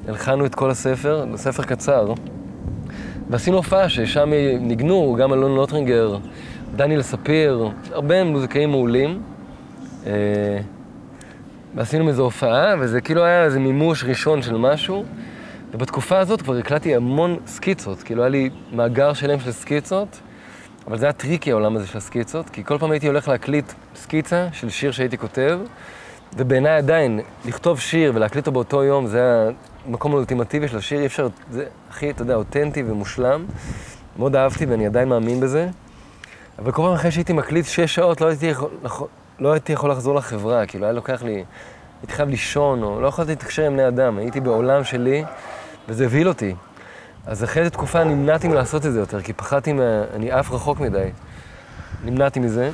הלחנו 0.07 0.45
את 0.45 0.55
כל 0.55 0.69
הספר, 0.69 1.25
זה 1.31 1.37
ספר 1.37 1.63
קצר, 1.63 2.13
ועשינו 3.29 3.57
הופעה 3.57 3.89
ששם 3.89 4.29
ניגנו 4.59 5.15
גם 5.19 5.33
אלון 5.33 5.55
לוטרינגר, 5.55 6.17
דניאל 6.75 7.01
ספיר, 7.01 7.69
הרבה 7.91 8.23
מוזיקאים 8.23 8.69
מעולים. 8.69 9.21
ועשינו 11.75 12.05
מזה 12.05 12.21
הופעה, 12.21 12.75
וזה 12.79 13.01
כאילו 13.01 13.23
היה 13.23 13.43
איזה 13.43 13.59
מימוש 13.59 14.03
ראשון 14.03 14.41
של 14.41 14.57
משהו. 14.57 15.05
ובתקופה 15.73 16.19
הזאת 16.19 16.41
כבר 16.41 16.57
הקלטתי 16.57 16.95
המון 16.95 17.37
סקיצות, 17.45 18.03
כאילו 18.03 18.21
היה 18.21 18.29
לי 18.29 18.49
מאגר 18.71 19.13
שלם 19.13 19.39
של 19.39 19.51
סקיצות, 19.51 20.19
אבל 20.87 20.97
זה 20.97 21.05
היה 21.05 21.13
tricky 21.13 21.51
העולם 21.51 21.75
הזה 21.75 21.87
של 21.87 21.97
הסקיצות, 21.97 22.49
כי 22.49 22.63
כל 22.63 22.77
פעם 22.77 22.91
הייתי 22.91 23.07
הולך 23.07 23.27
להקליט 23.27 23.73
סקיצה 23.95 24.47
של 24.51 24.69
שיר 24.69 24.91
שהייתי 24.91 25.17
כותב, 25.17 25.59
ובעיניי 26.37 26.77
עדיין, 26.77 27.19
לכתוב 27.45 27.79
שיר 27.79 28.11
ולהקליט 28.15 28.47
אותו 28.47 28.51
באותו 28.51 28.83
יום, 28.83 29.07
זה 29.07 29.49
המקום 29.87 30.11
האולטימטיבי 30.11 30.67
של 30.67 30.77
השיר, 30.77 30.99
אי 30.99 31.05
אפשר, 31.05 31.27
זה 31.51 31.65
הכי, 31.89 32.09
אתה 32.09 32.21
יודע, 32.21 32.35
אותנטי 32.35 32.83
ומושלם. 32.83 33.45
מאוד 34.19 34.35
אהבתי 34.35 34.65
ואני 34.65 34.85
עדיין 34.85 35.09
מאמין 35.09 35.39
בזה. 35.39 35.67
אבל 36.59 36.71
כל 36.71 36.81
פעם 36.81 36.93
אחרי 36.93 37.11
שהייתי 37.11 37.33
מקליט 37.33 37.65
שש 37.65 37.95
שעות, 37.95 38.21
לא 38.21 38.27
הייתי 38.27 38.45
יכול, 38.45 39.07
לא 39.39 39.51
הייתי 39.51 39.73
יכול 39.73 39.91
לחזור 39.91 40.15
לחברה, 40.15 40.65
כאילו 40.65 40.85
היה 40.85 40.93
לוקח 40.93 41.23
לי, 41.23 41.43
הייתי 42.01 42.13
חייב 42.13 42.29
לישון, 42.29 42.83
או 42.83 43.01
לא 43.01 43.07
יכולתי 43.07 43.31
להתקשר 43.31 43.63
עם 43.65 43.73
בני 43.73 43.87
אדם, 43.87 44.17
הייתי 44.17 44.39
בעולם 44.39 44.83
שלי, 44.83 45.23
וזה 45.89 46.05
הבהיל 46.05 46.27
אותי. 46.27 46.55
אז 47.25 47.43
אחרי 47.43 47.59
איזו 47.61 47.71
תקופה 47.71 48.03
נמנעתי 48.03 48.47
מלעשות 48.47 48.85
את 48.85 48.93
זה 48.93 48.99
יותר, 48.99 49.21
כי 49.21 49.33
פחדתי 49.33 49.73
מה... 49.73 49.83
אני 50.15 50.31
עף 50.31 50.51
רחוק 50.51 50.79
מדי. 50.79 51.09
נמנעתי 52.05 52.39
מזה. 52.39 52.71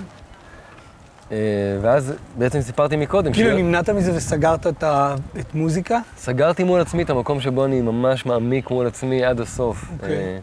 אה, 1.32 1.38
ואז 1.82 2.14
בעצם 2.38 2.62
סיפרתי 2.62 2.96
מקודם, 2.96 3.34
כאילו 3.34 3.50
ש- 3.50 3.54
נמנעת 3.60 3.90
מזה 3.90 4.12
וסגרת 4.16 4.68
את 4.68 4.84
ה- 4.84 5.16
את 5.40 5.56
מוזיקה? 5.56 6.00
סגרתי 6.18 6.64
מול 6.64 6.82
עצמי 6.82 7.04
את 7.04 7.10
המקום 7.10 7.40
שבו 7.42 7.66
אני 7.66 7.82
ממש 7.82 8.26
מעמיק 8.26 8.70
מול 8.72 8.88
עצמי 8.88 9.26
עד 9.26 9.40
הסוף. 9.42 9.86
אוקיי. 9.94 10.16
אה, 10.18 10.38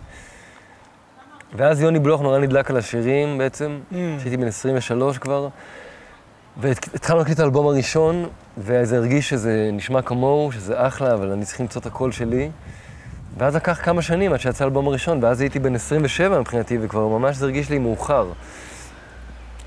ואז 1.57 1.81
יוני 1.81 1.99
בלוך 1.99 2.23
נורא 2.23 2.39
נדלק 2.39 2.71
על 2.71 2.77
השירים 2.77 3.39
בעצם, 3.39 3.79
Mm. 3.93 3.95
כשהייתי 4.19 4.37
בן 4.37 4.47
23 4.47 5.19
כבר, 5.19 5.49
והתחלנו 6.57 7.19
להקליט 7.19 7.37
את 7.37 7.41
האלבום 7.41 7.67
הראשון, 7.67 8.29
וזה 8.59 8.97
הרגיש 8.97 9.29
שזה 9.29 9.71
נשמע 9.73 10.03
כמוהו, 10.03 10.53
שזה 10.53 10.87
אחלה, 10.87 11.15
אבל 11.15 11.31
אני 11.31 11.45
צריך 11.45 11.61
למצוא 11.61 11.81
את 11.81 11.87
הקול 11.87 12.13
שלי. 12.13 12.51
ואז 13.39 13.57
לקח 13.57 13.81
כמה 13.83 14.03
שנים 14.03 14.33
עד 14.33 14.41
שיצא 14.41 14.65
האלבום 14.65 14.87
הראשון, 14.87 15.25
ואז 15.25 15.41
הייתי 15.41 15.59
בן 15.59 15.75
27 15.75 16.41
מבחינתי, 16.41 16.79
וכבר 16.81 17.09
ממש 17.09 17.37
זה 17.37 17.45
הרגיש 17.45 17.71
לי 17.71 17.79
מאוחר. 17.79 18.27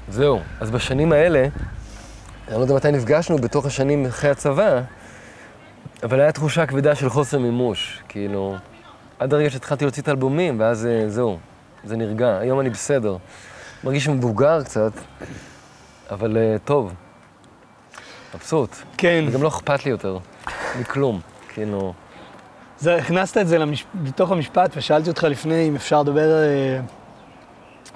זהו, 0.09 0.39
אז 0.59 0.71
בשנים 0.71 1.11
האלה, 1.11 1.47
אני 2.47 2.57
לא 2.57 2.61
יודע 2.61 2.75
מתי 2.75 2.91
נפגשנו, 2.91 3.37
בתוך 3.37 3.65
השנים 3.65 4.05
אחרי 4.05 4.29
הצבא, 4.29 4.81
אבל 6.03 6.19
הייתה 6.19 6.31
תחושה 6.31 6.65
כבדה 6.65 6.95
של 6.95 7.09
חוסר 7.09 7.39
מימוש, 7.39 8.03
כאילו, 8.07 8.55
עד 9.19 9.33
הרגע 9.33 9.49
שהתחלתי 9.49 9.85
להוציא 9.85 10.03
את 10.03 10.07
האלבומים, 10.07 10.59
ואז 10.59 10.85
אה, 10.85 11.09
זהו, 11.09 11.37
זה 11.83 11.97
נרגע. 11.97 12.37
היום 12.37 12.59
אני 12.59 12.69
בסדר. 12.69 13.17
מרגיש 13.83 14.07
מבוגר 14.07 14.63
קצת, 14.63 14.91
אבל 16.11 16.37
אה, 16.37 16.55
טוב. 16.65 16.93
מבסוט. 18.35 18.75
כן. 18.97 19.25
וגם 19.27 19.43
לא 19.43 19.47
אכפת 19.47 19.85
לי 19.85 19.91
יותר, 19.91 20.17
מכלום. 20.79 21.21
כאילו, 21.53 21.93
זה, 22.79 22.95
הכנסת 22.95 23.37
את 23.37 23.47
זה 23.47 23.57
למש... 23.57 23.85
לתוך 24.05 24.31
המשפט, 24.31 24.71
ושאלתי 24.75 25.09
אותך 25.09 25.23
לפני 25.23 25.67
אם 25.67 25.75
אפשר 25.75 26.01
לדבר, 26.01 26.43
אה, 26.43 26.79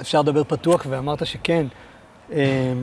אפשר 0.02 0.22
לדבר 0.22 0.44
פתוח, 0.44 0.86
ואמרת 0.90 1.26
שכן. 1.26 1.68
אה, 2.32 2.74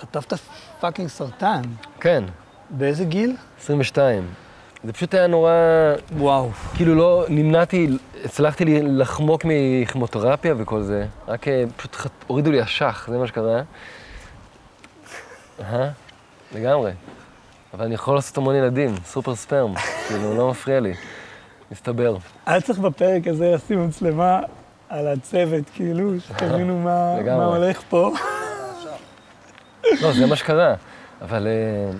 חטפת 0.00 0.38
fucking 0.80 1.08
סרטן. 1.08 1.62
כן, 2.00 2.24
באיזה 2.70 3.04
גיל? 3.04 3.36
22. 3.60 4.26
זה 4.84 4.92
פשוט 4.92 5.14
היה 5.14 5.26
נורא, 5.26 5.52
וואו. 6.16 6.50
כאילו 6.74 6.94
לא, 6.94 7.24
נמנעתי 7.28 7.88
הצלחתי 8.24 8.82
לחמוק 8.82 9.42
מכימותרפיה 9.44 10.54
וכל 10.58 10.82
זה, 10.82 11.06
רק 11.28 11.48
אה, 11.48 11.64
פשוט 11.76 11.96
הורידו 12.26 12.50
לי 12.50 12.62
אשך, 12.62 13.08
זה 13.10 13.18
מה 13.18 13.26
שקרה. 13.26 13.62
אהה, 15.60 15.90
לגמרי. 16.54 16.92
אבל 17.74 17.84
אני 17.84 17.94
יכול 17.94 18.14
לעשות 18.14 18.38
המון 18.38 18.54
ילדים, 18.54 18.94
super 19.04 19.34
sperm, 19.34 19.74
כאילו, 20.08 20.34
לא 20.34 20.50
מפריע 20.50 20.80
לי, 20.80 20.94
מסתבר. 21.72 22.16
היה 22.46 22.60
צריך 22.60 22.78
בפרק 22.78 23.26
הזה 23.26 23.52
לשים 23.54 23.88
מצלמה 23.88 24.40
על 24.88 25.06
הצוות, 25.06 25.64
כאילו, 25.74 26.20
שתבינו 26.20 26.78
מה 26.78 27.44
הולך 27.44 27.82
פה. 27.88 28.12
לא, 30.00 30.12
זה 30.12 30.26
מה 30.26 30.36
שקרה. 30.36 30.74
אבל 31.22 31.46
אה, 31.46 31.90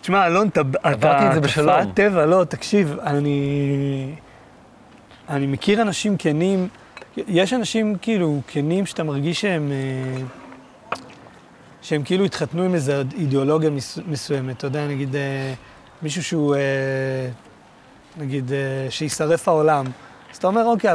תשמע, 0.00 0.26
אלון, 0.26 0.48
אתה, 0.48 0.60
עברתי 0.82 1.26
את 1.26 1.34
זה 1.34 1.40
בשלום. 1.40 1.92
טבע, 1.94 2.26
לא, 2.26 2.44
תקשיב, 2.44 2.96
אני... 3.02 4.14
אני 5.28 5.46
מכיר 5.46 5.82
אנשים 5.82 6.16
כנים, 6.16 6.68
יש 7.16 7.52
אנשים 7.52 7.96
כאילו 8.02 8.40
כנים 8.46 8.86
שאתה 8.86 9.02
מרגיש 9.04 9.40
שהם... 9.40 9.72
אה, 9.72 10.22
שהם 11.82 12.02
כאילו 12.02 12.24
התחתנו 12.24 12.62
עם 12.62 12.74
איזו 12.74 12.92
אידיאולוגיה 13.18 13.70
מס, 13.70 13.98
מסוימת, 14.06 14.56
אתה 14.56 14.66
יודע, 14.66 14.86
נגיד 14.86 15.16
אה, 15.16 15.54
מישהו 16.02 16.22
שהוא, 16.22 16.54
אה, 16.54 16.60
נגיד, 18.16 18.52
שישרף 18.90 19.48
העולם. 19.48 19.84
אז 20.32 20.36
אתה 20.36 20.46
אומר, 20.46 20.64
אוקיי, 20.66 20.90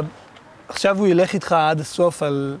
עכשיו 0.68 0.98
הוא 0.98 1.06
ילך 1.06 1.34
איתך 1.34 1.52
עד 1.52 1.80
הסוף 1.80 2.22
על, 2.22 2.56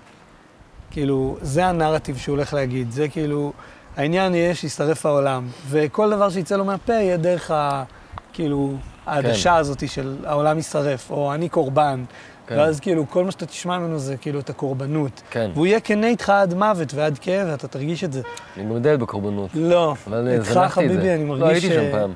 כאילו, 0.90 1.36
זה 1.42 1.66
הנרטיב 1.66 2.16
שהוא 2.16 2.36
הולך 2.36 2.54
להגיד, 2.54 2.90
זה 2.90 3.08
כאילו, 3.08 3.52
העניין 3.96 4.34
יהיה 4.34 4.54
שישרף 4.54 5.06
העולם, 5.06 5.46
וכל 5.68 6.10
דבר 6.10 6.30
שיצא 6.30 6.56
לו 6.56 6.64
מהפה 6.64 6.92
יהיה 6.92 7.16
דרך 7.16 7.50
ה... 7.50 7.84
כאילו, 8.32 8.76
העדשה 9.06 9.56
הזאת 9.56 9.88
של 9.88 10.16
העולם 10.24 10.56
יישרף, 10.56 11.10
או 11.10 11.34
אני 11.34 11.48
קורבן. 11.48 12.04
כן. 12.46 12.58
ואז 12.58 12.80
כאילו, 12.80 13.08
כל 13.08 13.24
מה 13.24 13.30
שאתה 13.30 13.46
תשמע 13.46 13.78
ממנו 13.78 13.98
זה 13.98 14.16
כאילו 14.16 14.40
את 14.40 14.50
הקורבנות. 14.50 15.22
כן, 15.30 15.50
והוא 15.54 15.66
יהיה 15.66 15.80
כנה 15.80 16.06
איתך 16.06 16.30
עד 16.30 16.54
מוות 16.54 16.94
ועד 16.94 17.18
כאב, 17.18 17.48
ואתה 17.50 17.68
תרגיש 17.68 18.04
את 18.04 18.12
זה. 18.12 18.22
אני 18.56 18.64
מודד 18.64 19.00
בקורבנות. 19.00 19.50
לא, 19.54 19.94
אבל 20.06 20.28
איתך 20.28 20.52
זנחתי 20.52 20.66
את 20.66 20.70
חביבי, 20.70 21.02
זה. 21.02 21.14
אני 21.14 21.24
מרגיש 21.24 21.42
לא, 21.42 21.48
הייתי 21.48 21.68
שם 21.68 21.92
פעם. 21.92 22.12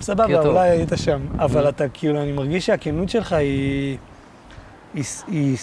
סבבה. 0.00 0.40
אולי 0.40 0.68
היית 0.68 0.88
שם, 0.96 1.20
אבל 1.38 1.68
אתה 1.68 1.88
כאילו, 1.88 2.22
אני 2.22 2.32
מרגיש 2.32 2.66
שהכנות 2.66 3.08
שלך 3.08 3.32
היא... 3.32 3.98
היא, 4.94 5.04
היא 5.28 5.56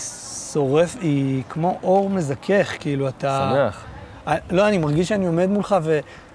שורף, 0.53 0.95
היא 1.01 1.43
כמו 1.49 1.79
אור 1.83 2.09
מזכך, 2.09 2.73
כאילו 2.79 3.07
אתה... 3.07 3.51
שמח. 3.53 3.85
לא, 4.51 4.67
אני 4.67 4.77
מרגיש 4.77 5.09
שאני 5.09 5.25
עומד 5.25 5.49
מולך, 5.49 5.75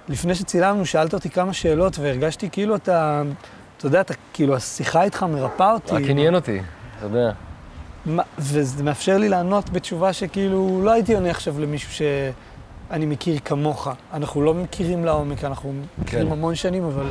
ולפני 0.09 0.35
שצילמנו, 0.35 0.87
שאלת 0.87 1.15
אותי 1.15 1.31
כמה 1.31 1.53
שאלות, 1.53 1.99
והרגשתי 1.99 2.51
כאילו 2.51 2.77
אתה... 2.77 3.23
אתה 3.81 3.89
יודע, 3.89 4.01
אתה, 4.01 4.15
כאילו, 4.33 4.57
השיחה 4.57 5.03
איתך 5.03 5.23
מרפאה 5.23 5.73
אותי. 5.73 5.95
רק 5.95 6.03
עניין 6.07 6.35
אותי, 6.35 6.59
אתה 6.99 7.07
יודע. 7.07 7.33
וזה 8.39 8.83
מאפשר 8.83 9.19
לי 9.19 9.29
לענות 9.29 9.71
בתשובה 9.71 10.13
שכאילו, 10.13 10.81
לא 10.85 10.91
הייתי 10.91 11.15
עונה 11.15 11.31
עכשיו 11.31 11.61
למישהו 11.61 11.93
שאני 11.93 13.07
מכיר 13.07 13.39
כמוך. 13.45 13.89
אנחנו 14.15 14.43
לא 14.43 14.55
מכירים 14.55 15.05
לעומק, 15.05 15.45
אנחנו 15.45 15.73
מכירים 15.99 16.27
כן. 16.27 16.33
המון 16.33 16.55
שנים, 16.55 16.85
אבל 16.85 17.07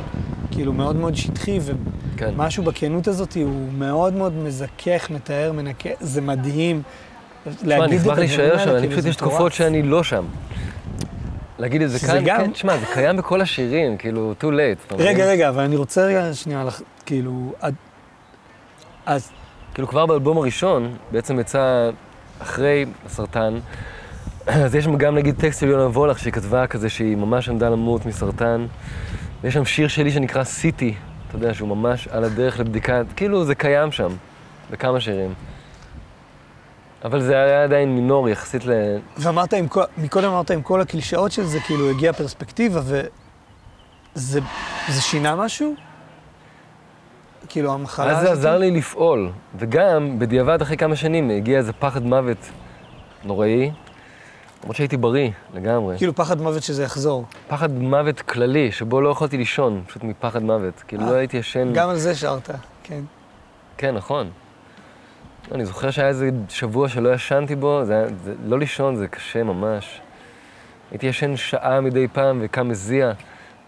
כאילו 0.50 0.72
מאוד 0.72 0.96
מאוד 0.96 1.16
שטחי, 1.16 1.58
כן. 2.16 2.30
ומשהו 2.34 2.64
בכנות 2.64 3.08
הזאת 3.08 3.36
הוא 3.36 3.72
מאוד 3.72 4.14
מאוד 4.14 4.32
מזכך, 4.32 5.10
מתאר, 5.10 5.52
מנקה, 5.52 5.90
זה 6.00 6.20
מדהים. 6.20 6.82
תשמע, 7.56 7.84
אני 7.84 7.98
אשמח 7.98 8.18
להישאר 8.18 8.58
שם, 8.58 8.70
אני 8.70 8.78
כאילו, 8.78 8.92
פשוט 8.92 9.02
זה 9.02 9.08
יש 9.08 9.16
תקופות. 9.16 9.52
שאני 9.52 9.82
לא 9.82 10.02
שם. 10.02 10.24
להגיד 11.60 11.82
את 11.82 11.90
זה 11.90 11.98
כאן, 12.06 12.24
גם- 12.24 12.36
כן, 12.36 12.50
תשמע, 12.52 12.76
זה 12.76 12.86
קיים 12.94 13.16
בכל 13.16 13.40
השירים, 13.40 13.96
כאילו, 13.96 14.34
too 14.40 14.44
late. 14.44 14.94
רגע, 14.98 15.26
רגע, 15.26 15.48
אבל 15.48 15.62
אני 15.62 15.76
רוצה 15.76 16.04
רגע 16.06 16.34
שנייה, 16.34 16.64
לח- 16.64 16.82
כאילו, 17.06 17.52
עד- 17.60 17.74
אז 19.06 19.30
כאילו 19.74 19.88
כבר 19.88 20.06
באלבום 20.06 20.38
הראשון, 20.38 20.96
בעצם 21.12 21.40
יצא 21.40 21.90
אחרי 22.38 22.84
הסרטן, 23.06 23.54
אז 24.46 24.74
יש 24.74 24.84
שם 24.84 24.96
גם 24.96 25.14
נגיד 25.14 25.34
טקסט 25.40 25.60
של 25.60 25.68
יונה 25.68 25.84
וולך 25.86 26.18
שהיא 26.18 26.32
כתבה 26.32 26.66
כזה 26.66 26.88
שהיא 26.88 27.16
ממש 27.16 27.48
עמדה 27.48 27.68
למות 27.68 28.06
מסרטן. 28.06 28.66
ויש 29.42 29.54
שם 29.54 29.64
שיר 29.64 29.88
שלי 29.88 30.10
שנקרא 30.10 30.44
סיטי, 30.44 30.94
אתה 31.28 31.36
יודע, 31.36 31.54
שהוא 31.54 31.68
ממש 31.68 32.08
על 32.08 32.24
הדרך 32.24 32.60
לבדיקה, 32.60 33.02
כאילו 33.16 33.44
זה 33.44 33.54
קיים 33.54 33.92
שם, 33.92 34.08
בכמה 34.70 35.00
שירים. 35.00 35.34
אבל 37.04 37.20
זה 37.20 37.42
היה 37.42 37.64
עדיין 37.64 37.94
מינורי 37.94 38.32
יחסית 38.32 38.66
ל... 38.66 38.72
ואמרת, 39.16 39.52
עם 39.52 39.68
כל, 39.68 39.82
מקודם 39.98 40.28
אמרת 40.28 40.50
עם 40.50 40.62
כל 40.62 40.80
הקלישאות 40.80 41.32
של 41.32 41.44
זה, 41.44 41.60
כאילו 41.60 41.90
הגיעה 41.90 42.12
פרספקטיבה, 42.12 42.80
וזה 42.84 44.40
זה 44.88 45.00
שינה 45.00 45.36
משהו? 45.36 45.74
כאילו 47.48 47.72
המחלה 47.72 48.18
אז 48.18 48.22
זה 48.22 48.32
עזר 48.32 48.58
לי 48.58 48.70
לפעול, 48.70 49.30
וגם 49.58 50.18
בדיעבד 50.18 50.62
אחרי 50.62 50.76
כמה 50.76 50.96
שנים 50.96 51.30
הגיע 51.30 51.58
איזה 51.58 51.72
פחד 51.72 52.02
מוות 52.02 52.50
נוראי, 53.24 53.70
למרות 54.62 54.76
שהייתי 54.76 54.96
בריא 54.96 55.30
לגמרי. 55.54 55.98
כאילו 55.98 56.14
פחד 56.14 56.40
מוות 56.40 56.62
שזה 56.62 56.82
יחזור. 56.82 57.24
פחד 57.48 57.70
מוות 57.70 58.20
כללי, 58.20 58.72
שבו 58.72 59.00
לא 59.00 59.08
יכולתי 59.08 59.36
לישון, 59.36 59.82
פשוט 59.86 60.04
מפחד 60.04 60.42
מוות. 60.42 60.82
כאילו 60.88 61.02
אה, 61.02 61.10
לא 61.10 61.14
הייתי 61.14 61.36
ישן... 61.36 61.72
גם 61.72 61.88
על 61.88 61.96
זה 61.96 62.14
שרת, 62.14 62.50
כן. 62.82 63.00
כן, 63.76 63.94
נכון. 63.94 64.30
אני 65.52 65.66
זוכר 65.66 65.90
שהיה 65.90 66.08
איזה 66.08 66.30
שבוע 66.48 66.88
שלא 66.88 67.14
ישנתי 67.14 67.56
בו, 67.56 67.84
זה. 67.84 68.06
זה... 68.24 68.34
לא 68.44 68.58
לישון 68.58 68.96
זה 68.96 69.08
קשה 69.08 69.42
ממש. 69.42 70.00
הייתי 70.90 71.06
ישן 71.06 71.36
שעה 71.36 71.80
מדי 71.80 72.08
פעם 72.08 72.40
וקם 72.42 72.68
מזיע, 72.68 73.12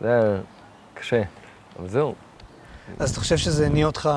זה 0.00 0.08
היה 0.08 0.36
קשה. 0.94 1.22
אבל 1.78 1.88
זהו, 1.88 2.14
אז 2.98 3.10
אתה 3.10 3.20
חושב 3.20 3.36
שזה 3.36 3.66
הניע 3.66 3.86
אותך, 3.86 4.10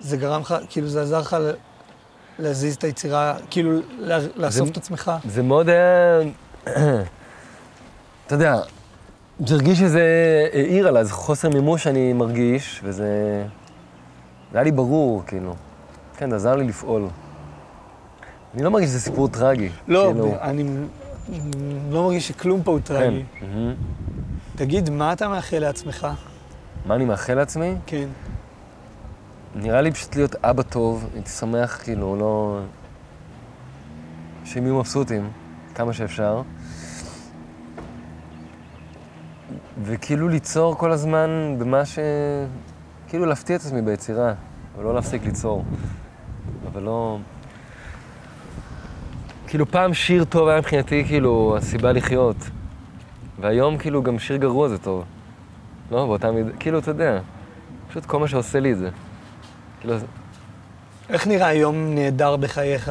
זה 0.00 0.16
גרם 0.16 0.40
לך, 0.40 0.54
כאילו 0.68 0.88
זה 0.88 1.02
עזר 1.02 1.20
לך 1.20 1.36
להזיז 2.38 2.74
את 2.74 2.84
היצירה, 2.84 3.34
כאילו 3.50 3.80
לאסוף 4.36 4.70
את 4.70 4.76
עצמך? 4.76 5.12
זה 5.24 5.42
מאוד 5.42 5.68
היה... 5.68 6.20
אתה 8.26 8.34
יודע, 8.34 8.60
זה 9.46 9.54
הרגיש 9.54 9.78
שזה 9.78 10.02
העיר 10.52 10.88
עליי, 10.88 11.04
זה 11.04 11.12
חוסר 11.12 11.48
מימוש 11.48 11.84
שאני 11.84 12.12
מרגיש, 12.12 12.80
וזה... 12.84 13.44
זה 14.52 14.58
היה 14.58 14.64
לי 14.64 14.72
ברור, 14.72 15.22
כאילו. 15.26 15.54
כן, 16.16 16.30
זה 16.30 16.36
עזר 16.36 16.56
לי 16.56 16.64
לפעול. 16.64 17.08
אני 18.54 18.62
לא 18.62 18.70
מרגיש 18.70 18.88
שזה 18.88 19.00
סיפור 19.00 19.28
טרגי. 19.28 19.68
לא, 19.88 20.10
כאילו, 20.12 20.34
אני 20.40 20.64
לא 21.90 22.02
מרגיש 22.02 22.28
שכלום 22.28 22.62
פה 22.62 22.70
הוא 22.70 22.80
טרגי. 22.84 23.24
כן. 23.40 23.46
תגיד, 24.56 24.90
מה 24.90 25.12
אתה 25.12 25.28
מאחל 25.28 25.58
לעצמך? 25.58 26.06
מה 26.86 26.94
אני 26.94 27.04
מאחל 27.04 27.34
לעצמי? 27.34 27.74
כן. 27.86 28.08
נראה 29.54 29.80
לי 29.80 29.90
פשוט 29.90 30.16
להיות 30.16 30.34
אבא 30.44 30.62
טוב, 30.62 31.06
הייתי 31.14 31.30
שמח, 31.30 31.82
כאילו, 31.82 32.16
לא... 32.16 32.60
שהם 34.44 34.64
יהיו 34.64 34.78
מבסוטים, 34.78 35.30
כמה 35.74 35.92
שאפשר. 35.92 36.42
וכאילו 39.82 40.28
ליצור 40.28 40.78
כל 40.78 40.92
הזמן 40.92 41.56
במה 41.58 41.84
ש... 41.84 41.98
כאילו 43.08 43.26
להפתיע 43.26 43.56
את 43.56 43.60
עצמי 43.60 43.82
ביצירה, 43.82 44.32
ולא 44.78 44.94
להפסיק 44.94 45.24
ליצור. 45.24 45.64
אבל 46.72 46.82
לא... 46.82 47.18
כאילו 49.46 49.66
פעם 49.66 49.94
שיר 49.94 50.24
טוב 50.24 50.48
היה 50.48 50.58
מבחינתי 50.58 51.04
כאילו 51.04 51.56
הסיבה 51.56 51.92
לחיות. 51.92 52.36
והיום 53.40 53.78
כאילו 53.78 54.02
גם 54.02 54.18
שיר 54.18 54.36
גרוע 54.36 54.68
זה 54.68 54.78
טוב. 54.78 55.04
לא, 55.90 56.06
באותה 56.06 56.30
מידה, 56.30 56.50
כאילו, 56.60 56.78
אתה 56.78 56.90
יודע, 56.90 57.20
פשוט 57.88 58.06
כל 58.06 58.18
מה 58.18 58.28
שעושה 58.28 58.60
לי 58.60 58.72
את 58.72 58.78
זה. 58.78 58.90
כאילו, 59.80 59.94
איך 61.08 61.26
נראה 61.26 61.52
יום 61.52 61.94
נהדר 61.94 62.36
בחייך? 62.36 62.90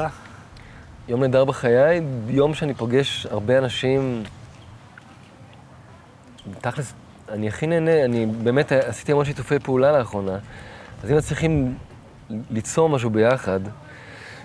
יום 1.07 1.21
נהדר 1.21 1.45
בחיי, 1.45 2.01
יום 2.27 2.53
שאני 2.53 2.73
פוגש 2.73 3.25
הרבה 3.25 3.57
אנשים, 3.57 4.23
תכלס, 6.61 6.93
אני 7.29 7.47
הכי 7.47 7.67
נהנה, 7.67 8.05
אני 8.05 8.25
באמת 8.25 8.71
עשיתי 8.71 9.11
המון 9.11 9.25
שיתופי 9.25 9.59
פעולה 9.59 9.97
לאחרונה, 9.97 10.37
אז 11.03 11.11
אם 11.11 11.17
מצליחים 11.17 11.75
ליצור 12.51 12.89
משהו 12.89 13.09
ביחד, 13.09 13.59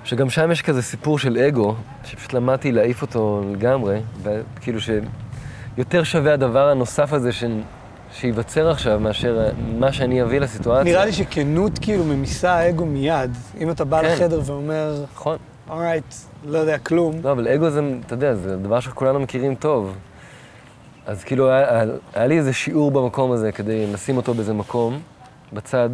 שגם 0.04 0.30
שם 0.30 0.50
יש 0.50 0.62
כזה 0.62 0.82
סיפור 0.82 1.18
של 1.18 1.38
אגו, 1.38 1.74
שפשוט 2.04 2.32
למדתי 2.32 2.72
להעיף 2.72 3.02
אותו 3.02 3.42
לגמרי, 3.52 4.00
וכאילו 4.22 4.78
שיותר 4.80 6.04
שווה 6.04 6.32
הדבר 6.32 6.68
הנוסף 6.68 7.12
הזה 7.12 7.32
ש... 7.32 7.44
שייווצר 8.12 8.70
עכשיו 8.70 9.00
מאשר 9.00 9.48
מה 9.78 9.92
שאני 9.92 10.22
אביא 10.22 10.40
לסיטואציה. 10.40 10.92
נראה 10.92 11.04
לי 11.04 11.12
שכנות 11.12 11.78
כאילו 11.78 12.04
ממיסה 12.04 12.52
האגו 12.52 12.86
מיד. 12.86 13.36
אם 13.60 13.70
אתה 13.70 13.84
בא 13.84 14.02
כן. 14.02 14.12
לחדר 14.12 14.40
ואומר, 14.44 15.04
נכון. 15.12 15.36
אורייט, 15.70 16.14
לא 16.44 16.58
יודע 16.58 16.78
כלום, 16.78 17.14
לא, 17.24 17.32
אבל 17.32 17.48
אגו 17.48 17.70
זה, 17.70 17.80
אתה 18.06 18.14
יודע, 18.14 18.34
זה 18.34 18.56
דבר 18.56 18.80
שכולנו 18.80 19.20
מכירים 19.20 19.54
טוב. 19.54 19.96
אז 21.06 21.24
כאילו, 21.24 21.50
היה, 21.50 21.84
היה 22.14 22.26
לי 22.26 22.38
איזה 22.38 22.52
שיעור 22.52 22.90
במקום 22.90 23.32
הזה 23.32 23.52
כדי 23.52 23.92
לשים 23.92 24.16
אותו 24.16 24.34
באיזה 24.34 24.52
מקום, 24.52 25.00
בצד, 25.52 25.90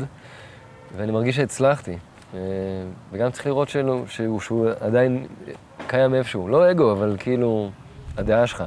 ואני 0.96 1.12
מרגיש 1.12 1.36
שהצלחתי. 1.36 1.96
אה, 2.34 2.40
וגם 3.12 3.30
צריך 3.30 3.46
לראות 3.46 3.68
שלו, 3.68 4.04
שהוא, 4.08 4.40
שהוא 4.40 4.68
עדיין 4.80 5.26
קיים 5.86 6.14
איפשהו. 6.14 6.48
לא 6.48 6.70
אגו, 6.70 6.92
אבל 6.92 7.16
כאילו, 7.18 7.70
הדעה 8.16 8.46
שלך. 8.46 8.64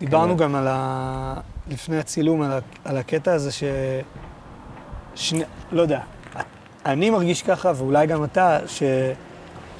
דיברנו 0.00 0.36
כן. 0.36 0.44
גם 0.44 0.54
על 0.54 0.66
ה... 0.68 1.34
לפני 1.68 1.98
הצילום, 1.98 2.42
על, 2.42 2.52
ה... 2.52 2.58
על 2.84 2.96
הקטע 2.96 3.32
הזה 3.32 3.52
ש... 3.52 3.64
שני... 5.14 5.44
לא 5.72 5.82
יודע, 5.82 6.00
אני 6.86 7.10
מרגיש 7.10 7.42
ככה, 7.42 7.72
ואולי 7.76 8.06
גם 8.06 8.24
אתה, 8.24 8.58
ש, 8.66 8.82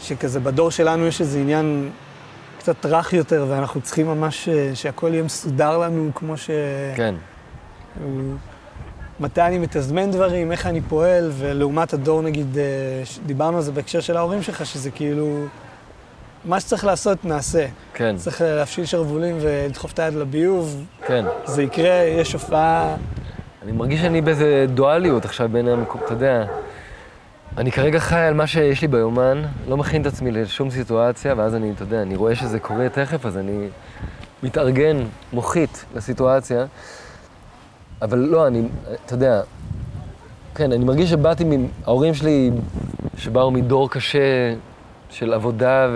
שכזה 0.01 0.41
בדור 0.41 0.71
שלנו 0.71 1.07
יש 1.07 1.21
איזה 1.21 1.39
עניין 1.39 1.91
קצת 2.59 2.87
רך 2.87 3.13
יותר, 3.13 3.47
ואנחנו 3.49 3.81
צריכים 3.81 4.07
ממש 4.07 4.49
אה, 4.49 4.71
שהכל 4.75 5.11
יהיה 5.13 5.23
מסודר 5.23 5.79
לנו, 5.79 6.11
כמו 6.15 6.37
ש... 6.37 6.51
כן. 6.97 7.15
מתי 9.21 9.41
אני 9.41 9.59
מתזמן 9.59 10.11
דברים, 10.11 10.53
איך 10.53 10.67
אני 10.67 10.81
פועל, 10.81 11.31
ולעומת 11.39 11.93
הדור, 11.93 12.23
נגיד, 12.23 12.59
אה, 12.59 12.63
דיברנו 13.27 13.57
על 13.57 13.63
זה 13.63 13.73
בהקשר 13.73 14.01
של 14.01 14.17
ההורים 14.17 14.43
שלך, 14.43 14.67
שזה 14.67 14.91
כאילו, 14.91 15.45
מה 16.45 16.61
שצריך 16.61 16.85
לעשות, 16.85 17.25
נעשה. 17.25 17.67
כן, 17.95 18.17
צריך 18.17 18.41
להפשיל 18.41 18.85
שרוולים 18.85 19.37
ולדחוף 19.41 19.93
את 19.93 19.99
היד 19.99 20.15
לביוב, 20.15 20.85
כן. 21.07 21.25
זה 21.45 21.63
יקרה, 21.63 22.05
יש 22.05 22.33
הופעה... 22.33 22.97
אני 23.63 23.73
מרגיש 23.73 24.01
שאני 24.01 24.21
באיזה 24.21 24.67
דואליות 24.75 25.25
עכשיו 25.25 25.49
בין 25.53 25.69
המקום, 25.69 26.01
אתה 26.05 26.13
יודע. 26.13 26.45
אני 27.57 27.73
כרגע 27.73 27.99
חי 27.99 28.17
על 28.21 28.35
מה 28.35 28.47
שיש 28.47 28.83
לי 28.83 28.89
ביומן, 28.89 29.43
לא 29.69 29.77
מכין 29.77 30.03
את 30.03 30.07
עצמי 30.07 30.31
לשום 30.31 30.71
סיטואציה, 30.71 31.35
ואז 31.37 31.55
אני, 31.55 31.71
אתה 31.71 31.83
יודע, 31.83 32.03
אני 32.03 32.17
רואה 32.17 32.35
שזה 32.35 32.59
קורה 32.59 32.89
תכף, 32.89 33.27
אז 33.27 33.37
אני 33.37 33.69
מתארגן 34.43 34.97
מוחית 35.33 35.85
לסיטואציה. 35.95 36.67
אבל 38.03 38.19
לא, 38.19 38.47
אני, 38.47 38.69
אתה 39.07 39.15
יודע, 39.15 39.43
כן, 40.55 40.73
אני 40.73 40.85
מרגיש 40.85 41.11
שבאתי, 41.11 41.45
מ... 41.45 41.67
ההורים 41.85 42.15
שלי, 42.15 42.51
שבאו 43.17 43.51
מדור 43.51 43.91
קשה 43.91 44.55
של 45.11 45.33
עבודה 45.33 45.89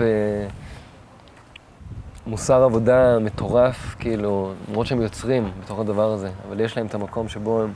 ומוסר 2.27 2.63
עבודה 2.63 3.19
מטורף, 3.19 3.95
כאילו, 3.99 4.53
למרות 4.69 4.87
שהם 4.87 5.01
יוצרים 5.01 5.51
בתוך 5.63 5.79
הדבר 5.79 6.11
הזה, 6.11 6.29
אבל 6.47 6.59
יש 6.59 6.77
להם 6.77 6.85
את 6.85 6.95
המקום 6.95 7.29
שבו 7.29 7.61
הם... 7.61 7.73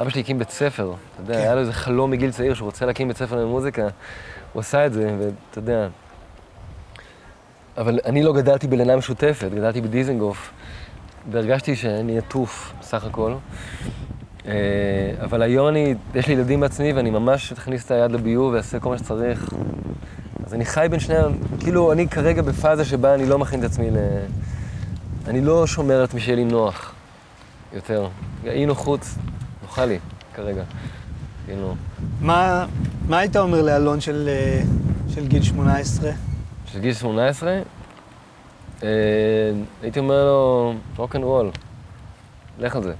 אבא 0.00 0.10
שלי 0.10 0.20
הקים 0.20 0.38
בית 0.38 0.50
ספר, 0.50 0.94
אתה 1.14 1.22
יודע, 1.22 1.38
היה 1.38 1.54
לו 1.54 1.60
איזה 1.60 1.72
חלום 1.72 2.10
מגיל 2.10 2.30
צעיר 2.30 2.54
שהוא 2.54 2.66
רוצה 2.66 2.86
להקים 2.86 3.08
בית 3.08 3.16
ספר 3.16 3.36
למוזיקה, 3.36 3.88
הוא 4.52 4.60
עשה 4.60 4.86
את 4.86 4.92
זה, 4.92 5.16
ואתה 5.18 5.58
יודע... 5.58 5.88
אבל 7.76 7.98
אני 8.04 8.22
לא 8.22 8.32
גדלתי 8.32 8.66
בלינה 8.66 8.96
משותפת, 8.96 9.48
גדלתי 9.54 9.80
בדיזנגוף, 9.80 10.50
והרגשתי 11.30 11.76
שאני 11.76 12.18
עטוף, 12.18 12.72
בסך 12.80 13.04
הכל. 13.04 13.34
אה, 14.46 14.52
אבל 15.24 15.42
היום 15.42 15.68
אני, 15.68 15.94
יש 16.14 16.26
לי 16.28 16.34
ילדים 16.34 16.60
בעצמי, 16.60 16.92
ואני 16.92 17.10
ממש 17.10 17.52
אכניס 17.52 17.84
את 17.86 17.90
היד 17.90 18.12
לביוב 18.12 18.52
ואעשה 18.52 18.80
כל 18.80 18.88
מה 18.90 18.98
שצריך. 18.98 19.52
אז 20.46 20.54
אני 20.54 20.64
חי 20.64 20.86
בין 20.90 21.00
שני, 21.00 21.16
ה- 21.16 21.22
כאילו, 21.60 21.92
אני 21.92 22.08
כרגע 22.08 22.42
בפאזה 22.42 22.84
שבה 22.84 23.14
אני 23.14 23.26
לא 23.26 23.38
מכין 23.38 23.60
את 23.60 23.64
עצמי 23.64 23.90
ל... 23.90 23.96
אני 25.28 25.40
לא 25.40 25.66
שומר 25.66 25.94
על 25.96 26.04
עצמי 26.04 26.20
שיהיה 26.20 26.36
לי 26.36 26.44
נוח 26.44 26.92
יותר. 27.72 28.08
אי 28.46 28.66
נוחות, 28.66 29.00
נוחה 29.62 29.84
לי 29.84 29.98
כרגע. 30.34 30.62
כאילו, 31.46 31.74
מה, 32.20 32.66
מה 33.08 33.18
היית 33.18 33.36
אומר 33.36 33.62
לאלון 33.62 34.00
של, 34.00 34.28
אה, 34.28 34.62
של 35.14 35.26
גיל 35.26 35.42
18? 35.42 36.10
של 36.66 36.80
גיל 36.80 36.94
18, 36.94 37.50
אה, 37.50 37.62
הייתי 39.82 39.98
אומר 39.98 40.24
לו, 40.24 40.74
רוק 40.96 41.16
אנד 41.16 41.24
רול, 41.24 41.50
לך 42.58 42.76
על 42.76 42.82
זה. 42.82 42.94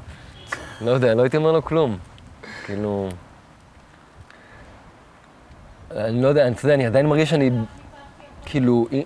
לא 0.80 0.90
יודע, 0.90 1.14
לא 1.14 1.22
הייתי 1.22 1.36
אומר 1.36 1.52
לו 1.52 1.62
כלום. 1.64 1.98
כאילו... 2.64 3.08
אני 5.96 6.22
לא 6.22 6.28
יודע, 6.28 6.48
אתה 6.48 6.64
יודע, 6.66 6.74
אני 6.74 6.86
עדיין 6.86 7.06
מרגיש 7.06 7.30
שאני, 7.30 7.50
כאילו... 8.44 8.86
אי- 8.92 9.04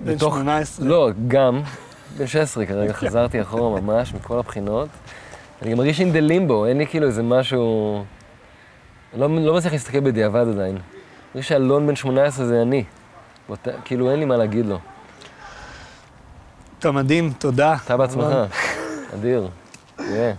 בן 0.00 0.14
בתוך- 0.16 0.34
18. 0.34 0.86
לא, 0.86 1.10
גם. 1.28 1.60
בן 2.18 2.26
16 2.26 2.66
כרגע, 2.66 2.92
חזרתי 2.92 3.40
אחורה 3.42 3.80
ממש, 3.80 4.14
מכל 4.14 4.38
הבחינות. 4.38 4.88
אני 5.62 5.70
גם 5.70 5.78
מרגיש 5.78 6.00
in 6.00 6.04
the 6.04 6.30
limbo, 6.30 6.66
אין 6.68 6.78
לי 6.78 6.86
כאילו 6.86 7.06
איזה 7.06 7.22
משהו... 7.22 8.04
לא, 9.16 9.28
לא 9.40 9.54
מצליח 9.56 9.72
להסתכל 9.72 10.00
בדיעבד 10.00 10.48
עדיין. 10.48 10.74
אני 10.76 10.80
מרגיש 11.34 11.48
שאלון 11.48 11.86
בן 11.86 11.96
18 11.96 12.46
זה 12.46 12.62
אני. 12.62 12.84
כאילו, 13.84 14.10
אין 14.10 14.18
לי 14.18 14.24
מה 14.24 14.36
להגיד 14.36 14.66
לו. 14.66 14.78
אתה 16.78 16.92
מדהים, 16.92 17.32
תודה. 17.38 17.76
אתה 17.84 17.96
בעצמך. 17.96 18.24
אדיר. 19.14 19.48
תהיה. 19.96 20.34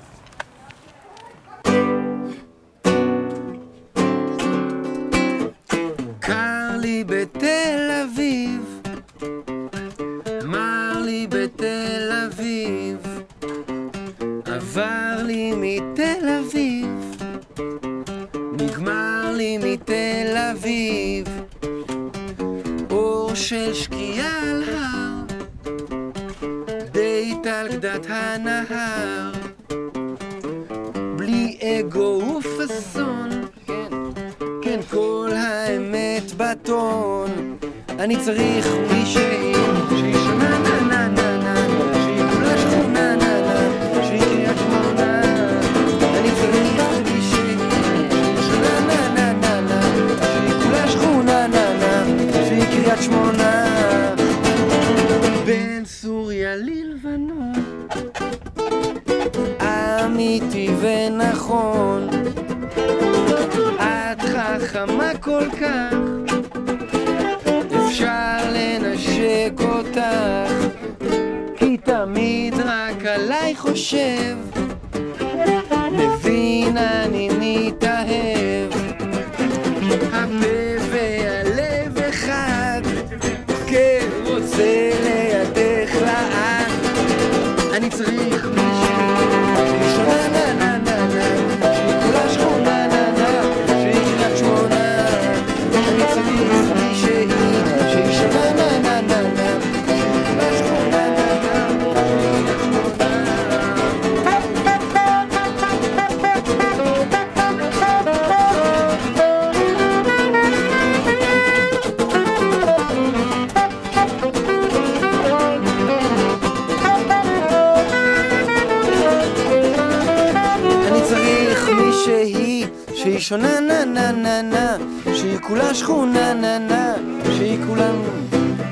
שונה 123.27 123.59
נה 123.59 123.85
נה 123.85 124.11
נה 124.11 124.41
נה 124.41 124.77
שהיא 125.15 125.37
כולה 125.37 125.73
שכונה 125.73 126.33
נה 126.33 126.59
נה 126.59 126.95
שהיא 127.37 127.59
כולם 127.67 127.95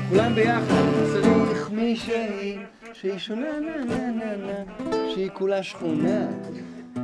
כולם 0.08 0.34
ביחד 0.34 0.84
צריך 1.12 1.70
מישהי 1.70 2.56
שהיא 2.92 3.18
שונה 3.18 3.46
נה 3.60 3.84
נה 3.84 4.10
נה 4.10 4.36
נה 4.36 4.90
שהיא 5.14 5.30
כולה 5.32 5.62
שכונה 5.62 6.26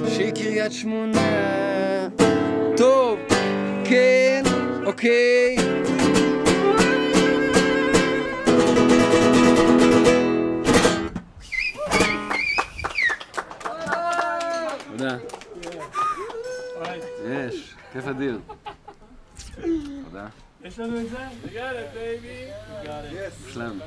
שהיא 0.08 0.32
קריית 0.32 0.72
שמונה. 0.72 2.08
טוב 2.76 3.18
כן 3.84 4.42
אוקיי 4.86 5.56
כיף 17.92 18.06
אדיר. 18.06 18.38
תודה. 20.04 20.26
יש 20.64 20.78
לנו 20.78 21.00
את 21.00 21.06
זה? 21.10 21.18
מושלם. 23.46 23.78